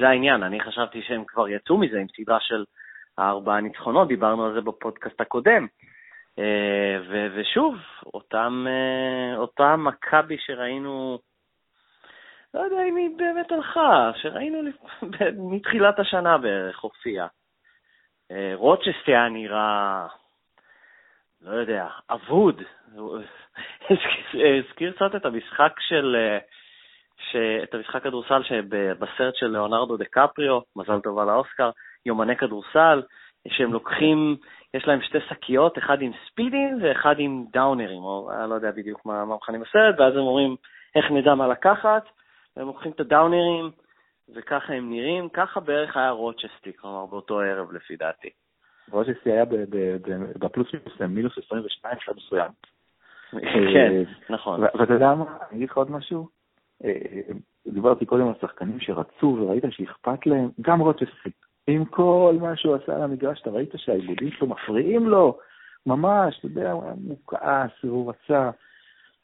זה 0.00 0.08
העניין, 0.08 0.42
אני 0.42 0.60
חשבתי 0.60 1.02
שהם 1.02 1.24
כבר 1.24 1.48
יצאו 1.48 1.78
מזה 1.78 2.00
עם 2.00 2.06
סדרה 2.16 2.38
של 2.40 2.64
ארבעה 3.18 3.60
ניצחונות, 3.60 4.08
דיברנו 4.08 4.44
על 4.44 4.54
זה 4.54 4.60
בפודקאסט 4.60 5.20
הקודם. 5.20 5.66
אה, 6.38 7.28
ושוב, 7.36 7.74
אותם, 8.14 8.66
אה, 8.68 9.36
אותה 9.36 9.76
מכבי 9.76 10.36
שראינו 10.38 11.18
לא 12.54 12.60
יודע 12.60 12.84
אם 12.88 12.96
היא 12.96 13.10
באמת 13.16 13.52
הלכה, 13.52 14.10
שראינו 14.22 14.58
מתחילת 15.52 15.98
השנה 15.98 16.38
בערך 16.38 16.80
הופיע. 16.80 17.26
אה, 18.30 18.52
רוצ'סט 18.54 19.06
היה 19.06 19.28
נראה, 19.28 20.06
לא 21.42 21.50
יודע, 21.50 21.88
אבוד. 22.10 22.62
הזכיר 24.58 24.92
קצת 24.92 25.14
את 25.16 25.24
המשחק 25.26 25.72
של, 25.80 26.16
אה. 26.16 26.38
את 27.62 27.74
המשחק 27.74 28.02
כדורסל 28.02 28.42
שבסרט 28.42 29.34
של 29.34 29.46
ליאונרדו 29.46 29.96
דה 29.96 30.04
קפריו, 30.04 30.60
מזל 30.76 31.00
טוב 31.00 31.18
על 31.18 31.28
האוסקר, 31.28 31.70
יומני 32.06 32.36
כדורסל, 32.36 33.02
שהם 33.48 33.72
לוקחים, 33.72 34.36
יש 34.74 34.86
להם 34.86 35.02
שתי 35.02 35.18
שקיות, 35.28 35.78
אחד 35.78 36.02
עם 36.02 36.12
ספידים 36.26 36.78
ואחד 36.82 37.14
עם 37.18 37.44
דאונרים, 37.52 38.02
או 38.02 38.30
אני 38.40 38.50
לא 38.50 38.54
יודע 38.54 38.70
בדיוק 38.70 39.06
מה, 39.06 39.24
מה 39.24 39.36
מכנים 39.36 39.60
בסרט, 39.60 40.00
ואז 40.00 40.16
הם 40.16 40.20
אומרים 40.20 40.56
איך 40.96 41.10
נדע 41.10 41.34
מה 41.34 41.48
לקחת, 41.48 42.04
הם 42.56 42.66
לוקחים 42.66 42.92
את 42.92 43.00
הדאונרים, 43.00 43.70
וככה 44.34 44.72
הם 44.72 44.90
נראים, 44.90 45.28
ככה 45.28 45.60
בערך 45.60 45.96
היה 45.96 46.10
רוצ'סטי, 46.10 46.72
כלומר 46.76 47.06
באותו 47.06 47.40
ערב 47.40 47.72
לפי 47.72 47.96
דעתי. 47.96 48.28
רוצ'סטי 48.90 49.32
היה 49.32 49.44
בפלוס 50.38 50.68
מינוס 51.08 51.38
22 51.46 51.96
שלב 52.00 52.16
מסוים. 52.16 52.50
כן, 53.30 53.92
אה, 53.92 54.02
נכון. 54.30 54.60
ואתה 54.60 54.92
יודע 54.92 55.14
מה, 55.14 55.24
אני 55.24 55.56
אגיד 55.56 55.70
לך 55.70 55.76
עוד 55.76 55.90
משהו? 55.90 56.28
אה, 56.84 56.92
דיברתי 57.66 58.06
קודם 58.06 58.28
על 58.28 58.34
שחקנים 58.40 58.80
שרצו 58.80 59.36
וראית 59.40 59.64
שאכפת 59.70 60.26
להם, 60.26 60.48
גם 60.60 60.80
רוצ'סטי. 60.80 61.30
עם 61.66 61.84
כל 61.84 62.36
מה 62.40 62.56
שהוא 62.56 62.74
עשה 62.74 62.96
על 62.96 63.02
המגרש, 63.02 63.40
אתה 63.40 63.50
ראית 63.50 63.70
שהעיבודים 63.76 64.30
שלו 64.30 64.46
מפריעים 64.46 65.08
לו, 65.08 65.38
ממש, 65.86 66.38
אתה 66.38 66.46
יודע, 66.46 66.72
הוא 66.72 67.16
כעס, 67.26 67.70
הוא 67.82 68.10
רצה, 68.10 68.50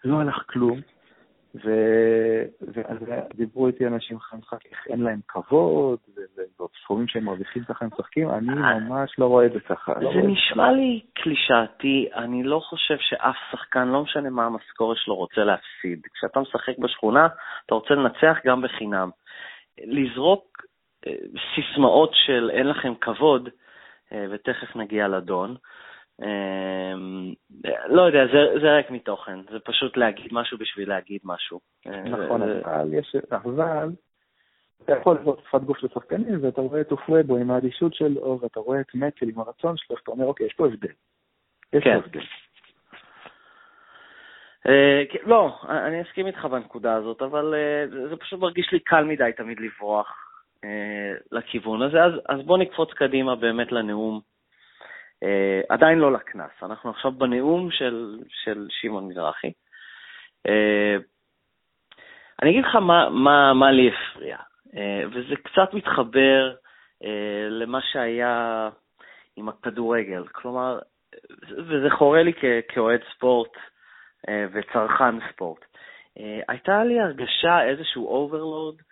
לא 0.05 0.21
הלך 0.21 0.43
כלום. 0.47 0.81
ואז 1.55 2.99
דיברו 3.35 3.67
איתי 3.67 3.87
אנשים 3.87 4.19
המשחק, 4.33 4.67
איך 4.67 4.87
אין 4.87 5.01
להם 5.01 5.21
כבוד, 5.29 5.99
ובסכומים 6.59 7.09
שהם 7.09 7.25
מרוויחים 7.25 7.65
ככה 7.65 7.85
הם 7.85 7.91
משחקים, 7.95 8.31
אני 8.31 8.47
ממש 8.55 9.19
לא 9.19 9.27
רואה 9.27 9.47
את 9.47 9.53
זה 9.53 9.61
ככה. 9.61 9.93
לא 10.01 10.13
זה 10.15 10.21
נשמע 10.23 10.73
לי 10.73 11.01
קלישאתי, 11.15 12.09
אני 12.15 12.43
לא 12.43 12.61
חושב 12.65 12.97
שאף 13.01 13.37
שחקן, 13.53 13.89
לא 13.89 14.03
משנה 14.03 14.31
מה 14.31 14.47
המשכורת 14.47 14.97
שלו, 14.97 15.15
רוצה 15.15 15.45
להפסיד. 15.45 16.07
כשאתה 16.15 16.41
משחק 16.41 16.79
בשכונה, 16.79 17.29
אתה 17.67 17.75
רוצה 17.75 17.95
לנצח 17.95 18.37
גם 18.45 18.63
בחינם. 18.63 19.11
לזרוק 19.85 20.65
אה, 21.07 21.13
סיסמאות 21.55 22.11
של 22.15 22.51
אין 22.53 22.67
לכם 22.67 22.95
כבוד, 23.01 23.49
אה, 24.13 24.27
ותכף 24.31 24.77
נגיע 24.77 25.09
לדון, 25.09 25.57
לא 27.89 28.03
יודע, 28.03 28.27
זה, 28.33 28.61
זה 28.61 28.77
ריק 28.77 28.91
מתוכן, 28.91 29.39
זה 29.51 29.59
פשוט 29.65 29.97
להגיד 29.97 30.29
משהו 30.33 30.59
בשביל 30.59 30.89
להגיד 30.89 31.21
משהו. 31.25 31.61
נכון, 31.87 32.43
אבל 32.43 32.95
יש, 32.95 33.17
אבל 33.33 33.91
אתה 34.85 34.93
יכול 34.93 35.17
לראות 35.17 35.43
שפת 35.49 35.61
גוף 35.61 35.79
של 35.79 35.89
שחקנים, 35.95 36.45
ואתה 36.45 36.61
רואה 36.61 36.81
את 36.81 36.93
אופרבו 36.93 37.37
עם 37.37 37.51
האדישות 37.51 37.95
שלו, 37.95 38.39
ואתה 38.43 38.61
רואה 38.61 38.81
את 38.81 38.95
מקל 38.95 39.29
עם 39.29 39.41
הרצון 39.41 39.77
שלו, 39.77 39.97
ואתה 39.97 40.11
אומר, 40.11 40.27
אוקיי, 40.27 40.47
יש 40.47 40.53
פה 40.53 40.67
הבדל. 40.67 40.93
יש 41.73 41.85
כן. 41.85 42.01
פה 42.01 42.07
הבדל. 42.07 42.21
Uh, 44.67 45.29
לא, 45.29 45.59
אני 45.69 46.03
אסכים 46.03 46.27
איתך 46.27 46.45
בנקודה 46.45 46.95
הזאת, 46.95 47.23
אבל 47.23 47.55
uh, 47.55 48.09
זה 48.09 48.17
פשוט 48.17 48.41
מרגיש 48.41 48.73
לי 48.73 48.81
קל 48.81 49.05
מדי 49.05 49.31
תמיד 49.37 49.61
לברוח 49.61 50.27
לכיוון 51.33 51.83
הזה, 51.83 51.99
אז 52.05 52.43
בוא 52.47 52.59
נקפוץ 52.59 52.93
קדימה 52.93 53.37
באמת 53.37 53.73
לנאום 53.73 54.21
Uh, 55.25 55.67
עדיין 55.69 55.99
לא 55.99 56.13
לקנס, 56.13 56.51
אנחנו 56.63 56.91
עכשיו 56.91 57.13
בנאום 57.13 57.71
של, 57.71 58.19
של 58.29 58.67
שמעון 58.71 59.09
מזרחי. 59.09 59.53
אה, 60.49 61.03
אני 62.43 62.51
אגיד 62.51 62.65
לך 62.65 62.75
מה, 62.75 63.11
מה, 63.11 63.55
מה 63.55 63.71
לי 63.71 63.91
הפריע, 63.91 64.37
אה, 64.67 64.79
וזה 65.13 65.37
קצת 65.37 65.75
מתחבר 65.75 66.55
uh, 67.03 67.07
למה 67.51 67.81
שהיה 67.81 68.69
עם 69.37 69.49
הכדורגל. 69.49 70.27
כלומר, 70.27 70.79
וזה 71.51 71.91
חורה 71.91 72.23
לי 72.23 72.33
כאוהד 72.69 73.01
ספורט 73.15 73.57
uh, 73.57 74.31
וצרכן 74.53 75.31
ספורט. 75.33 75.61
אה, 75.61 76.23
הייתה 76.49 76.85
לי 76.85 77.01
הרגשה, 77.01 77.63
איזשהו 77.63 78.07
overload 78.07 78.83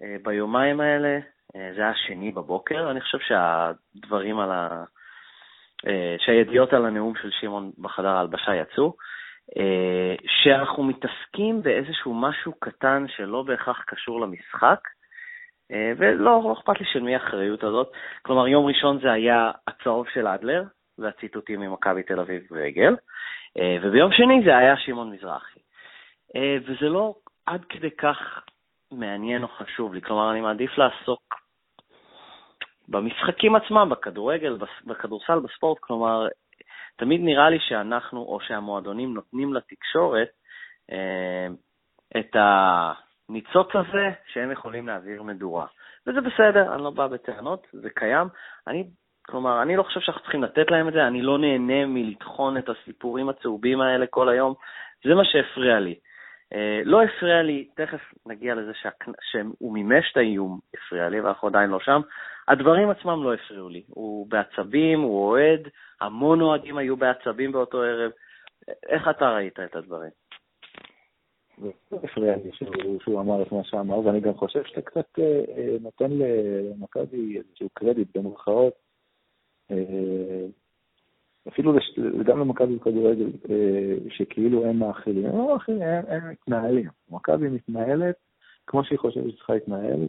אה, 0.00 0.04
ביומיים 0.22 0.80
האלה, 0.80 1.18
אה, 1.18 1.58
זה 1.76 1.82
היה 1.82 1.94
שני 1.94 2.30
בבוקר, 2.30 2.90
אני 2.90 3.00
חושב 3.00 3.18
שהדברים 3.18 4.38
על 4.38 4.50
ה... 4.50 4.84
אה, 5.86 6.16
שהידיעות 6.18 6.72
על 6.72 6.86
הנאום 6.86 7.14
של 7.22 7.30
שמעון 7.40 7.70
בחדר 7.78 8.08
ההלבשה 8.08 8.54
יצאו, 8.54 8.96
אה, 9.58 10.14
שאנחנו 10.26 10.82
מתעסקים 10.82 11.62
באיזשהו 11.62 12.14
משהו 12.14 12.52
קטן 12.60 13.04
שלא 13.08 13.42
בהכרח 13.42 13.84
קשור 13.86 14.20
למשחק, 14.20 14.80
אה, 15.72 15.92
ולא 15.96 16.40
לא 16.44 16.52
אכפת 16.52 16.80
לי 16.80 16.86
של 16.86 17.02
מי 17.02 17.14
האחריות 17.14 17.64
הזאת. 17.64 17.92
כלומר, 18.22 18.48
יום 18.48 18.66
ראשון 18.66 19.00
זה 19.00 19.12
היה 19.12 19.50
הצהוב 19.66 20.06
של 20.14 20.26
אדלר, 20.26 20.62
והציטוטים 20.98 21.60
ממכבי 21.60 22.02
תל 22.02 22.20
אביב 22.20 22.42
ועגל, 22.50 22.96
וביום 23.82 24.12
שני 24.12 24.42
זה 24.44 24.56
היה 24.56 24.76
שמעון 24.76 25.12
מזרחי. 25.12 25.60
וזה 26.66 26.88
לא 26.88 27.14
עד 27.46 27.64
כדי 27.68 27.90
כך 27.90 28.42
מעניין 28.92 29.42
או 29.42 29.48
חשוב 29.48 29.94
לי, 29.94 30.02
כלומר, 30.02 30.30
אני 30.30 30.40
מעדיף 30.40 30.78
לעסוק 30.78 31.34
במשחקים 32.88 33.56
עצמם, 33.56 33.88
בכדורגל, 33.90 34.58
בכדורסל, 34.86 35.38
בספורט, 35.38 35.78
כלומר, 35.80 36.26
תמיד 36.96 37.20
נראה 37.20 37.50
לי 37.50 37.58
שאנחנו, 37.60 38.20
או 38.20 38.40
שהמועדונים 38.40 39.14
נותנים 39.14 39.54
לתקשורת 39.54 40.28
אה, 40.92 41.46
את 42.20 42.36
הניצוץ 42.36 43.68
הזה 43.74 44.10
שהם 44.32 44.50
יכולים 44.50 44.86
להעביר 44.86 45.22
מדורה. 45.22 45.66
וזה 46.06 46.20
בסדר, 46.20 46.74
אני 46.74 46.82
לא 46.82 46.90
בא 46.90 47.06
בטענות, 47.06 47.66
זה 47.72 47.90
קיים. 47.90 48.28
אני 48.66 48.84
כלומר, 49.30 49.62
אני 49.62 49.76
לא 49.76 49.82
חושב 49.82 50.00
שאנחנו 50.00 50.22
צריכים 50.22 50.42
לתת 50.42 50.70
להם 50.70 50.88
את 50.88 50.92
זה, 50.92 51.06
אני 51.06 51.22
לא 51.22 51.38
נהנה 51.38 51.86
מלטחון 51.86 52.58
את 52.58 52.68
הסיפורים 52.68 53.28
הצהובים 53.28 53.80
האלה 53.80 54.06
כל 54.06 54.28
היום. 54.28 54.54
זה 55.04 55.14
מה 55.14 55.24
שהפריע 55.24 55.80
לי. 55.80 55.94
Uh, 56.54 56.56
לא 56.84 57.02
הפריע 57.02 57.42
לי, 57.42 57.68
תכף 57.74 58.00
נגיע 58.26 58.54
לזה 58.54 58.72
שה... 58.74 58.88
שהוא 59.30 59.72
מימש 59.72 60.12
את 60.12 60.16
האיום, 60.16 60.60
הפריע 60.74 61.08
לי, 61.08 61.20
ואנחנו 61.20 61.48
עדיין 61.48 61.70
לא 61.70 61.80
שם. 61.80 62.00
הדברים 62.48 62.90
עצמם 62.90 63.24
לא 63.24 63.34
הפריעו 63.34 63.68
לי. 63.68 63.82
הוא 63.88 64.26
בעצבים, 64.30 65.00
הוא 65.00 65.28
אוהד, 65.28 65.68
המון 66.00 66.40
אוהדים 66.40 66.78
היו 66.78 66.96
בעצבים 66.96 67.52
באותו 67.52 67.82
ערב. 67.82 68.10
איך 68.88 69.08
אתה 69.08 69.30
ראית 69.30 69.60
את 69.60 69.76
הדברים? 69.76 70.10
זה 71.58 71.96
הפריע 72.02 72.36
לי 72.36 72.50
שהוא 73.02 73.20
אמר 73.20 73.42
את 73.42 73.52
מה 73.52 73.64
שאמר, 73.64 73.98
ואני 73.98 74.20
גם 74.20 74.34
חושב 74.34 74.64
שאתה 74.64 74.82
קצת 74.82 75.18
אה, 75.18 75.24
אה 75.24 75.76
נותן 75.80 76.10
למכבי 76.10 77.38
איזשהו 77.38 77.68
קרדיט 77.74 78.16
במרכאות. 78.16 78.74
אפילו 81.48 81.72
לש... 81.72 81.98
גם 82.24 82.40
למכבי 82.40 82.76
בכדורגל, 82.76 83.30
אה, 83.50 83.94
שכאילו 84.10 84.66
הם 84.66 84.78
מאכילים. 84.78 85.26
הם 85.26 85.38
לא 85.38 85.52
מאכילים, 85.52 85.82
הם, 85.82 86.04
הם 86.08 86.30
מתנהלים. 86.30 86.88
מכבי 87.10 87.48
מתנהלת 87.48 88.14
כמו 88.66 88.84
שהיא 88.84 88.98
חושבת 88.98 89.32
שצריכה 89.32 89.54
להתנהל, 89.54 90.08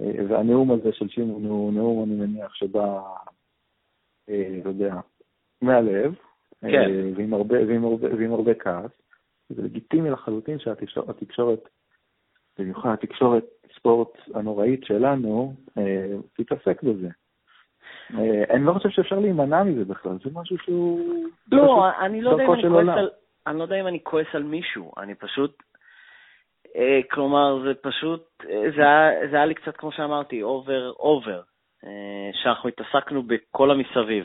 אה, 0.00 0.12
והנאום 0.28 0.70
הזה 0.70 0.92
של 0.92 1.08
שמעון 1.08 1.44
הוא 1.44 1.72
נאום, 1.72 2.04
אני 2.04 2.14
מניח, 2.14 2.54
שבא, 2.54 3.02
אה, 4.28 4.58
אתה 4.60 4.68
יודע, 4.68 4.94
מהלב, 5.62 6.14
כן. 6.60 6.90
ועם 7.16 7.34
הרבה, 7.34 7.66
ועם 7.66 7.84
הרבה, 7.84 8.14
ועם 8.14 8.32
הרבה 8.32 8.54
כעס. 8.54 8.90
זה 9.48 9.62
לגיטימי 9.62 10.10
לחלוטין 10.10 10.58
שהתקשורת, 10.58 11.68
במיוחד 12.58 12.92
התקשורת 12.92 13.44
ספורט 13.76 14.08
הנוראית 14.34 14.84
שלנו, 14.84 15.54
תתעסק 16.36 16.82
בזה. 16.82 17.08
אה, 18.18 18.44
אני 18.50 18.64
לא 18.64 18.72
חושב 18.72 18.90
שאפשר 18.90 19.18
להימנע 19.18 19.62
מזה 19.62 19.84
בכלל, 19.84 20.12
זה 20.24 20.30
משהו 20.34 20.58
שהוא... 20.58 21.28
לא, 21.52 21.88
אני 22.00 22.22
לא 22.22 22.30
יודע 22.30 22.44
אם 22.44 22.52
אני 22.52 22.62
כועס 22.62 22.88
על... 22.88 23.10
אני 23.46 23.58
לא 23.58 23.62
יודע 23.62 23.80
אם 23.80 23.86
אני 23.86 23.98
כועס 24.02 24.26
על 24.34 24.42
מישהו, 24.42 24.92
אני 24.98 25.14
פשוט... 25.14 25.62
אה, 26.76 27.00
כלומר, 27.10 27.62
זה 27.64 27.74
פשוט, 27.74 28.22
אה, 28.50 28.64
זה 28.76 28.82
היה, 28.82 29.28
זה 29.30 29.36
היה 29.36 29.46
לי 29.46 29.54
קצת, 29.54 29.76
כמו 29.76 29.92
שאמרתי, 29.92 30.42
over, 30.42 30.90
over, 30.90 31.40
שאנחנו 32.32 32.68
התעסקנו 32.68 33.22
בכל 33.22 33.70
המסביב. 33.70 34.24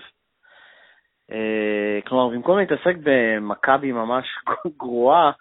כלומר, 2.08 2.28
במקום 2.30 2.58
להתעסק 2.58 2.96
במכבי 3.04 3.92
ממש 3.92 4.26
גרועה, 4.80 5.32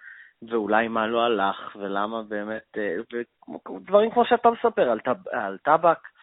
ואולי 0.49 0.87
מה 0.87 1.07
לא 1.07 1.21
הלך, 1.21 1.75
ולמה 1.75 2.23
באמת, 2.23 2.77
דברים 3.85 4.11
כמו 4.11 4.25
שאתה 4.25 4.49
מספר, 4.49 4.89
על 5.31 5.57
טבק, 5.63 5.97
אה, 5.97 6.16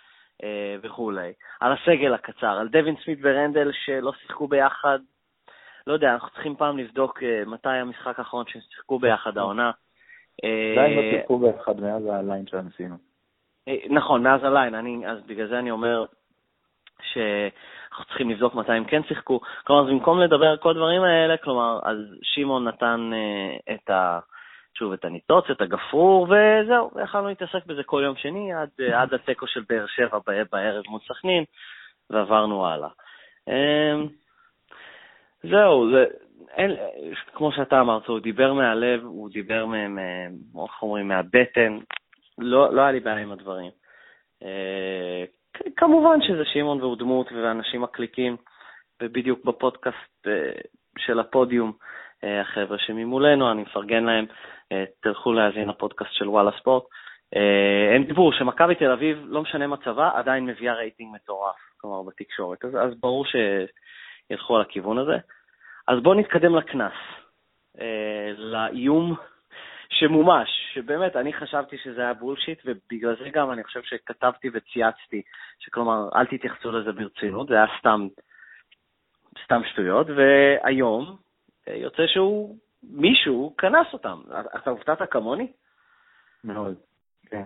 וכולי. 0.83 1.33
על 1.61 1.73
הסגל 1.73 2.15
הקצר, 2.15 2.59
על 2.61 2.69
דווין 2.69 2.95
סמית 3.05 3.19
ורנדל 3.23 3.71
שלא 3.73 4.13
שיחקו 4.13 4.49
ביחד. 4.49 4.99
לא 5.87 5.93
יודע, 5.93 6.13
אנחנו 6.13 6.29
צריכים 6.29 6.57
פעם 6.57 6.79
לבדוק 6.79 7.23
אה, 7.23 7.43
מתי 7.47 7.69
המשחק 7.69 8.19
האחרון 8.19 8.45
שהם 8.49 8.63
שיחקו 8.71 8.99
ביחד 8.99 9.39
העונה. 9.39 9.71
עדיין 10.43 10.97
לא 10.97 11.03
אה, 11.03 11.11
שיחקו 11.11 11.39
ביחד 11.39 11.81
מאז 11.81 12.07
הליין 12.07 12.47
שלנו 12.47 12.69
עשינו. 12.75 12.97
נכון, 13.91 14.23
מאז 14.23 14.45
הליין, 14.45 14.75
אני, 14.75 15.07
אז 15.07 15.19
בגלל 15.27 15.49
זה 15.49 15.59
אני 15.59 15.71
אומר 15.71 16.05
שאנחנו 17.03 18.05
צריכים 18.05 18.31
לבדוק 18.31 18.55
מתי 18.55 18.73
הם 18.73 18.85
כן 18.85 19.03
שיחקו. 19.03 19.41
כלומר, 19.65 19.91
במקום 19.91 20.21
לדבר 20.21 20.47
על 20.47 20.57
כל 20.57 20.71
הדברים 20.71 21.03
האלה, 21.03 21.37
כלומר, 21.37 21.81
אז 21.83 21.97
שמעון 22.23 22.69
נתן 22.69 23.11
את 23.75 23.91
ה... 23.91 24.19
שוב 24.79 24.93
את 24.93 25.05
הניטוץ, 25.05 25.45
את 25.51 25.61
הגפרור, 25.61 26.23
וזהו, 26.23 26.91
יכלנו 27.03 27.29
להתעסק 27.29 27.67
בזה 27.67 27.83
כל 27.83 28.03
יום 28.05 28.17
שני 28.17 28.53
עד, 28.53 28.69
עד 28.95 29.15
התיקו 29.15 29.47
של 29.47 29.63
באר 29.69 29.87
שבע 29.87 30.19
בערב 30.53 30.83
מול 30.89 31.01
סכנין, 31.09 31.45
ועברנו 32.11 32.67
הלאה. 32.67 32.89
אמ, 33.49 34.07
זהו, 35.43 35.91
זה, 35.93 36.05
אין, 36.51 36.77
כמו 37.35 37.53
שאתה 37.53 37.81
אמרת, 37.81 38.07
הוא 38.07 38.21
דיבר 38.21 38.53
מהלב, 38.53 39.05
הוא 39.05 39.31
דיבר, 39.31 39.67
איך 40.65 40.83
אומרים, 40.83 41.09
מהבטן, 41.09 41.79
לא, 42.39 42.75
לא 42.75 42.83
היה 42.83 42.93
לי 42.93 43.01
בעיה 43.01 43.17
עם 43.17 43.33
הדברים. 43.33 43.71
אה, 44.43 45.25
כמובן 45.77 46.23
שזה 46.23 46.45
שמעון 46.45 46.81
והוא 46.81 46.97
דמות 46.97 47.33
ואנשים 47.33 47.83
מקליקים, 47.83 48.37
ובדיוק 49.03 49.45
בפודקאסט 49.45 50.27
אה, 50.27 50.61
של 50.99 51.21
הפודיום, 51.21 51.73
החבר'ה 52.41 52.79
שממולנו, 52.79 53.53
אני 53.53 53.63
מפרגן 53.63 54.05
להם, 54.05 54.27
אה, 54.73 54.85
תלכו 55.03 55.33
להאזין 55.33 55.69
לפודקאסט 55.69 56.13
של 56.13 56.29
וואלה 56.29 56.51
ספורט. 56.59 56.85
אה, 57.37 57.97
הם 57.97 58.05
דיברו 58.05 58.33
שמכבי 58.33 58.75
תל 58.75 58.91
אביב, 58.91 59.19
לא 59.27 59.43
משנה 59.43 59.67
מצבה, 59.67 60.11
עדיין 60.15 60.47
מביאה 60.47 60.75
רייטינג 60.75 61.15
מטורף, 61.15 61.57
כלומר 61.77 62.03
בתקשורת, 62.03 62.65
אז, 62.65 62.77
אז 62.77 63.01
ברור 63.01 63.25
שילכו 63.27 64.57
על 64.57 64.63
הכיוון 64.63 64.99
הזה. 64.99 65.17
אז 65.89 66.01
בואו 66.03 66.15
נתקדם 66.15 66.57
לקנס, 66.57 66.93
לאיום 68.37 69.15
שמומש, 69.91 70.49
שבאמת, 70.75 71.17
אני 71.17 71.33
חשבתי 71.33 71.79
שזה 71.79 72.01
היה 72.01 72.15
בולשיט, 72.15 72.63
ובגלל 72.65 73.17
זה 73.17 73.31
גם 73.31 73.51
אני 73.51 73.65
חושב 73.65 73.83
שכתבתי 73.83 74.51
וצייצתי, 74.53 75.23
שכלומר, 75.59 76.09
אל 76.17 76.27
תתייחסו 76.27 76.73
לזה 76.73 76.93
ברצינות, 76.93 77.49
זה 77.49 77.55
היה 77.55 77.67
סתם, 77.79 78.09
סתם 79.45 79.61
שטויות, 79.73 80.07
והיום, 80.17 81.17
יוצא 81.67 82.03
שהוא, 82.07 82.57
מישהו 82.83 83.53
קנס 83.57 83.87
אותם. 83.93 84.21
אתה 84.57 84.71
הופתעת 84.71 84.99
כמוני? 85.11 85.53
מאוד, 86.45 86.75
כן. 87.27 87.43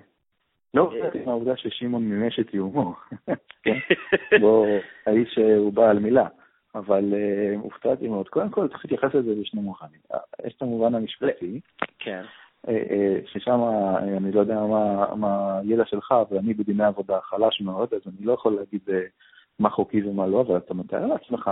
לא 0.75 0.83
הופתעתי 0.83 1.19
מהעובדה 1.25 1.57
ששמעון 1.57 2.03
מימש 2.03 2.41
את 2.41 2.55
איומו. 2.55 2.95
כן? 3.62 3.79
בוא, 4.41 4.66
האיש 5.07 5.39
הוא 5.39 5.73
בעל 5.73 5.99
מילה. 5.99 6.27
אבל 6.75 7.05
uh, 7.12 7.59
הופתעתי 7.61 8.09
מאוד. 8.09 8.29
קודם 8.29 8.51
כל, 8.51 8.69
צריך 8.69 8.85
להתייחס 8.85 9.14
לזה 9.14 9.35
בשני 9.41 9.61
מובנים. 9.61 10.01
יש 10.47 10.55
את 10.57 10.62
המובן 10.62 10.95
המשפטי, 10.95 11.61
כן. 11.99 12.23
ששם 13.27 13.61
אני 14.16 14.33
לא 14.33 14.41
יודע 14.41 14.61
מה, 15.16 15.59
הידע 15.59 15.85
שלך, 15.87 16.14
ואני 16.31 16.55
בדיני 16.55 16.85
עבודה 16.85 17.21
חלש 17.21 17.61
מאוד, 17.61 17.95
אז 17.95 18.01
אני 18.07 18.27
לא 18.27 18.33
יכול 18.33 18.55
להגיד 18.55 18.81
מה 19.59 19.71
חוקי 19.71 20.03
ומה 20.03 20.27
לא, 20.27 20.41
אבל 20.41 20.57
אתה 20.57 20.75
מתאר 20.75 21.07
לעצמך 21.07 21.51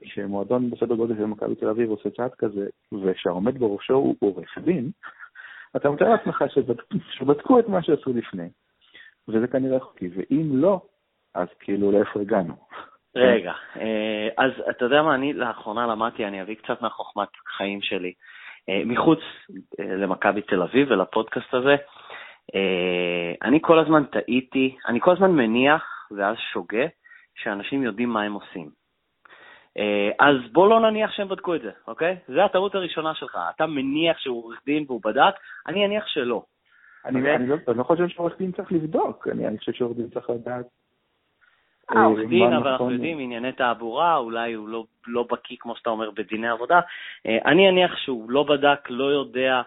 כשמועדון 0.00 0.70
בסדר 0.70 0.94
גודל 0.94 1.16
של 1.16 1.24
מכבי 1.24 1.54
תל 1.54 1.68
אביב 1.68 1.90
עושה 1.90 2.10
צעד 2.10 2.34
כזה, 2.34 2.66
ושהעומד 3.02 3.58
בראשו 3.58 3.94
הוא 3.94 4.16
עורך 4.20 4.58
דין, 4.58 4.90
אתה 5.76 5.90
מתאר 5.90 6.08
לעצמך 6.08 6.44
שבדקו 7.10 7.58
את 7.58 7.68
מה 7.68 7.82
שעשו 7.82 8.12
לפני, 8.12 8.48
וזה 9.28 9.46
כנראה 9.46 9.80
חוקי, 9.80 10.08
ואם 10.14 10.50
לא, 10.52 10.80
אז 11.34 11.48
כאילו 11.60 11.92
לאיפה 11.92 12.20
הגענו. 12.20 12.54
רגע, 13.16 13.52
אה, 13.76 14.28
אז 14.38 14.50
אתה 14.70 14.84
יודע 14.84 15.02
מה, 15.02 15.14
אני 15.14 15.32
לאחרונה 15.32 15.86
למדתי, 15.86 16.24
אני 16.24 16.42
אביא 16.42 16.54
קצת 16.54 16.82
מהחוכמת 16.82 17.28
חיים 17.56 17.82
שלי, 17.82 18.12
אה, 18.68 18.82
מחוץ 18.86 19.18
אה, 19.80 19.96
למכבי 19.96 20.42
תל 20.42 20.62
אביב 20.62 20.90
ולפודקאסט 20.90 21.54
הזה. 21.54 21.76
אני 23.42 23.58
כל 23.62 23.78
הזמן 23.78 24.04
טעיתי, 24.04 24.76
אני 24.88 25.00
כל 25.00 25.12
הזמן 25.12 25.30
מניח, 25.30 26.08
ואז 26.16 26.36
שוגה, 26.52 26.86
שאנשים 27.34 27.82
יודעים 27.82 28.08
מה 28.08 28.22
הם 28.22 28.32
עושים. 28.32 28.83
אה, 29.78 30.10
אז 30.18 30.36
בוא 30.52 30.68
לא 30.68 30.90
נניח 30.90 31.10
שהם 31.12 31.28
בדקו 31.28 31.54
את 31.54 31.62
זה, 31.62 31.70
אוקיי? 31.88 32.16
זו 32.28 32.40
הטעות 32.40 32.74
הראשונה 32.74 33.14
שלך. 33.14 33.38
אתה 33.56 33.66
מניח 33.66 34.18
שהוא 34.18 34.44
עורך 34.44 34.60
דין 34.66 34.84
והוא 34.86 35.00
בדק, 35.04 35.34
אני 35.66 35.86
אניח 35.86 36.06
שלא. 36.06 36.42
אני, 37.04 37.18
אוקיי? 37.18 37.36
אני, 37.36 37.46
לא, 37.46 37.56
אני 37.68 37.78
לא 37.78 37.82
חושב 37.82 38.08
שעורך 38.08 38.38
דין 38.38 38.52
צריך 38.52 38.72
לבדוק, 38.72 39.28
אני, 39.28 39.48
אני 39.48 39.58
חושב 39.58 39.72
שעורך 39.72 39.96
דין 39.96 40.08
צריך 40.08 40.30
לדעת. 40.30 40.66
אה, 41.96 42.04
עורך 42.04 42.28
דין, 42.28 42.52
אבל 42.52 42.68
אנחנו 42.68 42.90
יודעים, 42.90 43.18
ענייני 43.18 43.52
תעבורה, 43.52 44.16
אולי 44.16 44.52
הוא 44.52 44.68
לא, 44.68 44.84
לא 45.06 45.26
בקיא, 45.30 45.56
כמו 45.60 45.76
שאתה 45.76 45.90
אומר, 45.90 46.10
בדיני 46.10 46.48
עבודה. 46.48 46.80
אה, 47.26 47.38
אני 47.46 47.68
אניח 47.68 47.96
שהוא 47.96 48.30
לא 48.30 48.42
בדק, 48.42 48.90
לא 48.90 49.04
יודע, 49.04 49.62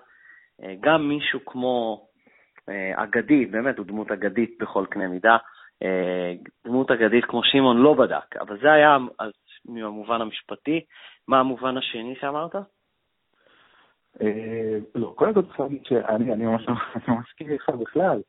גם 0.80 1.10
מישהו 1.10 1.46
כמו 1.46 2.04
אגדי, 2.96 3.46
באמת, 3.46 3.78
הוא 3.78 3.86
דמות 3.86 4.12
אגדית 4.12 4.58
בכל 4.60 4.86
קנה 4.90 5.08
מידה, 5.08 5.38
דמות 6.66 6.92
אגדית 6.92 7.26
כמו 7.26 7.44
שמעון 7.44 7.78
לא 7.78 7.94
בדק, 7.94 8.38
אבל 8.42 8.58
זה 8.62 8.72
היה 8.72 8.98
מהמובן 9.68 10.22
המשפטי. 10.22 10.86
מה 11.28 11.40
המובן 11.40 11.78
השני 11.78 12.16
שאמרת? 12.20 12.56
אה, 14.22 14.78
לא, 14.96 15.14
קודם 15.16 15.34
כל 15.34 15.42
צריך 15.42 15.60
להגיד 15.60 15.86
שאני 15.86 16.46
ממש 16.46 16.66
מסכים 17.20 17.50
איתך 17.50 17.70
בכלל. 17.70 18.22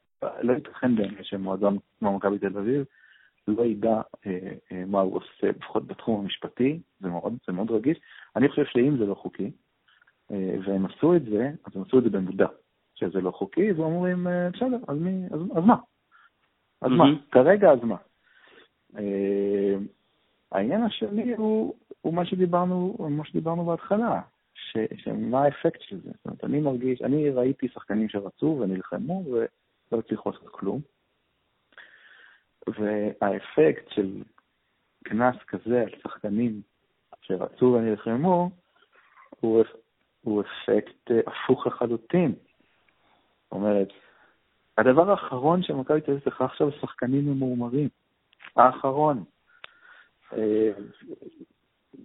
לא 0.43 0.53
ייתכן 0.53 0.97
באמת 0.97 1.25
שמועדון 1.25 1.79
כמו 1.99 2.17
מכבי 2.17 2.39
תל 2.39 2.59
אביב 2.59 2.85
לא 3.49 3.63
ידע 3.63 4.01
אה, 4.27 4.53
אה, 4.73 4.85
מה 4.87 5.01
הוא 5.01 5.17
עושה, 5.17 5.51
לפחות 5.59 5.87
בתחום 5.87 6.21
המשפטי, 6.21 6.81
זה 7.01 7.09
מאוד, 7.09 7.35
זה 7.47 7.53
מאוד 7.53 7.71
רגיש. 7.71 7.99
אני 8.37 8.49
חושב 8.49 8.65
שאם 8.65 8.97
זה 8.99 9.07
לא 9.07 9.15
חוקי, 9.15 9.51
והם 10.31 10.87
עשו 10.87 11.17
את 11.17 11.25
זה, 11.25 11.51
אז 11.65 11.77
הם 11.77 11.83
עשו 11.83 11.99
את 11.99 12.03
זה 12.03 12.11
במודע, 12.11 12.47
שזה 12.95 13.21
לא 13.21 13.31
חוקי, 13.31 13.73
ואומרים, 13.73 14.27
בסדר, 14.53 14.77
אז 14.89 15.65
מה? 15.65 15.77
אז 16.83 16.91
מה? 16.91 17.05
כרגע 17.31 17.73
אז 17.73 17.79
מה? 17.83 17.97
העניין 20.53 20.83
השני 20.83 21.35
הוא, 21.35 21.75
הוא 22.01 22.15
מה 22.15 22.27
שדיברנו, 22.27 22.97
מה 23.11 23.25
שדיברנו 23.25 23.65
בהתחלה, 23.65 24.21
ש, 24.55 24.77
שמה 24.97 25.45
האפקט 25.45 25.81
של 25.81 26.01
זה. 26.01 26.11
זאת 26.11 26.27
אומרת, 26.27 26.45
אני 26.45 26.61
מרגיש, 26.61 27.03
אני 27.03 27.31
ראיתי 27.31 27.69
שחקנים 27.69 28.09
שרצו 28.09 28.59
ונלחמו 28.61 29.25
ולא 29.27 29.99
הצליחו 29.99 30.31
לעשות 30.31 30.49
כלום. 30.49 30.81
והאפקט 32.69 33.91
של 33.91 34.23
קנס 35.05 35.37
כזה 35.47 35.83
על 35.83 35.91
שחקנים 36.03 36.61
שרצו 37.21 37.65
ונלחמו, 37.65 38.51
הוא, 39.41 39.65
הוא 40.23 40.43
אפקט 40.43 41.11
אה, 41.11 41.21
הפוך 41.27 41.67
לחלוטין. 41.67 42.35
זאת 43.45 43.53
אומרת, 43.53 43.89
הדבר 44.79 45.11
האחרון 45.11 45.63
שמכבי 45.63 46.01
תל 46.01 46.11
אביב 46.11 46.25
צריכה 46.25 46.45
עכשיו 46.45 46.71
זה 46.71 46.77
שחקנים 46.81 47.27
ממורמרים. 47.27 47.89
האחרון. 48.57 49.25
אה, 50.33 50.71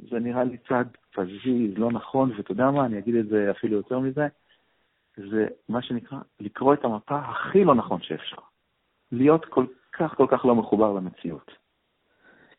זה 0.10 0.20
נראה 0.20 0.44
לי 0.44 0.58
צעד 0.58 0.98
פזיז, 1.14 1.78
לא 1.78 1.92
נכון, 1.92 2.32
ואתה 2.38 2.52
יודע 2.52 2.72
מה, 2.72 2.86
אני 2.86 3.00
אגיד 3.00 3.16
את 3.16 3.28
זה 3.28 3.52
אפילו 3.52 3.78
יותר 3.78 4.00
מזה, 4.00 4.28
זה 5.18 5.48
מה 5.70 5.82
שנקרא 5.82 6.18
לקרוא 6.40 6.74
את 6.74 6.86
המפה 6.86 7.20
הכי 7.20 7.64
לא 7.64 7.76
נכון 7.76 8.02
שאפשר. 8.02 8.38
להיות 9.12 9.46
כל 9.46 9.66
כך 9.94 10.16
כל 10.18 10.28
כך 10.30 10.46
לא 10.46 10.56
מחובר 10.56 10.94
למציאות. 10.94 11.52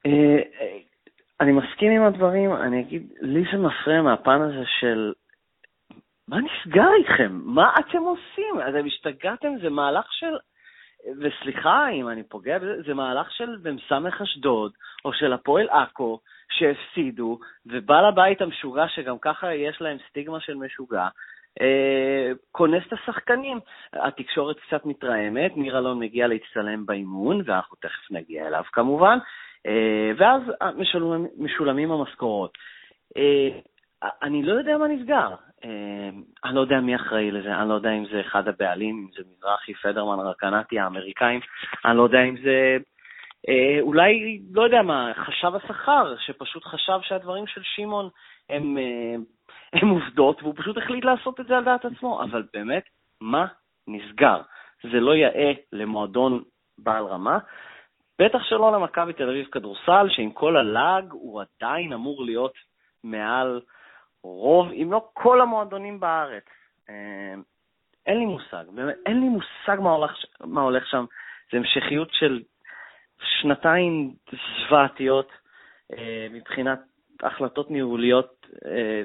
אה, 0.06 0.42
אני 1.40 1.52
מסכים 1.52 1.92
עם 1.92 2.02
הדברים, 2.02 2.52
אני 2.52 2.80
אגיד, 2.80 3.12
לי 3.20 3.44
זה 3.52 3.58
מפריע 3.58 4.02
מהפן 4.02 4.40
הזה 4.40 4.64
של 4.80 5.12
מה 6.28 6.36
נסגר 6.40 6.88
איתכם? 6.98 7.40
מה 7.44 7.74
אתם 7.78 7.98
עושים? 7.98 8.60
אתם 8.68 8.86
השתגעתם? 8.86 9.48
זה 9.62 9.70
מהלך 9.70 10.12
של... 10.12 10.36
וסליחה 11.20 11.88
אם 11.88 12.08
אני 12.08 12.22
פוגע 12.22 12.58
בזה, 12.58 12.82
זה 12.86 12.94
מהלך 12.94 13.32
של 13.32 13.56
מ"ס 13.74 14.20
אשדוד, 14.22 14.72
או 15.04 15.12
של 15.12 15.32
הפועל 15.32 15.68
עכו, 15.68 16.18
שהפסידו, 16.50 17.38
ובעל 17.66 18.04
הבית 18.04 18.42
המשוגע, 18.42 18.84
שגם 18.88 19.18
ככה 19.18 19.54
יש 19.54 19.80
להם 19.80 19.98
סטיגמה 20.08 20.40
של 20.40 20.54
משוגע, 20.54 21.08
אה, 21.60 22.32
כונס 22.52 22.82
את 22.88 22.92
השחקנים. 22.92 23.60
התקשורת 23.92 24.56
קצת 24.60 24.86
מתרעמת, 24.86 25.56
ניר 25.56 25.78
אלון 25.78 25.98
מגיע 25.98 26.26
להצטלם 26.26 26.86
באימון, 26.86 27.42
ואנחנו 27.46 27.76
תכף 27.76 28.10
נגיע 28.10 28.46
אליו 28.46 28.62
כמובן, 28.72 29.18
אה, 29.66 30.10
ואז 30.16 30.42
משולמים, 30.76 31.30
משולמים 31.38 31.90
המשכורות. 31.90 32.58
אה, 33.16 33.48
אני 34.22 34.42
לא 34.42 34.52
יודע 34.52 34.78
מה 34.78 34.88
נסגר. 34.88 35.34
אני 36.44 36.54
לא 36.54 36.60
יודע 36.60 36.80
מי 36.80 36.96
אחראי 36.96 37.30
לזה, 37.30 37.56
אני 37.56 37.68
לא 37.68 37.74
יודע 37.74 37.90
אם 37.90 38.04
זה 38.06 38.20
אחד 38.20 38.48
הבעלים, 38.48 38.96
אם 38.96 39.08
זה 39.16 39.30
מזרחי, 39.30 39.74
פדרמן, 39.74 40.26
רקנטי, 40.26 40.78
האמריקאים, 40.78 41.40
אני 41.84 41.96
לא 41.96 42.02
יודע 42.02 42.22
אם 42.22 42.36
זה 42.36 42.76
אולי, 43.80 44.40
לא 44.52 44.62
יודע 44.62 44.82
מה, 44.82 45.12
חשב 45.14 45.54
השכר, 45.54 46.14
שפשוט 46.18 46.64
חשב 46.64 46.98
שהדברים 47.02 47.46
של 47.46 47.60
שמעון 47.64 48.08
הם, 48.50 48.76
הם 49.72 49.88
עובדות, 49.88 50.42
והוא 50.42 50.54
פשוט 50.56 50.76
החליט 50.76 51.04
לעשות 51.04 51.40
את 51.40 51.46
זה 51.46 51.56
על 51.56 51.64
דעת 51.64 51.84
עצמו. 51.84 52.22
אבל 52.22 52.42
באמת, 52.52 52.84
מה 53.20 53.46
נסגר? 53.88 54.40
זה 54.82 55.00
לא 55.00 55.14
יאה 55.14 55.52
למועדון 55.72 56.42
בעל 56.78 57.04
רמה, 57.04 57.38
בטח 58.18 58.42
שלא 58.42 58.72
למכבי 58.72 59.12
תל 59.12 59.28
אביב 59.28 59.46
כדורסל, 59.46 60.06
שעם 60.08 60.30
כל 60.30 60.56
הלאג 60.56 61.12
הוא 61.12 61.42
עדיין 61.42 61.92
אמור 61.92 62.24
להיות 62.24 62.54
מעל 63.04 63.60
רוב, 64.24 64.72
אם 64.72 64.92
לא 64.92 65.08
כל 65.12 65.40
המועדונים 65.40 66.00
בארץ. 66.00 66.44
אה, 66.90 67.34
אין 68.06 68.18
לי 68.18 68.26
מושג, 68.26 68.64
באמת, 68.72 68.94
אין 69.06 69.20
לי 69.20 69.28
מושג 69.28 69.82
מה 69.82 69.90
הולך, 69.90 70.12
מה 70.40 70.60
הולך 70.60 70.86
שם. 70.86 71.04
זה 71.52 71.58
המשכיות 71.58 72.08
של 72.12 72.42
שנתיים 73.20 74.14
זוועתיות 74.66 75.32
אה, 75.92 76.26
מבחינת 76.30 76.80
החלטות 77.22 77.70
ניהוליות 77.70 78.46
אה, 78.66 79.02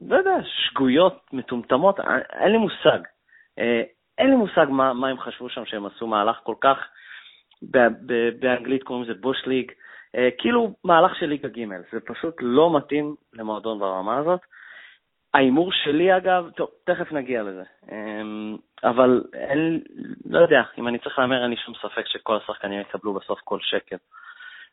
לא 0.00 0.16
יודע, 0.16 0.36
שגויות, 0.44 1.32
מטומטמות, 1.32 2.00
אין 2.32 2.52
לי 2.52 2.58
מושג. 2.58 2.98
אה, 3.58 3.82
אין 4.18 4.30
לי 4.30 4.36
מושג 4.36 4.66
מה, 4.68 4.92
מה 4.92 5.08
הם 5.08 5.18
חשבו 5.18 5.48
שם 5.48 5.64
שהם 5.64 5.86
עשו 5.86 6.06
מהלך 6.06 6.36
כל 6.42 6.54
כך, 6.60 6.78
באנגלית 8.38 8.82
קוראים 8.82 9.04
לזה 9.04 9.14
בוש 9.20 9.46
ליג, 9.46 9.70
אה, 9.70 9.76
כאילו 10.38 10.74
מהלך 10.84 11.16
של 11.16 11.26
ליגה 11.26 11.48
ג', 11.48 11.66
זה 11.92 12.00
פשוט 12.00 12.34
לא 12.40 12.76
מתאים 12.76 13.14
למועדון 13.32 13.78
ברמה 13.78 14.18
הזאת. 14.18 14.40
ההימור 15.34 15.72
שלי, 15.72 16.16
אגב, 16.16 16.50
טוב, 16.56 16.68
תכף 16.84 17.12
נגיע 17.12 17.42
לזה, 17.42 17.62
אמ, 17.92 18.56
אבל 18.84 19.24
אין, 19.34 19.80
לא 20.26 20.38
יודע, 20.38 20.62
אם 20.78 20.88
אני 20.88 20.98
צריך 20.98 21.18
להמר, 21.18 21.42
אין 21.42 21.50
לי 21.50 21.56
שום 21.56 21.74
ספק 21.74 22.06
שכל 22.06 22.36
השחקנים 22.36 22.80
יקבלו 22.80 23.14
בסוף 23.14 23.40
כל 23.44 23.58
שקל 23.60 23.96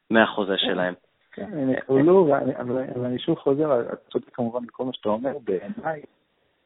מהחוזה 0.10 0.58
שלהם. 0.58 0.94
כן, 1.32 1.50
הם 1.54 1.70
יקבלו, 1.70 2.28
אבל 2.60 3.06
אני 3.06 3.20
שוב 3.20 3.38
חוזר, 3.38 3.82
אתה 3.82 3.96
צודק 3.96 4.30
כמובן 4.34 4.66
בכל 4.66 4.86
מה 4.86 4.94
שאתה 4.94 5.10
אומר, 5.10 5.38
בעיניי 5.44 6.02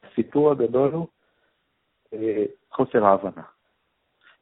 הסיפור 0.04 0.50
הגדול 0.50 0.90
הוא 0.92 1.06
אה, 2.12 2.44
חוסר 2.72 3.04
ההבנה. 3.04 3.42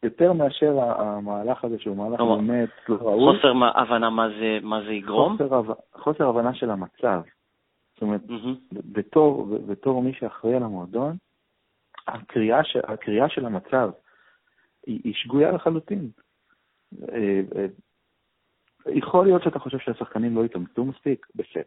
יותר 0.02 0.32
מאשר 0.32 0.80
המהלך 0.80 1.64
הזה 1.64 1.78
שהוא 1.78 1.96
מהלך 1.96 2.20
באמת 2.20 2.68
לא 2.88 2.96
ראוי. 3.00 3.36
חוסר 3.36 3.52
הבנה 3.80 4.10
מה 4.62 4.82
זה 4.86 4.92
יגרום? 4.92 5.36
חוסר 5.94 6.28
הבנה 6.28 6.54
של 6.54 6.70
המצב. 6.70 7.20
זאת 7.94 8.02
אומרת, 8.02 8.20
בתור, 8.72 9.58
בתור 9.66 10.02
מי 10.02 10.12
שאחראי 10.12 10.54
על 10.54 10.62
המועדון, 10.62 11.16
הקריאה, 12.08 12.60
הקריאה 12.84 13.28
של 13.28 13.46
המצב 13.46 13.90
היא, 14.86 15.00
היא 15.04 15.14
שגויה 15.14 15.50
לחלוטין. 15.50 16.08
אה, 17.12 17.40
אה, 17.56 17.66
יכול 18.86 19.26
להיות 19.26 19.42
שאתה 19.42 19.58
חושב 19.58 19.78
שהשחקנים 19.78 20.36
לא 20.36 20.44
התאמצו 20.44 20.84
מספיק, 20.84 21.26
בסדר. 21.34 21.62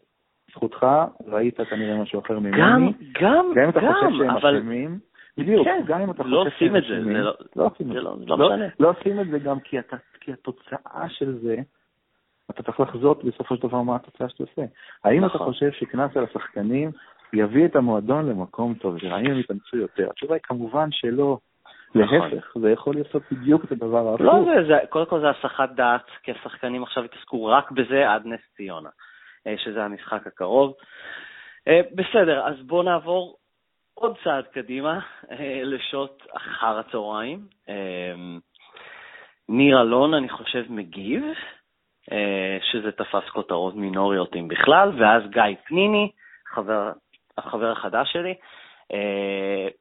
זכותך, 0.52 0.86
ראית 1.28 1.62
כנראה 1.62 2.02
משהו 2.02 2.20
אחר 2.20 2.40
ממני. 2.40 2.58
גם, 2.62 2.92
גם, 3.22 3.52
גם 3.56 3.64
אם 3.64 3.70
אתה 3.70 3.80
חושב 3.80 4.18
שהם 4.18 4.38
אשמים, 4.38 5.00
בדיוק, 5.40 5.68
כן, 5.68 5.82
גם 5.86 6.02
אם 6.02 6.12
אתה 6.12 6.24
לא 6.24 6.46
חושב 6.50 6.66
לא, 6.66 7.32
לא 7.56 7.66
עושים 7.66 7.90
את 7.90 7.94
זה, 7.94 8.00
לא, 8.00 8.14
לא, 8.28 8.38
לא 8.38 8.50
משנה. 8.50 8.68
לא 8.80 8.90
עושים 8.90 9.20
את 9.20 9.28
זה 9.28 9.40
גם 9.40 9.60
כי, 9.60 9.80
אתה, 9.80 9.98
כי 10.20 10.34
התוצאה 10.34 11.10
של 11.10 11.38
זה, 11.42 11.56
אתה 12.50 12.64
צריך 12.64 12.80
לחזות 12.80 13.24
בסופו 13.24 13.56
של 13.56 13.68
דבר 13.68 13.82
מה 13.82 13.96
התוצאה 13.96 14.30
שאתה 14.30 14.44
עושה. 14.44 14.62
האם 15.04 15.26
אתה 15.26 15.36
נכון. 15.36 15.48
חושב 15.48 15.72
שקנס 15.72 16.18
על 16.18 16.24
השחקנים 16.24 16.92
יביא 17.34 17.66
את 17.66 17.76
המועדון 17.76 18.30
למקום 18.30 18.74
טוב, 18.74 18.96
האם 19.12 19.26
הם 19.26 19.40
יתאמצו 19.40 19.78
יותר? 19.78 20.10
התשובה 20.10 20.34
היא 20.34 20.42
כמובן 20.44 20.92
שלא. 20.92 21.38
נכון. 21.96 22.32
להפך, 22.32 22.58
זה 22.62 22.72
יכול 22.72 22.96
לעשות 22.98 23.24
בדיוק 23.32 23.66
את 23.66 23.72
הדבר 23.72 24.08
ההפוך. 24.08 24.22
לא, 24.22 24.34
זה, 24.46 24.68
זה, 24.68 24.78
קודם 24.90 25.06
כל 25.06 25.20
זה 25.20 25.30
הסחת 25.30 25.70
דעת, 25.76 26.06
כי 26.24 26.32
השחקנים 26.32 26.84
עכשיו 26.84 27.04
התעסקו 27.04 27.46
רק 27.46 27.72
בזה 27.72 28.12
עד 28.12 28.26
נס 28.26 28.40
ציונה, 28.56 28.90
אה, 29.48 29.56
שזה 29.58 29.84
המשחק 29.84 30.28
הקרוב. 30.28 30.74
אה, 31.68 31.82
בסדר, 31.96 32.48
אז 32.48 32.56
בואו 32.62 32.84
נעבור 32.84 33.36
עוד 34.00 34.18
צעד 34.24 34.46
קדימה 34.48 35.00
אה, 35.32 35.62
לשעות 35.64 36.24
אחר 36.34 36.80
הצהריים. 36.80 37.40
ניר 39.50 39.82
אלון, 39.82 40.14
אני 40.14 40.30
חושב, 40.30 40.66
מגיב, 40.70 41.24
שזה 42.72 42.92
תפס 42.92 43.30
כותרות 43.34 43.76
מינוריות 43.76 44.36
אם 44.36 44.48
בכלל, 44.48 44.92
ואז 45.00 45.24
גיא 45.30 45.56
פניני, 45.68 46.12
חבר, 46.54 46.92
החבר 47.38 47.72
החדש 47.72 48.12
שלי, 48.12 48.34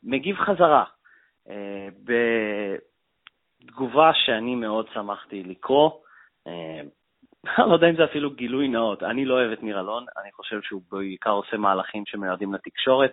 מגיב 0.03 0.37
חזרה. 0.37 0.85
אה, 1.51 1.89
בתגובה 3.65 4.11
שאני 4.15 4.55
מאוד 4.55 4.87
שמחתי 4.95 5.43
לקרוא, 5.45 5.91
אה, 6.47 6.81
אני 7.59 7.69
לא 7.69 7.75
יודע 7.75 7.91
אם 7.91 7.97
זה 7.97 8.05
אפילו 8.05 8.31
גילוי 8.31 8.69
נאות, 8.69 9.03
אני 9.03 9.25
לא 9.25 9.35
אוהב 9.35 9.53
את 9.53 9.63
ניר 9.63 9.81
אלון, 9.81 10.07
אני 10.23 10.33
חושב 10.33 10.63
שהוא 10.63 10.83
בעיקר 10.93 11.31
עושה 11.31 11.57
מהלכים 11.57 12.03
שמיועדים 12.07 12.55
לתקשורת. 12.55 13.13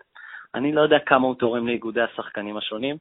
אני 0.56 0.72
לא 0.72 0.82
יודע 0.82 1.00
כמה 1.00 1.28
הוא 1.28 1.36
תורם 1.36 1.68
לאיגודי 1.68 2.02
השחקנים 2.02 2.58
השונים. 2.58 2.96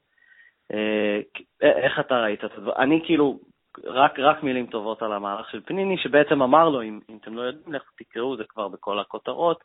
אה, 0.73 1.19
איך 1.61 1.99
אתה 1.99 2.21
ראית 2.21 2.45
את 2.45 2.57
הדבר? 2.57 2.75
אני 2.75 3.01
כאילו, 3.05 3.39
רק, 3.83 4.19
רק 4.19 4.43
מילים 4.43 4.65
טובות 4.65 5.01
על 5.01 5.13
המהלך 5.13 5.49
של 5.49 5.61
פניני, 5.65 5.97
שבעצם 5.97 6.41
אמר 6.41 6.69
לו, 6.69 6.81
אם, 6.81 6.99
אם 7.09 7.17
אתם 7.21 7.33
לא 7.33 7.41
יודעים, 7.41 7.73
לכו 7.73 7.91
תקראו, 7.97 8.37
זה 8.37 8.43
כבר 8.43 8.67
בכל 8.67 8.99
הכותרות. 8.99 9.63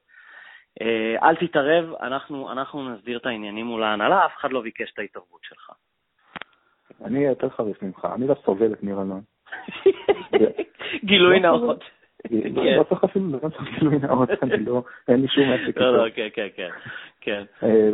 אה, 0.80 1.28
אל 1.28 1.36
תתערב, 1.36 1.94
אנחנו, 2.00 2.52
אנחנו 2.52 2.88
נסדיר 2.88 3.18
את 3.18 3.26
העניינים 3.26 3.66
מול 3.66 3.82
ההנהלה, 3.82 4.26
אף 4.26 4.36
אחד 4.36 4.52
לא 4.52 4.60
ביקש 4.60 4.92
את 4.92 4.98
ההתערבות 4.98 5.40
שלך. 5.42 5.70
אני 7.04 7.24
יותר 7.24 7.48
חריף 7.48 7.82
ממך, 7.82 8.08
אני 8.14 8.26
לא 8.26 8.34
סובל 8.44 8.72
את 8.72 8.82
ניר 8.82 9.02
אלון. 9.02 9.22
גילוי 11.04 11.40
נאות. 11.40 11.84
לא, 12.30 12.76
לא 12.76 12.82
צריך 12.82 13.04
אפילו, 13.04 13.26
לא 13.42 13.48
צריך 13.48 13.78
גילוי 13.78 13.98
נאות, 13.98 14.30
אני 14.42 14.64
לא, 14.64 14.82
אין 15.08 15.20
לי 15.20 15.28
שום 15.28 15.44
עסק 15.52 15.78
לא, 15.78 15.96
לא, 15.96 16.10
כן, 16.10 16.28
כן, 16.32 16.48
כן. 16.56 16.68
כן. 17.20 17.44
אה, 17.62 17.90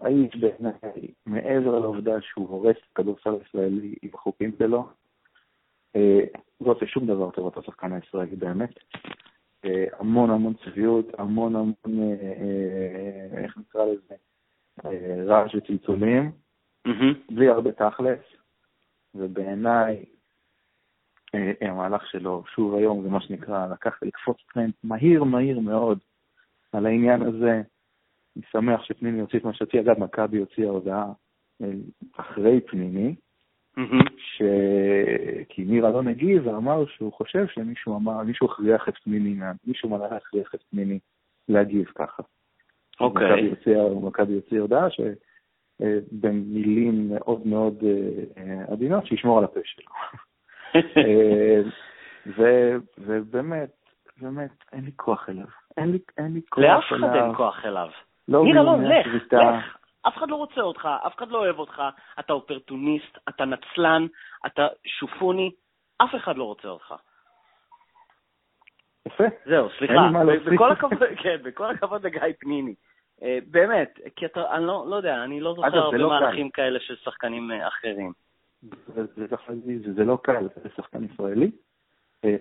האיש 0.00 0.36
בעיניי, 0.36 1.14
מעבר 1.26 1.78
לעובדה 1.78 2.20
שהוא 2.20 2.48
הורס 2.48 2.76
את 2.76 2.92
הכדורסל 2.92 3.30
הישראלי 3.30 3.94
עם 4.02 4.10
החוקים 4.14 4.52
שלו, 4.58 4.88
אה, 5.96 6.20
לא 6.60 6.72
עושה 6.72 6.86
שום 6.86 7.06
דבר 7.06 7.30
טוב 7.30 7.46
את 7.46 7.56
השחקן 7.56 7.92
הישראלי 7.92 8.36
באמת. 8.36 8.74
אה, 9.64 9.84
המון 9.98 10.30
המון 10.30 10.54
צביעות, 10.64 11.06
המון 11.18 11.56
המון, 11.56 11.74
איך 13.36 13.58
נקרא 13.58 13.84
לזה, 13.84 14.14
רעש 15.26 15.54
וצלצולים, 15.54 16.30
בלי 17.30 17.48
הרבה 17.48 17.72
תכלס, 17.72 18.20
ובעיניי 19.14 20.04
המהלך 21.60 22.06
שלו, 22.06 22.44
שוב 22.54 22.74
היום, 22.74 23.02
זה 23.02 23.08
מה 23.08 23.20
שנקרא, 23.20 23.66
לקח 23.66 23.98
לקפוץ 24.02 24.36
טרנד 24.54 24.72
מהיר 24.84 25.24
מהיר 25.24 25.60
מאוד 25.60 25.98
על 26.72 26.86
העניין 26.86 27.22
הזה. 27.22 27.62
אני 28.38 28.46
שמח 28.50 28.84
שפנימי 28.84 29.20
הוציא 29.20 29.38
את 29.38 29.44
מה 29.44 29.54
שהוציא, 29.54 29.80
אגב, 29.80 29.98
מכבי 29.98 30.38
הוציאה 30.38 30.70
הודעה 30.70 31.06
אחרי 32.16 32.60
פנימי, 32.60 33.14
ש... 34.16 34.42
כי 35.48 35.64
ניר 35.64 35.88
אלון 35.88 36.08
הגיב 36.08 36.46
ואמר 36.46 36.86
שהוא 36.86 37.12
חושב 37.12 37.46
שמישהו 37.46 37.96
אמר, 37.96 38.22
מישהו 38.22 38.46
הכריח 38.46 38.88
את 38.88 38.94
פניני, 39.04 39.36
מישהו 39.66 39.88
מנהל 39.88 40.14
להכריח 40.14 40.54
את 40.54 40.62
פניני 40.70 40.98
להגיב 41.48 41.86
ככה. 41.94 42.22
אוקיי. 43.00 43.54
מכבי 44.02 44.32
יוציא 44.32 44.60
הודעה 44.60 44.86
שבמילים 45.80 47.08
מאוד 47.08 47.46
מאוד 47.46 47.84
עדינות, 48.68 49.06
שישמור 49.06 49.38
על 49.38 49.44
הפה 49.44 49.60
שלו. 49.64 49.92
ובאמת, 52.98 53.70
באמת, 54.20 54.50
אין 54.72 54.84
לי 54.84 54.90
כוח 54.96 55.28
אליו. 55.28 55.46
אין 55.76 55.92
לי, 55.92 55.98
אין 56.18 56.32
לי 56.34 56.40
כוח 56.50 56.58
אליו. 56.58 56.74
לאף 56.76 56.84
אחד 56.84 57.14
אין 57.14 57.34
כוח 57.36 57.64
אליו. 57.64 57.88
לא 58.28 58.44
ניר 58.44 58.60
אלון, 58.60 58.84
לך, 58.84 59.06
לך. 59.32 59.76
אף 60.08 60.16
אחד 60.16 60.30
לא 60.30 60.36
רוצה 60.36 60.60
אותך, 60.60 60.88
אף 61.06 61.16
אחד 61.16 61.28
לא 61.28 61.38
אוהב 61.38 61.58
אותך, 61.58 61.82
אתה 62.20 62.32
אופרטוניסט, 62.32 63.18
אתה 63.28 63.44
נצלן, 63.44 64.06
אתה 64.46 64.66
שופוני, 64.86 65.50
אף 65.98 66.14
אחד 66.16 66.36
לא 66.36 66.44
רוצה 66.44 66.68
אותך. 66.68 66.94
יפה. 69.06 69.24
זהו, 69.46 69.68
סליחה, 69.78 69.94
בכל 70.52 70.72
הכבוד, 70.72 70.98
כן, 71.22 71.36
בכל 71.42 71.70
הכבוד 71.70 72.06
לגיא 72.06 72.20
פניני. 72.38 72.74
אה, 73.22 73.38
באמת, 73.50 73.98
כי 74.16 74.26
אתה, 74.26 74.54
אני 74.54 74.66
לא, 74.66 74.86
לא 74.88 74.96
יודע, 74.96 75.24
אני 75.24 75.40
לא 75.40 75.54
זוכר 75.54 75.78
הרבה 75.78 75.98
לא 75.98 76.08
מהלכים 76.08 76.50
כאלה 76.50 76.80
של 76.80 76.96
שחקנים 76.96 77.50
אה, 77.50 77.68
אחרים. 77.68 78.12
זה 79.96 80.04
לא 80.04 80.18
קל, 80.22 80.48
זה 80.62 80.68
שחקן 80.76 81.04
ישראלי. 81.04 81.50
אה, 82.24 82.36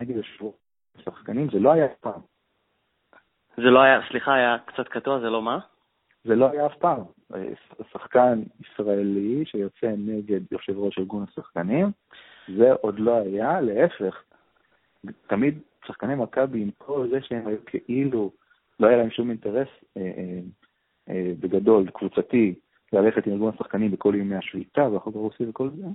נגיד 0.00 0.16
שחקנים, 1.04 1.50
זה 1.50 1.58
לא 1.58 1.72
היה 1.72 1.88
פעם. 2.00 2.20
זה 3.56 3.62
לא 3.70 3.80
היה, 3.80 4.00
סליחה, 4.08 4.34
היה 4.34 4.56
קצת 4.64 4.88
קטוע, 4.88 5.20
זה 5.20 5.30
לא 5.30 5.42
מה? 5.42 5.58
זה 6.24 6.36
לא 6.36 6.50
היה 6.50 6.66
אף 6.66 6.76
פעם. 6.78 7.02
שחקן 7.92 8.42
ישראלי 8.60 9.44
שיוצא 9.46 9.94
נגד 9.98 10.40
יושב 10.52 10.78
ראש 10.78 10.98
ארגון 10.98 11.24
השחקנים, 11.28 11.86
זה 12.56 12.72
עוד 12.72 12.98
לא 12.98 13.16
היה, 13.16 13.60
להפך. 13.60 14.22
תמיד 15.26 15.58
שחקני 15.86 16.14
מכבי, 16.14 16.62
עם 16.62 16.70
כל 16.78 17.08
זה 17.10 17.18
שהם 17.22 17.46
היו 17.46 17.58
כאילו, 17.66 18.30
לא 18.80 18.86
היה 18.86 18.96
להם 18.96 19.10
שום 19.10 19.30
אינטרס 19.30 19.68
אה, 19.96 20.02
אה, 20.02 20.40
אה, 21.08 21.32
בגדול, 21.40 21.90
קבוצתי, 21.90 22.54
ללכת 22.92 23.26
עם 23.26 23.32
ארגון 23.32 23.52
השחקנים 23.54 23.90
בכל 23.90 24.14
ימי 24.14 24.36
השביתה 24.36 24.88
והחוק 24.88 25.16
הרוסי 25.16 25.44
וכל 25.48 25.70
זה, 25.70 25.86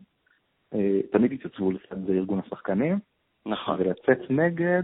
אה, 0.74 1.00
תמיד 1.12 1.32
התייצבו 1.32 1.72
לצד 1.72 2.10
ארגון 2.10 2.40
השחקנים. 2.46 3.00
נכון. 3.46 3.76
ולצאת 3.80 4.30
נגד, 4.30 4.84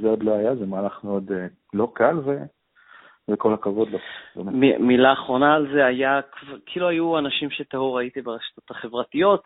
זה 0.00 0.08
עוד 0.08 0.22
לא 0.22 0.34
היה, 0.34 0.56
זה 0.56 0.66
מהלך 0.66 1.04
מאוד 1.04 1.32
אה, 1.32 1.46
לא 1.74 1.92
קל, 1.94 2.18
ו... 2.24 2.36
וכל 3.28 3.54
הכבוד 3.54 3.88
לו. 3.90 3.98
מ- 4.36 4.86
מילה 4.86 5.12
אחרונה 5.12 5.54
על 5.54 5.72
זה 5.72 5.86
היה, 5.86 6.20
כאילו 6.66 6.88
היו 6.88 7.18
אנשים 7.18 7.50
שטהור 7.50 7.96
ראיתי 7.96 8.22
ברשתות 8.22 8.70
החברתיות, 8.70 9.42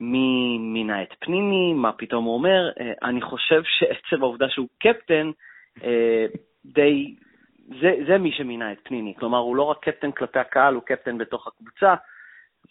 מי 0.00 0.58
מינה 0.58 1.02
את 1.02 1.14
פנימי, 1.18 1.72
מה 1.74 1.92
פתאום 1.92 2.24
הוא 2.24 2.34
אומר. 2.34 2.70
אה, 2.80 2.92
אני 3.02 3.22
חושב 3.22 3.62
שעצם 3.64 4.22
העובדה 4.22 4.48
שהוא 4.48 4.68
קפטן, 4.78 5.30
אה, 5.84 6.26
די, 6.64 7.14
זה, 7.80 7.94
זה 8.08 8.18
מי 8.18 8.32
שמינה 8.32 8.72
את 8.72 8.78
פניני. 8.82 9.14
כלומר, 9.18 9.38
הוא 9.38 9.56
לא 9.56 9.62
רק 9.62 9.88
קפטן 9.88 10.12
כלפי 10.12 10.38
הקהל, 10.38 10.74
הוא 10.74 10.82
קפטן 10.82 11.18
בתוך 11.18 11.46
הקבוצה. 11.46 11.94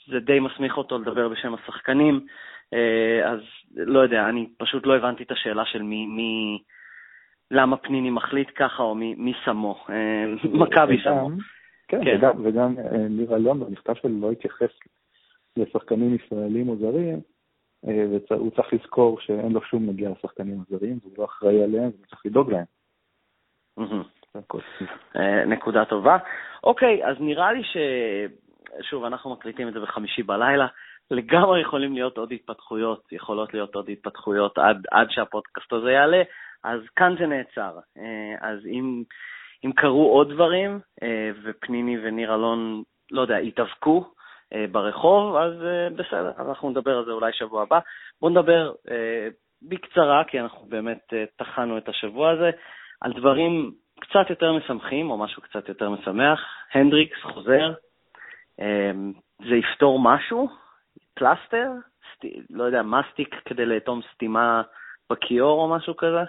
זה 0.08 0.20
די 0.20 0.40
מסמיך 0.40 0.78
אותו 0.78 0.98
לדבר 0.98 1.30
בשם 1.30 1.54
השחקנים. 1.54 2.26
אז 3.26 3.40
לא 3.76 4.00
יודע, 4.00 4.30
אני 4.30 4.50
פשוט 4.58 4.86
לא 4.86 4.96
הבנתי 4.96 5.24
את 5.24 5.32
השאלה 5.32 5.66
של 5.66 5.82
מי, 5.82 6.06
מי, 6.06 6.60
למה 7.52 7.78
פניני 7.78 8.10
מחליט 8.10 8.50
ככה, 8.56 8.84
או 8.84 8.96
מי, 8.96 9.16
מי 9.18 9.34
שמו, 9.46 9.86
אה, 9.90 10.26
מכבי 10.44 10.98
שמו. 10.98 11.30
כן, 11.88 12.06
כן. 12.06 12.18
וגם, 12.18 12.46
וגם 12.46 12.76
אה, 12.78 12.98
ניר 12.98 13.36
אלון 13.36 13.60
במכתב 13.60 13.94
שלו 13.94 14.22
לא 14.22 14.32
התייחס 14.32 14.70
לשחקנים 15.58 16.16
ישראלים 16.16 16.70
או 16.70 16.76
זרים, 16.76 17.20
אה, 17.88 18.06
והוא 18.30 18.52
צריך 18.52 18.74
לזכור 18.74 19.20
שאין 19.20 19.52
לו 19.52 19.62
שום 19.62 19.90
נגיע 19.90 20.10
לשחקנים 20.10 20.58
הזרים, 20.68 21.00
והוא 21.04 21.14
לא 21.18 21.26
אחראי 21.26 21.64
עליהם, 21.64 21.90
והוא 21.90 22.06
צריך 22.10 22.26
לדאוג 22.26 22.52
להם. 22.52 22.66
נקודה 25.48 25.86
טובה. 25.86 26.18
אוקיי, 26.64 27.06
אז 27.06 27.16
נראה 27.20 27.54
לי 27.54 27.64
ש... 27.64 27.78
שוב, 28.82 29.04
אנחנו 29.04 29.32
מקליטים 29.32 29.68
את 29.68 29.74
זה 29.74 29.80
בחמישי 29.80 30.24
בלילה. 30.24 30.68
לגמרי 31.12 31.62
יכולים 31.62 31.94
להיות 31.94 32.18
עוד 32.18 32.32
התפתחויות, 32.32 33.12
יכולות 33.12 33.54
להיות 33.54 33.76
עוד 33.76 33.90
התפתחויות 33.90 34.58
עד, 34.58 34.86
עד 34.92 35.08
שהפודקאסט 35.10 35.74
הזה 35.74 35.92
יעלה. 35.92 36.22
אז 36.66 36.80
כאן 36.96 37.16
זה 37.20 37.26
נעצר. 37.26 37.80
אה, 37.98 38.50
אז 38.50 38.60
אם, 38.66 39.04
אם 39.66 39.72
קרו 39.72 40.12
עוד 40.12 40.34
דברים, 40.34 40.80
אה, 41.04 41.32
ופניני 41.44 41.98
וניר 42.04 42.36
אלון, 42.36 42.84
לא 43.12 43.22
יודע, 43.22 43.38
התאבקו 43.38 44.14
אה, 44.54 44.66
ברחוב, 44.72 45.36
אז 45.36 45.54
בסדר, 45.96 46.32
אנחנו 46.40 46.70
נדבר 46.70 46.98
על 46.98 47.06
זה 47.06 47.12
אולי 47.12 47.34
שבוע 47.34 47.62
הבא. 47.62 47.80
בואו 48.22 48.32
נדבר 48.32 48.74
בקצרה, 49.62 50.24
כי 50.24 50.40
אנחנו 50.40 50.66
באמת 50.70 51.14
טחנו 51.36 51.78
את 51.78 51.90
השבוע 51.90 52.32
הזה, 52.32 52.52
על 53.02 53.14
דברים 53.14 53.72
קצת 54.00 54.30
יותר 54.30 54.54
משמחים, 54.54 55.10
או 55.10 55.18
משהו 55.18 55.42
קצת 55.42 55.70
יותר 55.70 55.90
משמח. 55.90 56.40
הנדריקס 56.74 57.22
חוזר, 57.22 57.74
זה 59.50 59.56
יפתור 59.56 60.00
משהו? 60.00 60.50
פלסטר? 61.14 61.72
סט... 62.16 62.26
לא 62.50 62.64
יודע, 62.64 62.82
מסטיק 62.82 63.36
כדי 63.46 63.66
לאטום 63.66 64.02
סתימה 64.14 64.62
בכיור 65.10 65.62
או 65.62 65.76
משהו 65.76 65.96
כזה? 65.96 66.24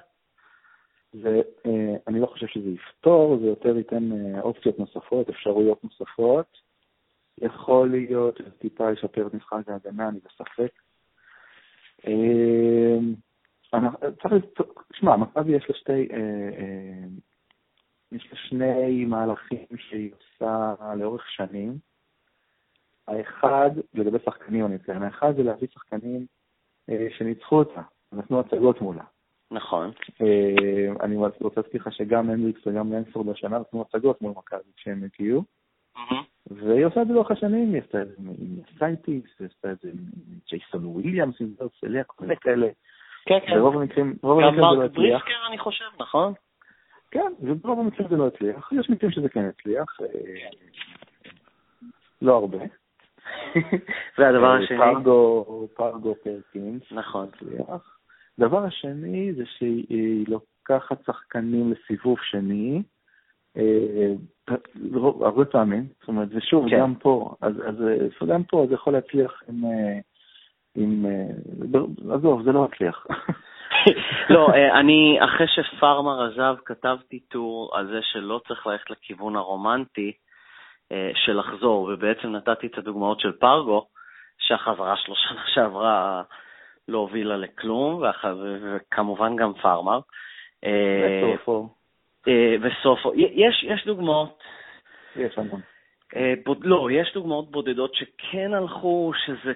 ואני 1.23 2.21
לא 2.21 2.27
חושב 2.27 2.47
שזה 2.47 2.71
יפתור, 2.71 3.39
זה 3.41 3.47
יותר 3.47 3.77
ייתן 3.77 4.13
אה, 4.13 4.41
אופציות 4.41 4.79
נוספות, 4.79 5.29
אפשרויות 5.29 5.85
נוספות. 5.85 6.59
יכול 7.39 7.91
להיות 7.91 8.37
שזה 8.37 8.51
טיפה 8.51 8.93
ישפר 8.93 9.27
את 9.27 9.35
משחק 9.35 9.69
ההגנה, 9.69 10.09
אני 10.09 10.19
בספק. 10.19 10.73
אה, 12.07 12.97
צריך 14.23 14.45
תשמע, 14.93 15.17
מכבי 15.17 15.57
יש 15.57 15.67
לה 15.69 15.77
שתי, 15.77 16.09
אה, 16.13 17.07
יש 18.13 18.29
לה 18.33 18.39
שני 18.39 19.05
מהלכים 19.05 19.67
שהיא 19.77 20.11
עושה 20.15 20.75
לאורך 20.97 21.31
שנים. 21.31 21.79
האחד, 23.09 23.71
לגבי 23.95 24.19
שחקנים 24.25 24.67
אני 24.67 24.75
מתכוון, 24.75 25.03
האחד 25.03 25.37
זה 25.37 25.43
להביא 25.43 25.69
שחקנים 25.71 26.27
שניצחו 27.19 27.59
אותה, 27.59 27.83
נתנו 28.13 28.41
הצגות 28.41 28.81
מולה. 28.81 29.05
נכון. 29.51 29.91
אה, 30.23 30.93
אני 31.01 31.17
רוצה 31.17 31.45
להזכיר 31.57 31.81
לך 31.81 31.93
שגם 31.93 32.31
הנדריקס 32.31 32.67
וגם 32.67 32.93
לנספורד 32.93 33.29
השנה 33.29 33.59
נתנו 33.59 33.83
הצגות 33.83 34.23
מול 34.23 34.33
מכבי 34.37 34.71
כשהם 34.77 35.03
הגיעו. 35.05 35.43
והיא 36.51 36.87
עושה 36.87 37.03
את 37.03 37.07
זה 37.07 37.13
לאורך 37.13 37.31
השנים, 37.31 37.75
היא 37.75 37.83
עשתה 37.83 38.03
את 38.03 38.09
זה 38.09 38.15
עם 38.19 38.57
סייטיס, 38.79 39.25
היא 39.39 39.49
עשתה 39.51 39.73
את 39.73 39.79
זה 39.83 39.89
עם 39.89 39.99
ג'ייסון 40.49 40.85
וויליאמס, 40.85 41.41
עם 41.41 41.47
זרסליה, 41.59 42.05
כל 42.05 42.25
מיני 42.25 42.37
כאלה. 42.37 42.69
כן, 43.27 43.39
כן. 43.47 43.61
ברוב 43.61 43.77
המקרים 43.77 44.15
זה 44.23 44.29
לא 44.29 44.49
הצליח. 44.49 44.65
גם 44.65 44.79
מרק 44.79 44.91
בריסקר, 44.91 45.47
אני 45.49 45.59
חושב, 45.59 45.85
נכון? 46.01 46.33
כן, 47.11 47.33
וברוב 47.41 47.81
המקרים 47.81 48.09
זה 48.09 48.17
לא 48.17 48.27
הצליח. 48.27 48.73
יש 48.81 48.91
מקרים 48.91 49.13
שזה 49.13 49.29
כן 49.29 49.45
הצליח. 49.45 50.01
אה, 50.01 50.07
לא 52.23 52.37
הרבה. 52.37 52.59
והדבר 54.19 54.53
אה, 54.53 54.65
השני? 54.65 54.77
פרגו 55.75 56.15
פרקינס. 56.23 56.83
נכון. 56.91 57.29
הצליח. 57.35 57.96
דבר 58.39 58.65
השני 58.65 59.33
זה 59.33 59.43
שהיא 59.59 60.27
לוקחת 60.29 61.05
שחקנים 61.07 61.73
לסיבוב 61.73 62.19
שני, 62.23 62.83
אה, 63.57 64.13
הרבה 65.21 65.45
פעמים, 65.45 65.87
זאת 66.01 66.09
אומרת, 66.09 66.29
ושוב, 66.31 66.71
כן. 66.71 66.81
גם 66.81 66.95
פה, 66.95 67.35
אז, 67.41 67.55
אז 67.67 67.75
גם 68.29 68.45
פה 68.45 68.67
זה 68.69 68.75
יכול 68.75 68.93
להצליח 68.93 69.43
עם, 69.49 69.65
אה, 69.65 69.99
עם, 70.77 71.07
אה, 71.07 72.15
עזוב, 72.15 72.43
זה 72.43 72.53
לא 72.53 72.65
הצליח. 72.65 73.07
לא, 74.35 74.49
אני, 74.81 75.19
אחרי 75.25 75.47
שפארמר 75.49 76.23
עזב, 76.23 76.57
כתבתי 76.65 77.21
טור 77.21 77.71
על 77.75 77.87
זה 77.87 77.99
שלא 78.03 78.41
צריך 78.49 78.67
ללכת 78.67 78.91
לכיוון 78.91 79.37
הרומנטי 79.37 80.13
של 81.15 81.39
לחזור, 81.39 81.91
ובעצם 81.93 82.29
נתתי 82.29 82.67
את 82.67 82.79
הדוגמאות 82.79 83.21
של 83.21 83.33
פרגו, 83.33 83.87
שהחזרה 84.39 84.97
שלו 84.97 85.15
שנה 85.15 85.43
שעברה 85.55 86.23
לא 86.89 86.99
הובילה 86.99 87.37
לכלום, 87.37 88.03
וכמובן 88.63 89.37
גם 89.37 89.53
פארמר. 89.55 90.01
וסופו. 90.63 91.69
אה, 92.29 92.57
וסופו. 92.61 93.13
יש, 93.15 93.65
יש 93.69 93.87
דוגמאות. 93.87 94.43
יש 95.17 95.39
המון. 95.39 95.61
אה, 96.17 96.35
בוד, 96.45 96.59
לא, 96.65 96.89
יש 96.91 97.13
דוגמאות 97.15 97.51
בודדות 97.51 97.95
שכן 97.95 98.55
הלכו, 98.55 99.13
שזה, 99.25 99.53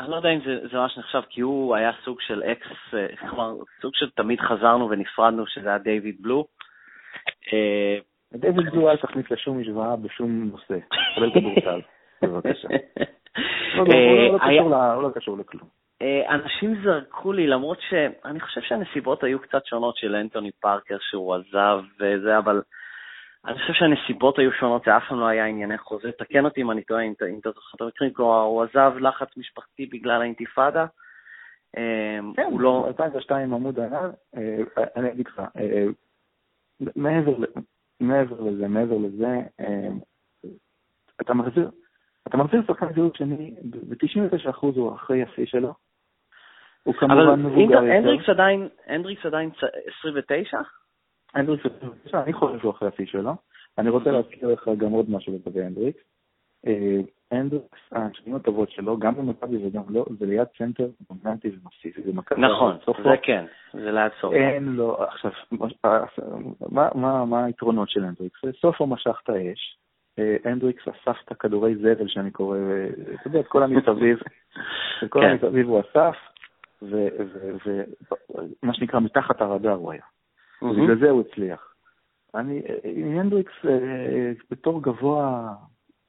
אני 0.00 0.10
לא 0.10 0.16
יודע 0.16 0.28
אם 0.28 0.40
זה, 0.44 0.68
זה 0.68 0.78
ממש 0.78 0.98
נחשב, 0.98 1.22
כי 1.30 1.40
הוא 1.40 1.76
היה 1.76 1.90
סוג 2.04 2.20
של 2.20 2.42
אקס, 2.42 2.94
אה, 2.94 3.06
כלומר, 3.16 3.54
סוג 3.80 3.94
של 3.94 4.10
תמיד 4.10 4.40
חזרנו 4.40 4.90
ונפרדנו, 4.90 5.46
שזה 5.46 5.68
היה 5.68 5.78
דיוויד 5.78 6.16
בלו. 6.20 6.46
דיוויד 8.32 8.70
בלו 8.70 8.90
אל 8.90 8.96
תכניס 8.96 9.30
לשום 9.30 9.60
משוואה 9.60 9.96
בשום 9.96 10.50
נושא, 10.52 10.78
כולל 11.14 11.30
כדורסל, 11.34 11.80
בבקשה. 12.22 12.68
לא, 13.76 13.84
לא, 13.84 14.70
לא, 14.70 15.02
לא 15.02 15.10
קשור 15.14 15.38
לכלום. 15.38 15.85
אה, 16.02 16.34
אנשים 16.34 16.82
זרקו 16.84 17.32
לי, 17.32 17.46
למרות 17.46 17.78
שאני 17.88 18.40
חושב 18.40 18.60
שהנסיבות 18.60 19.24
היו 19.24 19.38
קצת 19.38 19.66
שונות 19.66 19.96
של 19.96 20.14
אנטוני 20.14 20.50
פארקר 20.52 20.96
שהוא 21.00 21.34
עזב 21.34 21.80
וזה, 22.00 22.38
אבל 22.38 22.62
אני 23.46 23.58
חושב 23.58 23.72
שהנסיבות 23.72 24.38
היו 24.38 24.52
שונות, 24.52 24.82
זה 24.86 24.96
אף 24.96 25.02
פעם 25.08 25.20
לא 25.20 25.26
היה 25.26 25.46
ענייני 25.46 25.78
חוזה. 25.78 26.12
תקן 26.12 26.44
אותי 26.44 26.62
אם 26.62 26.70
אני 26.70 26.82
טועה, 26.82 27.02
אם 27.02 27.12
אתה 27.40 27.50
זוכר 27.50 27.76
את 27.76 27.80
המקרים, 27.80 28.12
כלומר, 28.12 28.40
הוא 28.40 28.62
עזב 28.62 28.92
לחץ 29.00 29.36
משפחתי 29.36 29.86
בגלל 29.86 30.20
האינתיפאדה, 30.20 30.86
כן, 32.36 32.44
הוא 32.44 32.60
לא... 32.60 32.84
2002 32.88 33.54
עמוד 33.54 33.78
הענן, 33.78 34.10
אני 34.96 35.12
אגיד 35.12 35.26
לך, 35.26 35.42
מעבר 38.00 38.40
לזה, 38.40 38.68
מעבר 38.68 38.96
לזה, 38.98 39.40
אתה 41.20 41.34
מחזיר, 41.34 41.70
אתה 42.28 42.36
מחזיר 42.36 42.62
שחקן 42.66 42.92
זהות 42.94 43.16
שני, 43.16 43.54
ב-99% 43.62 44.58
הוא 44.60 44.94
אחרי 44.94 45.22
השיא 45.22 45.46
שלו. 45.46 45.85
הוא 46.86 46.94
כמובן 46.94 47.42
מבוגר 47.42 47.62
יותר. 47.62 47.78
אבל 47.78 47.90
הנדריקס 47.90 48.28
עדיין, 48.28 48.68
הנדריקס 48.86 49.26
עדיין 49.26 49.50
29? 49.98 50.58
הנדריקס 51.34 51.66
29, 51.66 52.22
אני 52.22 52.32
חושב 52.32 52.58
שהוא 52.58 52.70
אחרי 52.70 52.88
השיא 52.88 53.06
שלו. 53.06 53.32
אני 53.78 53.90
רוצה 53.90 54.10
להזכיר 54.10 54.48
לך 54.52 54.70
גם 54.78 54.90
עוד 54.90 55.10
משהו 55.10 55.32
לגבי 55.34 55.64
הנדריקס. 55.64 56.00
אה, 56.66 57.00
הנדריקס, 57.30 57.78
השנים 57.92 58.34
הטובות 58.34 58.70
שלו, 58.70 58.98
גם 58.98 59.14
במכבי 59.14 59.66
וגם 59.66 59.82
לא, 59.88 60.04
זה 60.18 60.26
ליד 60.26 60.46
סנטר 60.58 60.88
דומיננטי 61.10 61.48
ומסיבי. 61.48 62.12
נכון, 62.38 62.76
זה 63.04 63.16
כן, 63.22 63.44
זה 63.72 63.92
ליד 63.92 64.12
סוף. 64.20 64.34
אין 64.34 64.64
לו, 64.64 65.02
עכשיו, 65.02 65.30
מה 67.24 67.44
היתרונות 67.44 67.90
של 67.90 68.04
הנדריקס? 68.04 68.40
סופו 68.60 68.86
משך 68.86 69.20
את 69.24 69.28
האש, 69.28 69.78
הנדריקס 70.44 70.88
אסף 70.88 71.16
את 71.24 71.30
הכדורי 71.30 71.76
זבל 71.76 72.08
שאני 72.08 72.30
קורא, 72.30 72.58
אתה 73.14 73.28
יודע, 73.28 73.40
את 73.40 73.46
כל 73.46 73.62
המסביב, 73.62 74.18
את 75.04 75.10
כל 75.10 75.20
כן. 75.20 75.26
המסביב 75.26 75.68
הוא 75.68 75.80
אסף, 75.80 76.16
ומה 76.82 78.74
שנקרא 78.74 79.00
מתחת 79.00 79.40
הרדאר 79.40 79.72
הוא 79.72 79.92
היה. 79.92 80.02
ובגלל 80.62 80.98
זה 80.98 81.10
הוא 81.10 81.20
הצליח. 81.20 81.74
אני, 82.34 82.62
עם 82.84 83.18
הנדריקס 83.18 83.52
אה, 83.64 84.32
בתור 84.50 84.82
גבוה 84.82 85.54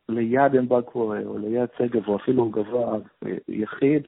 ליד 0.10 0.56
אמבקוור, 0.56 1.26
או 1.26 1.38
ליד 1.38 1.70
סגב, 1.78 2.08
או 2.08 2.16
אפילו 2.16 2.50
גבוה 2.50 2.98
אה, 3.26 3.32
יחיד, 3.48 4.08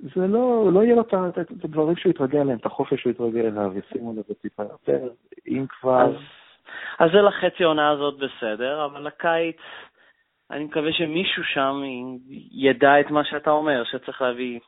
זה 0.00 0.26
לא, 0.26 0.70
לא 0.72 0.84
יהיה 0.84 0.94
לו 0.94 1.02
את 1.02 1.64
הדברים 1.64 1.96
שהוא 1.96 2.10
יתרגל 2.10 2.38
אליהם, 2.38 2.58
את 2.58 2.66
החופש 2.66 3.00
שהוא 3.00 3.10
יתרגל 3.10 3.46
אליו, 3.46 3.72
ישימו 3.78 4.12
לזה 4.12 4.34
טיפה 4.42 4.62
יותר, 4.62 5.08
אם 5.48 5.66
כבר... 5.68 6.02
אז 6.02 6.14
אז 6.98 7.10
זה 7.12 7.22
לחצי 7.22 7.64
העונה 7.64 7.90
הזאת 7.90 8.14
בסדר, 8.18 8.84
אבל 8.84 9.06
לקיץ, 9.06 9.56
אני 10.50 10.64
מקווה 10.64 10.92
שמישהו 10.92 11.44
שם 11.44 11.82
ידע 12.52 13.00
את 13.00 13.10
מה 13.10 13.24
שאתה 13.24 13.50
אומר, 13.50 13.84
שצריך 13.84 14.22
להביא 14.22 14.60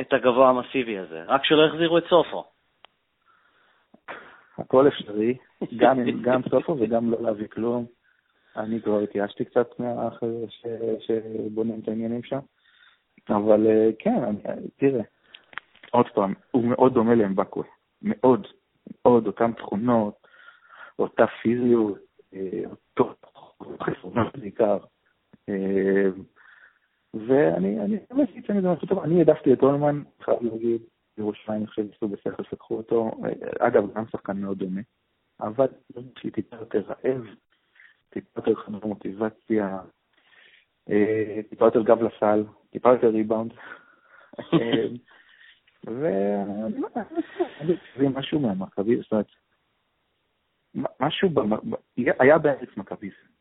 את 0.00 0.12
הגבוה 0.12 0.48
המסיבי 0.48 0.98
הזה. 0.98 1.22
רק 1.26 1.44
שלא 1.44 1.66
יחזירו 1.66 1.98
את 1.98 2.04
סופו. 2.08 2.44
הכל 4.58 4.88
אפשרי, 4.88 5.36
גם, 5.76 5.98
גם 6.22 6.40
סופו 6.50 6.76
וגם 6.80 7.10
לא 7.10 7.22
להביא 7.22 7.46
כלום. 7.46 7.86
אני 8.56 8.80
כבר 8.80 8.98
התייאשתי 8.98 9.44
קצת 9.44 9.80
מהאחר 9.80 10.30
שבונים 10.98 11.80
את 11.82 11.88
העניינים 11.88 12.22
שם. 12.22 12.38
אבל 13.28 13.66
אה, 13.66 13.88
כן, 13.98 14.24
אני, 14.24 14.68
תראה, 14.76 15.02
עוד 15.90 16.06
פעם, 16.14 16.34
הוא 16.50 16.64
מאוד 16.64 16.94
דומה 16.94 17.14
לאמבקווה. 17.14 17.64
מאוד, 18.02 18.46
מאוד, 19.04 19.26
אותן 19.26 19.52
תכונות, 19.52 20.26
אותה 20.98 21.24
פיזיות, 21.42 21.98
אה, 22.34 22.62
אותו 22.70 23.14
חסרונות 23.82 24.38
בעיקר. 24.38 24.78
אה, 27.14 27.20
ואני 27.28 27.80
אני 27.80 27.96
באמת 28.10 28.28
אצא 28.38 28.52
מזה 28.52 28.68
משהו 28.68 28.88
טוב. 28.88 28.98
אני 28.98 29.18
העדפתי 29.18 29.52
את 29.52 29.62
אולמן, 29.62 30.02
חייב 30.20 30.42
להגיד, 30.42 30.82
ירושלים, 31.18 31.58
אני 31.58 31.66
חושב, 31.66 31.82
עשו 31.96 32.08
בשכל 32.08 32.42
שלקחו 32.42 32.76
אותו. 32.76 33.10
אה, 33.24 33.66
אגב, 33.66 33.94
גם 33.94 34.04
שחקן 34.12 34.40
מאוד 34.40 34.58
דומה, 34.58 34.80
אבל 35.40 35.66
לי 36.24 36.30
טיפה 36.30 36.56
יותר 36.56 36.80
רעב, 36.80 37.26
טיפה 38.10 38.28
יותר 38.36 38.54
חנוך 38.54 38.84
מוטיבציה, 38.84 39.78
טיפה 41.50 41.64
יותר 41.64 41.82
גב 41.82 42.02
לסל, 42.02 42.44
טיפה 42.70 42.92
יותר 42.92 43.08
ריבאונד. 43.08 43.52
ואני 45.84 46.80
לא 46.80 46.88
זה 47.98 48.08
משהו 48.08 48.40
מהמכבי, 48.40 48.96
זאת 48.96 49.12
אומרת, 49.12 49.26
משהו, 51.00 51.30
היה 51.96 52.38
בארץ 52.38 52.68
מכביזם. 52.76 53.31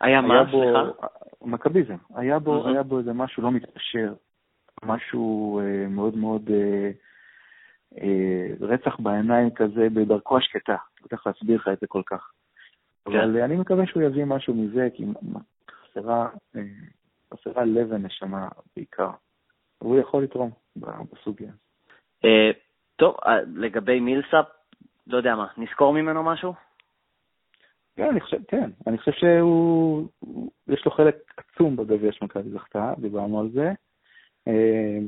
היה 0.00 0.20
מה? 0.20 0.44
סליחה? 0.50 1.06
מכביזם. 1.42 1.96
היה 2.14 2.38
בו, 2.38 2.68
היה 2.68 2.82
בו 2.82 2.98
איזה 2.98 3.12
משהו 3.12 3.42
לא 3.42 3.52
מתפשר, 3.52 4.14
משהו 4.82 5.60
אה, 5.60 5.88
מאוד 5.88 6.16
מאוד 6.16 6.50
אה, 6.50 6.90
אה, 8.02 8.46
רצח 8.60 9.00
בעיניים 9.00 9.50
כזה, 9.50 9.88
בדרכו 9.94 10.38
השקטה. 10.38 10.76
לא 11.00 11.06
איך 11.12 11.26
להסביר 11.26 11.56
לך 11.56 11.68
את 11.72 11.80
זה 11.80 11.86
כל 11.86 12.02
כך. 12.06 12.30
כן. 13.04 13.20
אבל 13.20 13.40
אני 13.40 13.56
מקווה 13.56 13.86
שהוא 13.86 14.02
יביא 14.02 14.24
משהו 14.24 14.54
מזה, 14.54 14.88
כי 14.94 15.04
חסרה, 15.70 16.28
חסרה 17.34 17.64
לב 17.64 17.86
ונשמה 17.90 18.48
בעיקר. 18.76 19.10
והוא 19.80 19.98
יכול 19.98 20.22
לתרום 20.22 20.50
בסוגיה. 20.76 21.52
טוב, 22.96 23.16
לגבי 23.54 24.00
מילסאפ, 24.00 24.46
לא 25.06 25.16
יודע 25.16 25.34
מה, 25.36 25.46
נזכור 25.56 25.92
ממנו 25.92 26.22
משהו? 26.22 26.54
כן, 27.96 28.08
אני 28.10 28.20
חושב, 28.20 28.38
כן. 28.48 28.70
אני 28.86 28.98
חושב 28.98 29.12
שהוא, 29.12 30.08
יש 30.68 30.84
לו 30.84 30.90
חלק 30.90 31.16
עצום 31.36 31.76
בגביע 31.76 32.12
שמכבי 32.12 32.50
זכתה, 32.50 32.94
דיברנו 32.98 33.40
על 33.40 33.50
זה. 33.50 33.72
אה, 34.48 34.98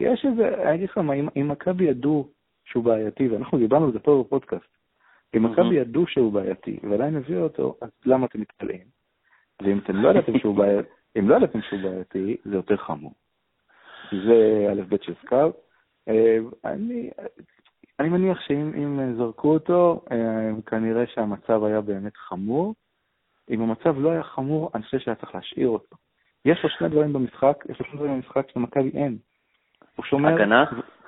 יש 0.00 0.26
איזה, 0.30 0.62
אני 0.62 0.74
אגיד 0.74 0.88
לך 0.88 0.98
מה, 0.98 1.14
אם 1.14 1.48
מכבי 1.48 1.84
ידעו 1.84 2.28
שהוא 2.64 2.84
בעייתי, 2.84 3.28
ואנחנו 3.28 3.58
דיברנו 3.58 3.86
על 3.86 3.92
זה 3.92 3.98
פה 3.98 4.24
בפודקאסט, 4.26 4.76
אם 5.36 5.42
מכבי 5.42 5.74
ידעו 5.74 6.06
שהוא 6.06 6.32
בעייתי, 6.32 6.78
ועדיין 6.90 7.16
הביאו 7.16 7.42
אותו, 7.42 7.76
אז 7.80 7.90
למה 8.06 8.26
אתם 8.26 8.40
מתפלאים? 8.40 8.86
ואם 9.62 9.78
אתם 9.78 9.96
לא 9.96 10.08
ידעתם 10.08 10.38
שהוא 10.38 10.56
בעייתי, 10.56 10.88
אם 11.18 11.28
לא 11.28 11.36
ידעתם 11.36 11.62
שהוא 11.62 11.80
בעייתי, 11.80 12.36
זה 12.44 12.54
יותר 12.54 12.76
חמור. 12.76 13.12
זה 14.12 14.66
א' 14.72 14.82
ב' 14.88 15.02
של 15.02 15.14
סקאוט. 15.24 15.56
אה, 16.08 16.38
אני, 16.64 17.10
אני 18.00 18.08
מניח 18.08 18.40
שאם 18.40 19.14
זרקו 19.16 19.54
אותו, 19.54 20.04
אה, 20.12 20.50
כנראה 20.66 21.06
שהמצב 21.06 21.64
היה 21.64 21.80
באמת 21.80 22.16
חמור. 22.16 22.74
אם 23.50 23.62
המצב 23.62 23.98
לא 23.98 24.10
היה 24.10 24.22
חמור, 24.22 24.70
אני 24.74 24.82
חושב 24.82 24.98
שהיה 24.98 25.14
צריך 25.14 25.34
להשאיר 25.34 25.68
אותו. 25.68 25.96
יש 26.44 26.58
לו 26.64 26.70
שני 26.70 26.88
דברים 26.88 27.12
במשחק, 27.12 27.64
יש 27.68 27.80
לו 27.80 27.86
שני 27.86 27.96
דברים 27.96 28.14
במשחק 28.14 28.50
שלמכבי 28.52 28.90
אין. 28.94 29.18
הוא 29.96 30.04
שומר... 30.04 30.34
הגנה? 30.34 30.64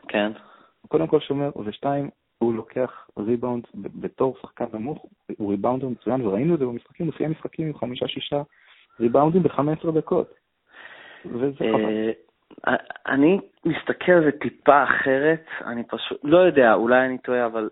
כן. 0.09 0.33
הוא 0.81 0.89
קודם 0.89 1.07
כל 1.07 1.21
שומר, 1.21 1.51
ושתיים, 1.65 2.11
הוא 2.39 2.55
לוקח 2.55 3.09
ריבאונד 3.19 3.65
בתור 3.75 4.37
שחקן 4.43 4.65
נמוך, 4.73 5.07
הוא 5.39 5.51
ריבאונדר 5.51 5.89
מצוין, 5.89 6.21
וראינו 6.21 6.55
את 6.55 6.59
זה 6.59 6.67
במשחקים, 6.67 7.09
לפי 7.09 7.25
המשחקים 7.25 7.67
עם 7.67 7.75
חמישה-שישה 7.75 8.43
ריבאונדים 9.01 9.43
ב-15 9.43 9.91
דקות. 9.91 10.35
וזה 11.25 11.53
חבל. 11.59 12.11
אה, 12.69 12.77
אני 13.07 13.41
מסתכל 13.65 14.13
על 14.13 14.25
זה 14.25 14.31
טיפה 14.33 14.85
אחרת, 14.85 15.47
אני 15.65 15.85
פשוט, 15.85 16.21
לא 16.25 16.39
יודע, 16.39 16.75
אולי 16.75 17.07
אני 17.07 17.19
טועה, 17.19 17.47
אבל 17.47 17.69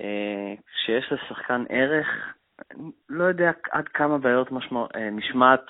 אה, 0.00 0.54
כשיש 0.74 1.12
לשחקן 1.12 1.64
ערך, 1.68 2.06
לא 3.08 3.24
יודע 3.24 3.50
עד 3.72 3.88
כמה 3.88 4.18
בעיות 4.18 4.52
משמע, 4.52 4.86
אה, 4.96 5.10
משמעת 5.10 5.64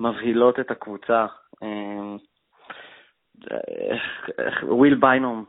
מבהילות 0.00 0.60
את 0.60 0.70
הקבוצה. 0.70 1.26
אה, 1.62 2.16
וויל 4.62 4.94
ביינום 4.94 5.44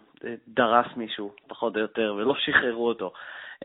דרס 0.47 0.85
מישהו, 0.95 1.31
פחות 1.47 1.75
או 1.75 1.81
יותר, 1.81 2.15
ולא 2.17 2.35
שחררו 2.35 2.87
אותו. 2.87 3.11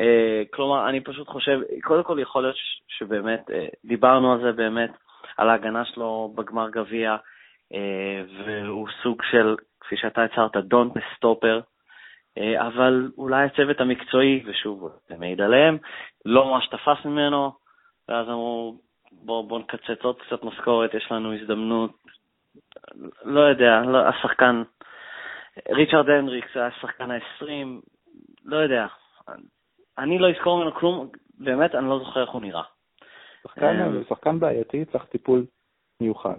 אה, 0.00 0.42
כלומר, 0.50 0.88
אני 0.88 1.00
פשוט 1.00 1.28
חושב, 1.28 1.60
קודם 1.82 2.02
כל 2.02 2.18
יכול 2.20 2.42
להיות 2.42 2.56
שבאמת, 2.88 3.50
אה, 3.50 3.66
דיברנו 3.84 4.32
על 4.32 4.40
זה 4.40 4.52
באמת, 4.52 4.90
על 5.36 5.48
ההגנה 5.48 5.84
שלו 5.84 6.32
בגמר 6.34 6.70
גביע, 6.70 7.16
אה, 7.74 8.22
והוא 8.86 9.02
סוג 9.02 9.22
של, 9.30 9.56
כפי 9.80 9.96
שאתה 9.96 10.24
הצהרת, 10.24 10.56
don't 10.56 10.98
stopper, 10.98 11.62
אה, 12.38 12.66
אבל 12.66 13.10
אולי 13.18 13.44
הצוות 13.44 13.80
המקצועי, 13.80 14.42
ושוב, 14.46 14.88
זה 15.08 15.16
מעיד 15.16 15.40
עליהם, 15.40 15.78
לא 16.24 16.44
ממש 16.46 16.68
תפס 16.68 17.04
ממנו, 17.04 17.52
ואז 18.08 18.28
אמרו, 18.28 18.76
בואו 19.12 19.46
בוא 19.46 19.58
נקצץ 19.58 20.02
עוד 20.02 20.16
קצת 20.22 20.42
משכורת, 20.42 20.94
יש 20.94 21.12
לנו 21.12 21.34
הזדמנות. 21.34 21.90
לא 23.24 23.40
יודע, 23.40 23.80
לא, 23.80 23.98
השחקן, 24.08 24.62
ריצ'רד 25.70 26.10
הנדריקס 26.10 26.56
היה 26.56 26.66
השחקן 26.66 27.10
ה-20, 27.10 27.46
לא 28.44 28.56
יודע. 28.56 28.86
אני 29.98 30.18
לא 30.18 30.30
אזכור 30.30 30.58
ממנו 30.58 30.74
כלום, 30.74 31.08
באמת, 31.38 31.74
אני 31.74 31.88
לא 31.88 31.98
זוכר 31.98 32.22
איך 32.22 32.30
הוא 32.30 32.42
נראה. 32.42 32.62
שחקן, 33.42 33.80
אה, 33.80 34.04
שחקן 34.08 34.40
בעייתי 34.40 34.84
צריך 34.84 35.04
טיפול 35.04 35.46
מיוחד. 36.00 36.36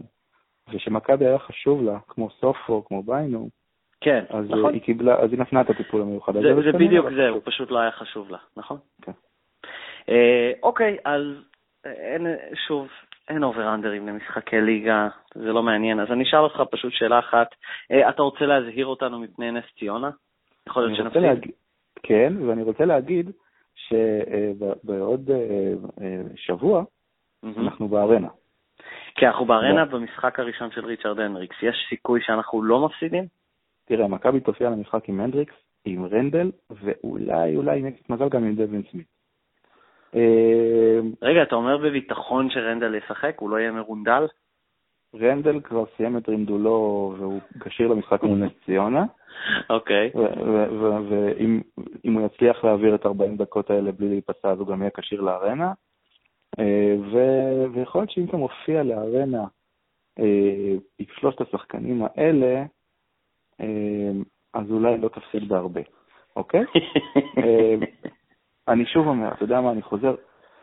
ושמכבי 0.74 1.26
היה 1.26 1.40
חשוב 1.40 1.84
לה, 1.84 1.98
כמו 2.08 2.30
סופו, 2.30 2.86
כמו 2.86 3.04
ביינו, 3.04 3.50
כן, 4.02 4.24
אז 4.30 4.46
נכון. 4.50 4.74
היא 4.74 4.82
קיבלה, 4.82 5.16
אז 5.16 5.32
היא 5.32 5.40
נתנה 5.40 5.62
את 5.62 5.70
הטיפול 5.70 6.02
המיוחד 6.02 6.36
הזה. 6.36 6.56
זה, 6.56 6.72
זה 6.72 6.78
בדיוק 6.78 7.06
זה, 7.16 7.30
הוא 7.30 7.42
פשוט 7.44 7.72
לא 7.72 7.80
היה 7.80 7.92
חשוב 7.92 8.32
לה, 8.32 8.38
נכון? 8.58 8.78
כן. 9.02 9.12
אה, 10.10 10.52
אוקיי, 10.64 10.98
אז 11.06 11.22
אין, 11.86 12.28
שוב, 12.68 12.88
אין 13.30 13.44
אובראנדרים 13.44 14.08
למשחקי 14.08 14.62
ליגה, 14.62 15.08
זה 15.36 15.54
לא 15.54 15.64
מעניין. 15.64 16.00
אז 16.00 16.08
אני 16.12 16.24
אשאל 16.24 16.40
אותך 16.40 16.62
פשוט 16.72 16.94
שאלה 16.94 17.20
אחת. 17.20 17.48
אה, 17.92 18.10
אתה 18.10 18.22
רוצה 18.22 18.46
להזהיר 18.46 18.86
אותנו 18.86 19.20
מפני 19.20 19.52
נס 19.52 19.64
ציונה? 19.80 20.10
יכול 20.68 20.84
להיות 20.84 20.98
שנפסיד. 20.98 21.22
להג... 21.22 21.52
כן, 22.04 22.34
ואני 22.48 22.64
רוצה 22.64 22.86
להגיד 22.86 23.32
שבעוד 23.76 25.32
אה, 25.32 25.74
אה, 26.02 26.22
שבוע 26.36 26.84
mm-hmm. 26.84 27.60
אנחנו 27.60 27.88
בארנה. 27.88 28.28
כי 29.18 29.28
אנחנו 29.28 29.46
בארנה 29.46 29.86
במשחק 29.86 30.40
הראשון 30.40 30.72
של 30.72 30.86
ריצ'רד 30.86 31.20
הנריקס. 31.20 31.56
יש 31.62 31.76
סיכוי 31.90 32.22
שאנחנו 32.22 32.64
לא 32.64 32.86
מפסידים? 32.86 33.24
תראה, 33.86 34.08
מכבי 34.08 34.40
תופיע 34.40 34.70
למשחק 34.70 35.10
עם 35.10 35.20
הנדריקס, 35.20 35.54
עם 35.86 36.06
רנדל, 36.06 36.52
ואולי, 36.70 37.56
אולי, 37.56 37.78
יש 37.78 38.10
מזל, 38.10 38.30
גם 38.30 38.44
עם 38.44 38.56
דווין 38.56 38.84
סמית. 38.92 39.08
אה, 40.16 41.00
רגע, 41.22 41.44
אתה 41.44 41.56
אומר 41.56 41.78
בביטחון 41.78 42.50
שרנדל 42.50 42.96
ישחק? 42.96 43.40
הוא 43.40 43.50
לא 43.50 43.58
יהיה 43.58 43.72
מרונדל? 43.72 44.26
רנדל 45.16 45.60
כבר 45.60 45.84
סיים 45.98 46.18
את 46.18 46.30
רינדולו 46.30 47.16
והוא 47.18 47.40
כשיר 47.60 47.88
למשחק 47.88 48.24
מול 48.24 48.38
נס 48.38 48.52
ציונה. 48.66 49.06
אוקיי. 49.70 50.12
ואם 51.10 52.14
הוא 52.14 52.26
יצליח 52.26 52.64
להעביר 52.64 52.96
את 52.96 53.06
40 53.06 53.38
דקות 53.38 53.70
האלה 53.70 53.92
בלי 53.92 54.10
להיפסע, 54.10 54.52
אז 54.52 54.60
הוא 54.60 54.68
גם 54.68 54.82
יהיה 54.82 54.92
כשיר 54.98 55.22
לארנה. 55.22 55.72
אה, 56.60 56.96
ויכול 57.74 58.02
להיות 58.02 58.12
שאם 58.12 58.26
אתה 58.26 58.38
מופיע 58.38 58.84
לארנה 58.84 59.46
אה, 60.20 60.74
עם 61.00 61.06
שלושת 61.20 61.42
השחקנים 61.42 62.02
האלה, 62.04 62.64
אה, 63.62 64.12
אז 64.54 64.72
אולי 64.72 64.98
לא 64.98 65.10
תפסיד 65.10 65.50
בהרבה, 65.50 65.82
אוקיי? 66.36 66.64
אני 68.68 68.86
שוב 68.86 69.08
אומר, 69.08 69.34
אתה 69.34 69.44
יודע 69.44 69.62
מה, 69.62 69.72
אני 69.72 69.82
חוזר 69.82 70.16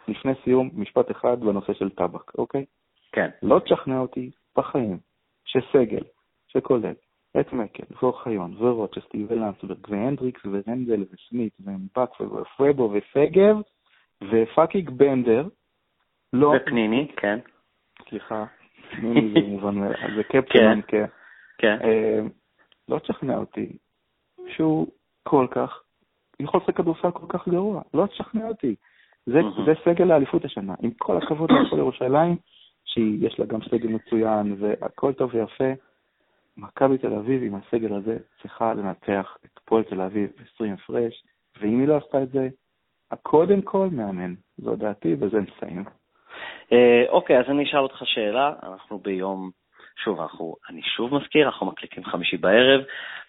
לפני 0.08 0.32
סיום, 0.44 0.70
משפט 0.74 1.10
אחד 1.10 1.40
בנושא 1.40 1.74
של 1.74 1.90
טבק, 1.90 2.38
אוקיי? 2.38 2.64
כן. 3.12 3.30
לא 3.42 3.58
תשכנע 3.58 3.98
אותי 3.98 4.30
בחיים 4.56 4.98
שסגל, 5.44 6.04
שכולל 6.48 6.94
את 7.40 7.52
מקל, 7.52 7.84
ואוחיון, 8.02 8.56
ורוצ'סטי, 8.58 9.26
ולנסברג, 9.28 9.78
והנדריקס, 9.88 10.40
ורנדל, 10.44 11.04
וסמית, 11.12 11.52
ומבק, 11.60 12.20
ופרבו, 12.20 12.92
ושגב, 12.92 13.56
ופאקיק 14.30 14.90
בנדר, 14.90 15.48
לא... 16.34 16.54
ופניני, 16.56 17.08
כן. 17.16 17.38
סליחה, 18.08 18.44
פניני 18.90 19.32
זה 19.34 19.48
מובן 19.52 19.74
מאליו, 19.74 20.16
זה 20.16 20.22
קפטן, 20.22 20.80
כן. 20.86 21.04
כן. 21.58 21.78
אה, 21.84 22.20
לא 22.88 22.98
תשכנע 22.98 23.36
אותי 23.36 23.76
שהוא 24.48 24.86
כל 25.22 25.46
כך, 25.50 25.82
יכול 26.40 26.60
לשחק 26.60 26.76
כדורסל 26.76 27.10
כל 27.10 27.26
כך 27.28 27.48
גרוע, 27.48 27.82
לא 27.94 28.06
תשכנע 28.06 28.48
אותי. 28.48 28.74
זה, 29.26 29.40
זה 29.66 29.72
סגל 29.84 30.10
האליפות 30.10 30.44
השנה. 30.44 30.74
עם 30.82 30.90
כל 30.90 31.16
הכבוד 31.16 31.50
להפועל 31.52 31.80
ירושלים, 31.80 32.36
שיש 32.84 33.38
לה 33.38 33.46
גם 33.46 33.62
סגל 33.62 33.88
מצוין 33.88 34.56
והכל 34.60 35.12
טוב 35.12 35.30
ויפה, 35.34 35.72
מכבי 36.56 36.98
תל 36.98 37.14
אביב 37.14 37.42
עם 37.42 37.54
הסגל 37.54 37.94
הזה 37.94 38.16
צריכה 38.42 38.74
לנתח 38.74 39.36
את 39.44 39.58
פועל 39.64 39.82
תל 39.82 40.00
אביב 40.00 40.30
20 40.54 40.72
הפרש, 40.72 41.24
ואם 41.60 41.80
היא 41.80 41.88
לא 41.88 41.96
עשתה 41.96 42.22
את 42.22 42.30
זה, 42.30 42.48
קודם 43.22 43.62
כל 43.62 43.88
מאמן. 43.92 44.34
זו 44.58 44.76
דעתי, 44.76 45.16
בזה 45.16 45.40
נסיים. 45.40 45.84
אה, 46.74 47.04
אוקיי, 47.08 47.38
אז 47.38 47.44
אני 47.48 47.64
אשאל 47.64 47.78
אותך 47.78 48.02
שאלה. 48.04 48.52
אנחנו 48.62 48.98
ביום, 48.98 49.50
שוב, 50.04 50.20
אנחנו, 50.20 50.56
אני 50.68 50.82
שוב 50.82 51.14
מזכיר, 51.14 51.46
אנחנו 51.46 51.66
מקליטים 51.66 52.04
חמישי 52.04 52.36
בערב. 52.36 52.80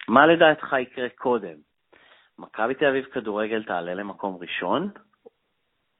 מה 0.08 0.26
לדעתך 0.26 0.76
יקרה 0.80 1.08
קודם? 1.08 1.54
מכבי 2.38 2.74
תל 2.74 2.86
אביב 2.86 3.04
כדורגל 3.04 3.62
תעלה 3.62 3.94
למקום 3.94 4.38
ראשון, 4.40 4.90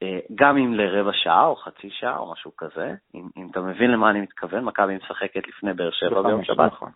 אה, 0.03 0.19
גם 0.35 0.57
אם 0.57 0.73
לרבע 0.73 1.11
שעה 1.13 1.45
או 1.45 1.55
חצי 1.55 1.89
שעה 1.89 2.17
או 2.17 2.31
משהו 2.31 2.51
כזה, 2.57 2.93
אם, 3.15 3.27
אם 3.37 3.47
אתה 3.51 3.61
מבין 3.61 3.91
למה 3.91 4.09
אני 4.09 4.21
מתכוון, 4.21 4.63
מכבי 4.63 4.95
משחקת 4.95 5.47
לפני 5.47 5.73
באר 5.73 5.91
שבע 5.91 6.21
ביום 6.21 6.43
שבת. 6.43 6.71
נכון. 6.71 6.91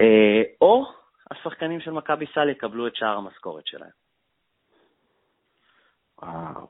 אה, 0.00 0.42
או 0.60 0.86
השחקנים 1.30 1.80
של 1.80 1.90
מכבי 1.90 2.26
סל 2.34 2.48
יקבלו 2.48 2.86
את 2.86 2.96
שאר 2.96 3.16
המשכורת 3.16 3.66
שלהם. 3.66 3.90
וואו, 6.22 6.68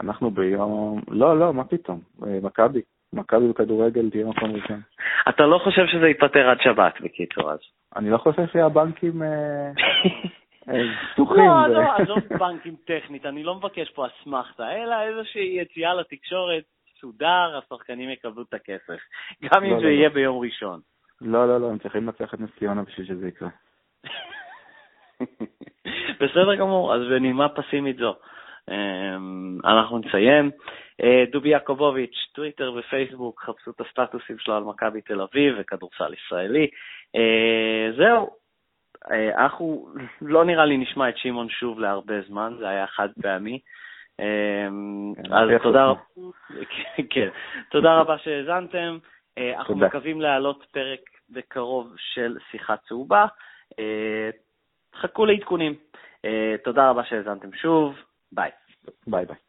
אנחנו 0.00 0.30
ביום... 0.30 1.00
לא, 1.08 1.38
לא, 1.38 1.54
מה 1.54 1.64
פתאום? 1.64 2.00
אה, 2.26 2.38
מכבי. 2.42 2.80
מכבי 3.12 3.48
בכדורגל 3.48 4.10
תהיה 4.10 4.26
מקום 4.26 4.50
ראשון. 4.50 4.80
אתה 5.28 5.46
לא 5.46 5.58
חושב 5.64 5.86
שזה 5.86 6.08
ייפתר 6.08 6.48
עד 6.48 6.58
שבת, 6.60 7.00
בקיצור, 7.00 7.52
אז. 7.52 7.58
אני 7.96 8.10
לא 8.10 8.18
חושב 8.18 8.46
שהבנקים 8.52 9.22
פתוחים. 11.12 11.44
לא, 11.44 11.68
לא, 11.68 11.92
עזוב 11.96 12.18
בנקים 12.38 12.76
טכנית, 12.84 13.26
אני 13.26 13.42
לא 13.42 13.54
מבקש 13.54 13.90
פה 13.90 14.06
אסמכתה, 14.06 14.72
אלא 14.72 15.02
איזושהי 15.02 15.58
יציאה 15.60 15.94
לתקשורת, 15.94 16.64
סודר, 17.00 17.58
השחקנים 17.58 18.10
יקבלו 18.10 18.42
את 18.42 18.54
הכסף. 18.54 19.00
גם 19.42 19.64
אם 19.64 19.70
לא, 19.70 19.78
זה 19.78 19.84
לא, 19.84 19.88
יהיה 19.88 20.08
לא. 20.08 20.14
ביום 20.14 20.38
ראשון. 20.38 20.80
לא, 21.20 21.48
לא, 21.48 21.60
לא, 21.60 21.70
הם 21.70 21.78
צריכים 21.78 22.06
לנצח 22.06 22.34
את 22.34 22.40
נס 22.40 22.50
ציונה 22.58 22.82
בשביל 22.82 23.06
שזה 23.06 23.28
יקרה. 23.28 23.48
בסדר 26.20 26.54
גמור, 26.54 26.94
אז 26.94 27.00
בנימה 27.00 27.48
פסימית 27.48 27.96
זו. 27.96 28.14
אמ, 28.70 29.58
אנחנו 29.64 29.98
נסיים. 29.98 30.50
אה, 31.02 31.24
דובי 31.32 31.48
יעקובוביץ', 31.48 32.26
טוויטר 32.32 32.72
ופייסבוק, 32.76 33.42
חפשו 33.42 33.70
את 33.70 33.80
הסטטוסים 33.80 34.38
שלו 34.38 34.56
על 34.56 34.62
מכבי 34.62 35.00
תל 35.00 35.20
אביב 35.20 35.54
וכדורסל 35.58 36.14
ישראלי. 36.14 36.68
אה, 37.16 37.92
זהו, 37.96 38.30
אה, 39.10 39.44
אנחנו, 39.44 39.88
לא 40.22 40.44
נראה 40.44 40.64
לי 40.64 40.76
נשמע 40.76 41.08
את 41.08 41.18
שמעון 41.18 41.48
שוב 41.48 41.80
להרבה 41.80 42.20
זמן, 42.28 42.54
זה 42.58 42.68
היה 42.68 42.86
חד 42.86 43.08
פעמי. 43.22 43.58
כן, 44.18 45.32
אז 45.32 45.48
תודה, 45.62 45.92
כן, 47.10 47.28
תודה 47.70 48.00
רבה 48.00 48.18
שהאזנתם. 48.18 48.98
אנחנו 49.38 49.76
מקווים 49.76 50.20
להעלות 50.20 50.64
פרק 50.72 51.00
בקרוב 51.30 51.94
של 51.96 52.36
שיחה 52.50 52.76
צהובה. 52.76 53.26
חכו 54.94 55.26
לעדכונים. 55.26 55.74
תודה 56.64 56.90
רבה 56.90 57.04
שהאזנתם 57.04 57.52
שוב. 57.52 57.94
ביי. 58.32 58.50
ביי 59.06 59.26
ביי. 59.26 59.45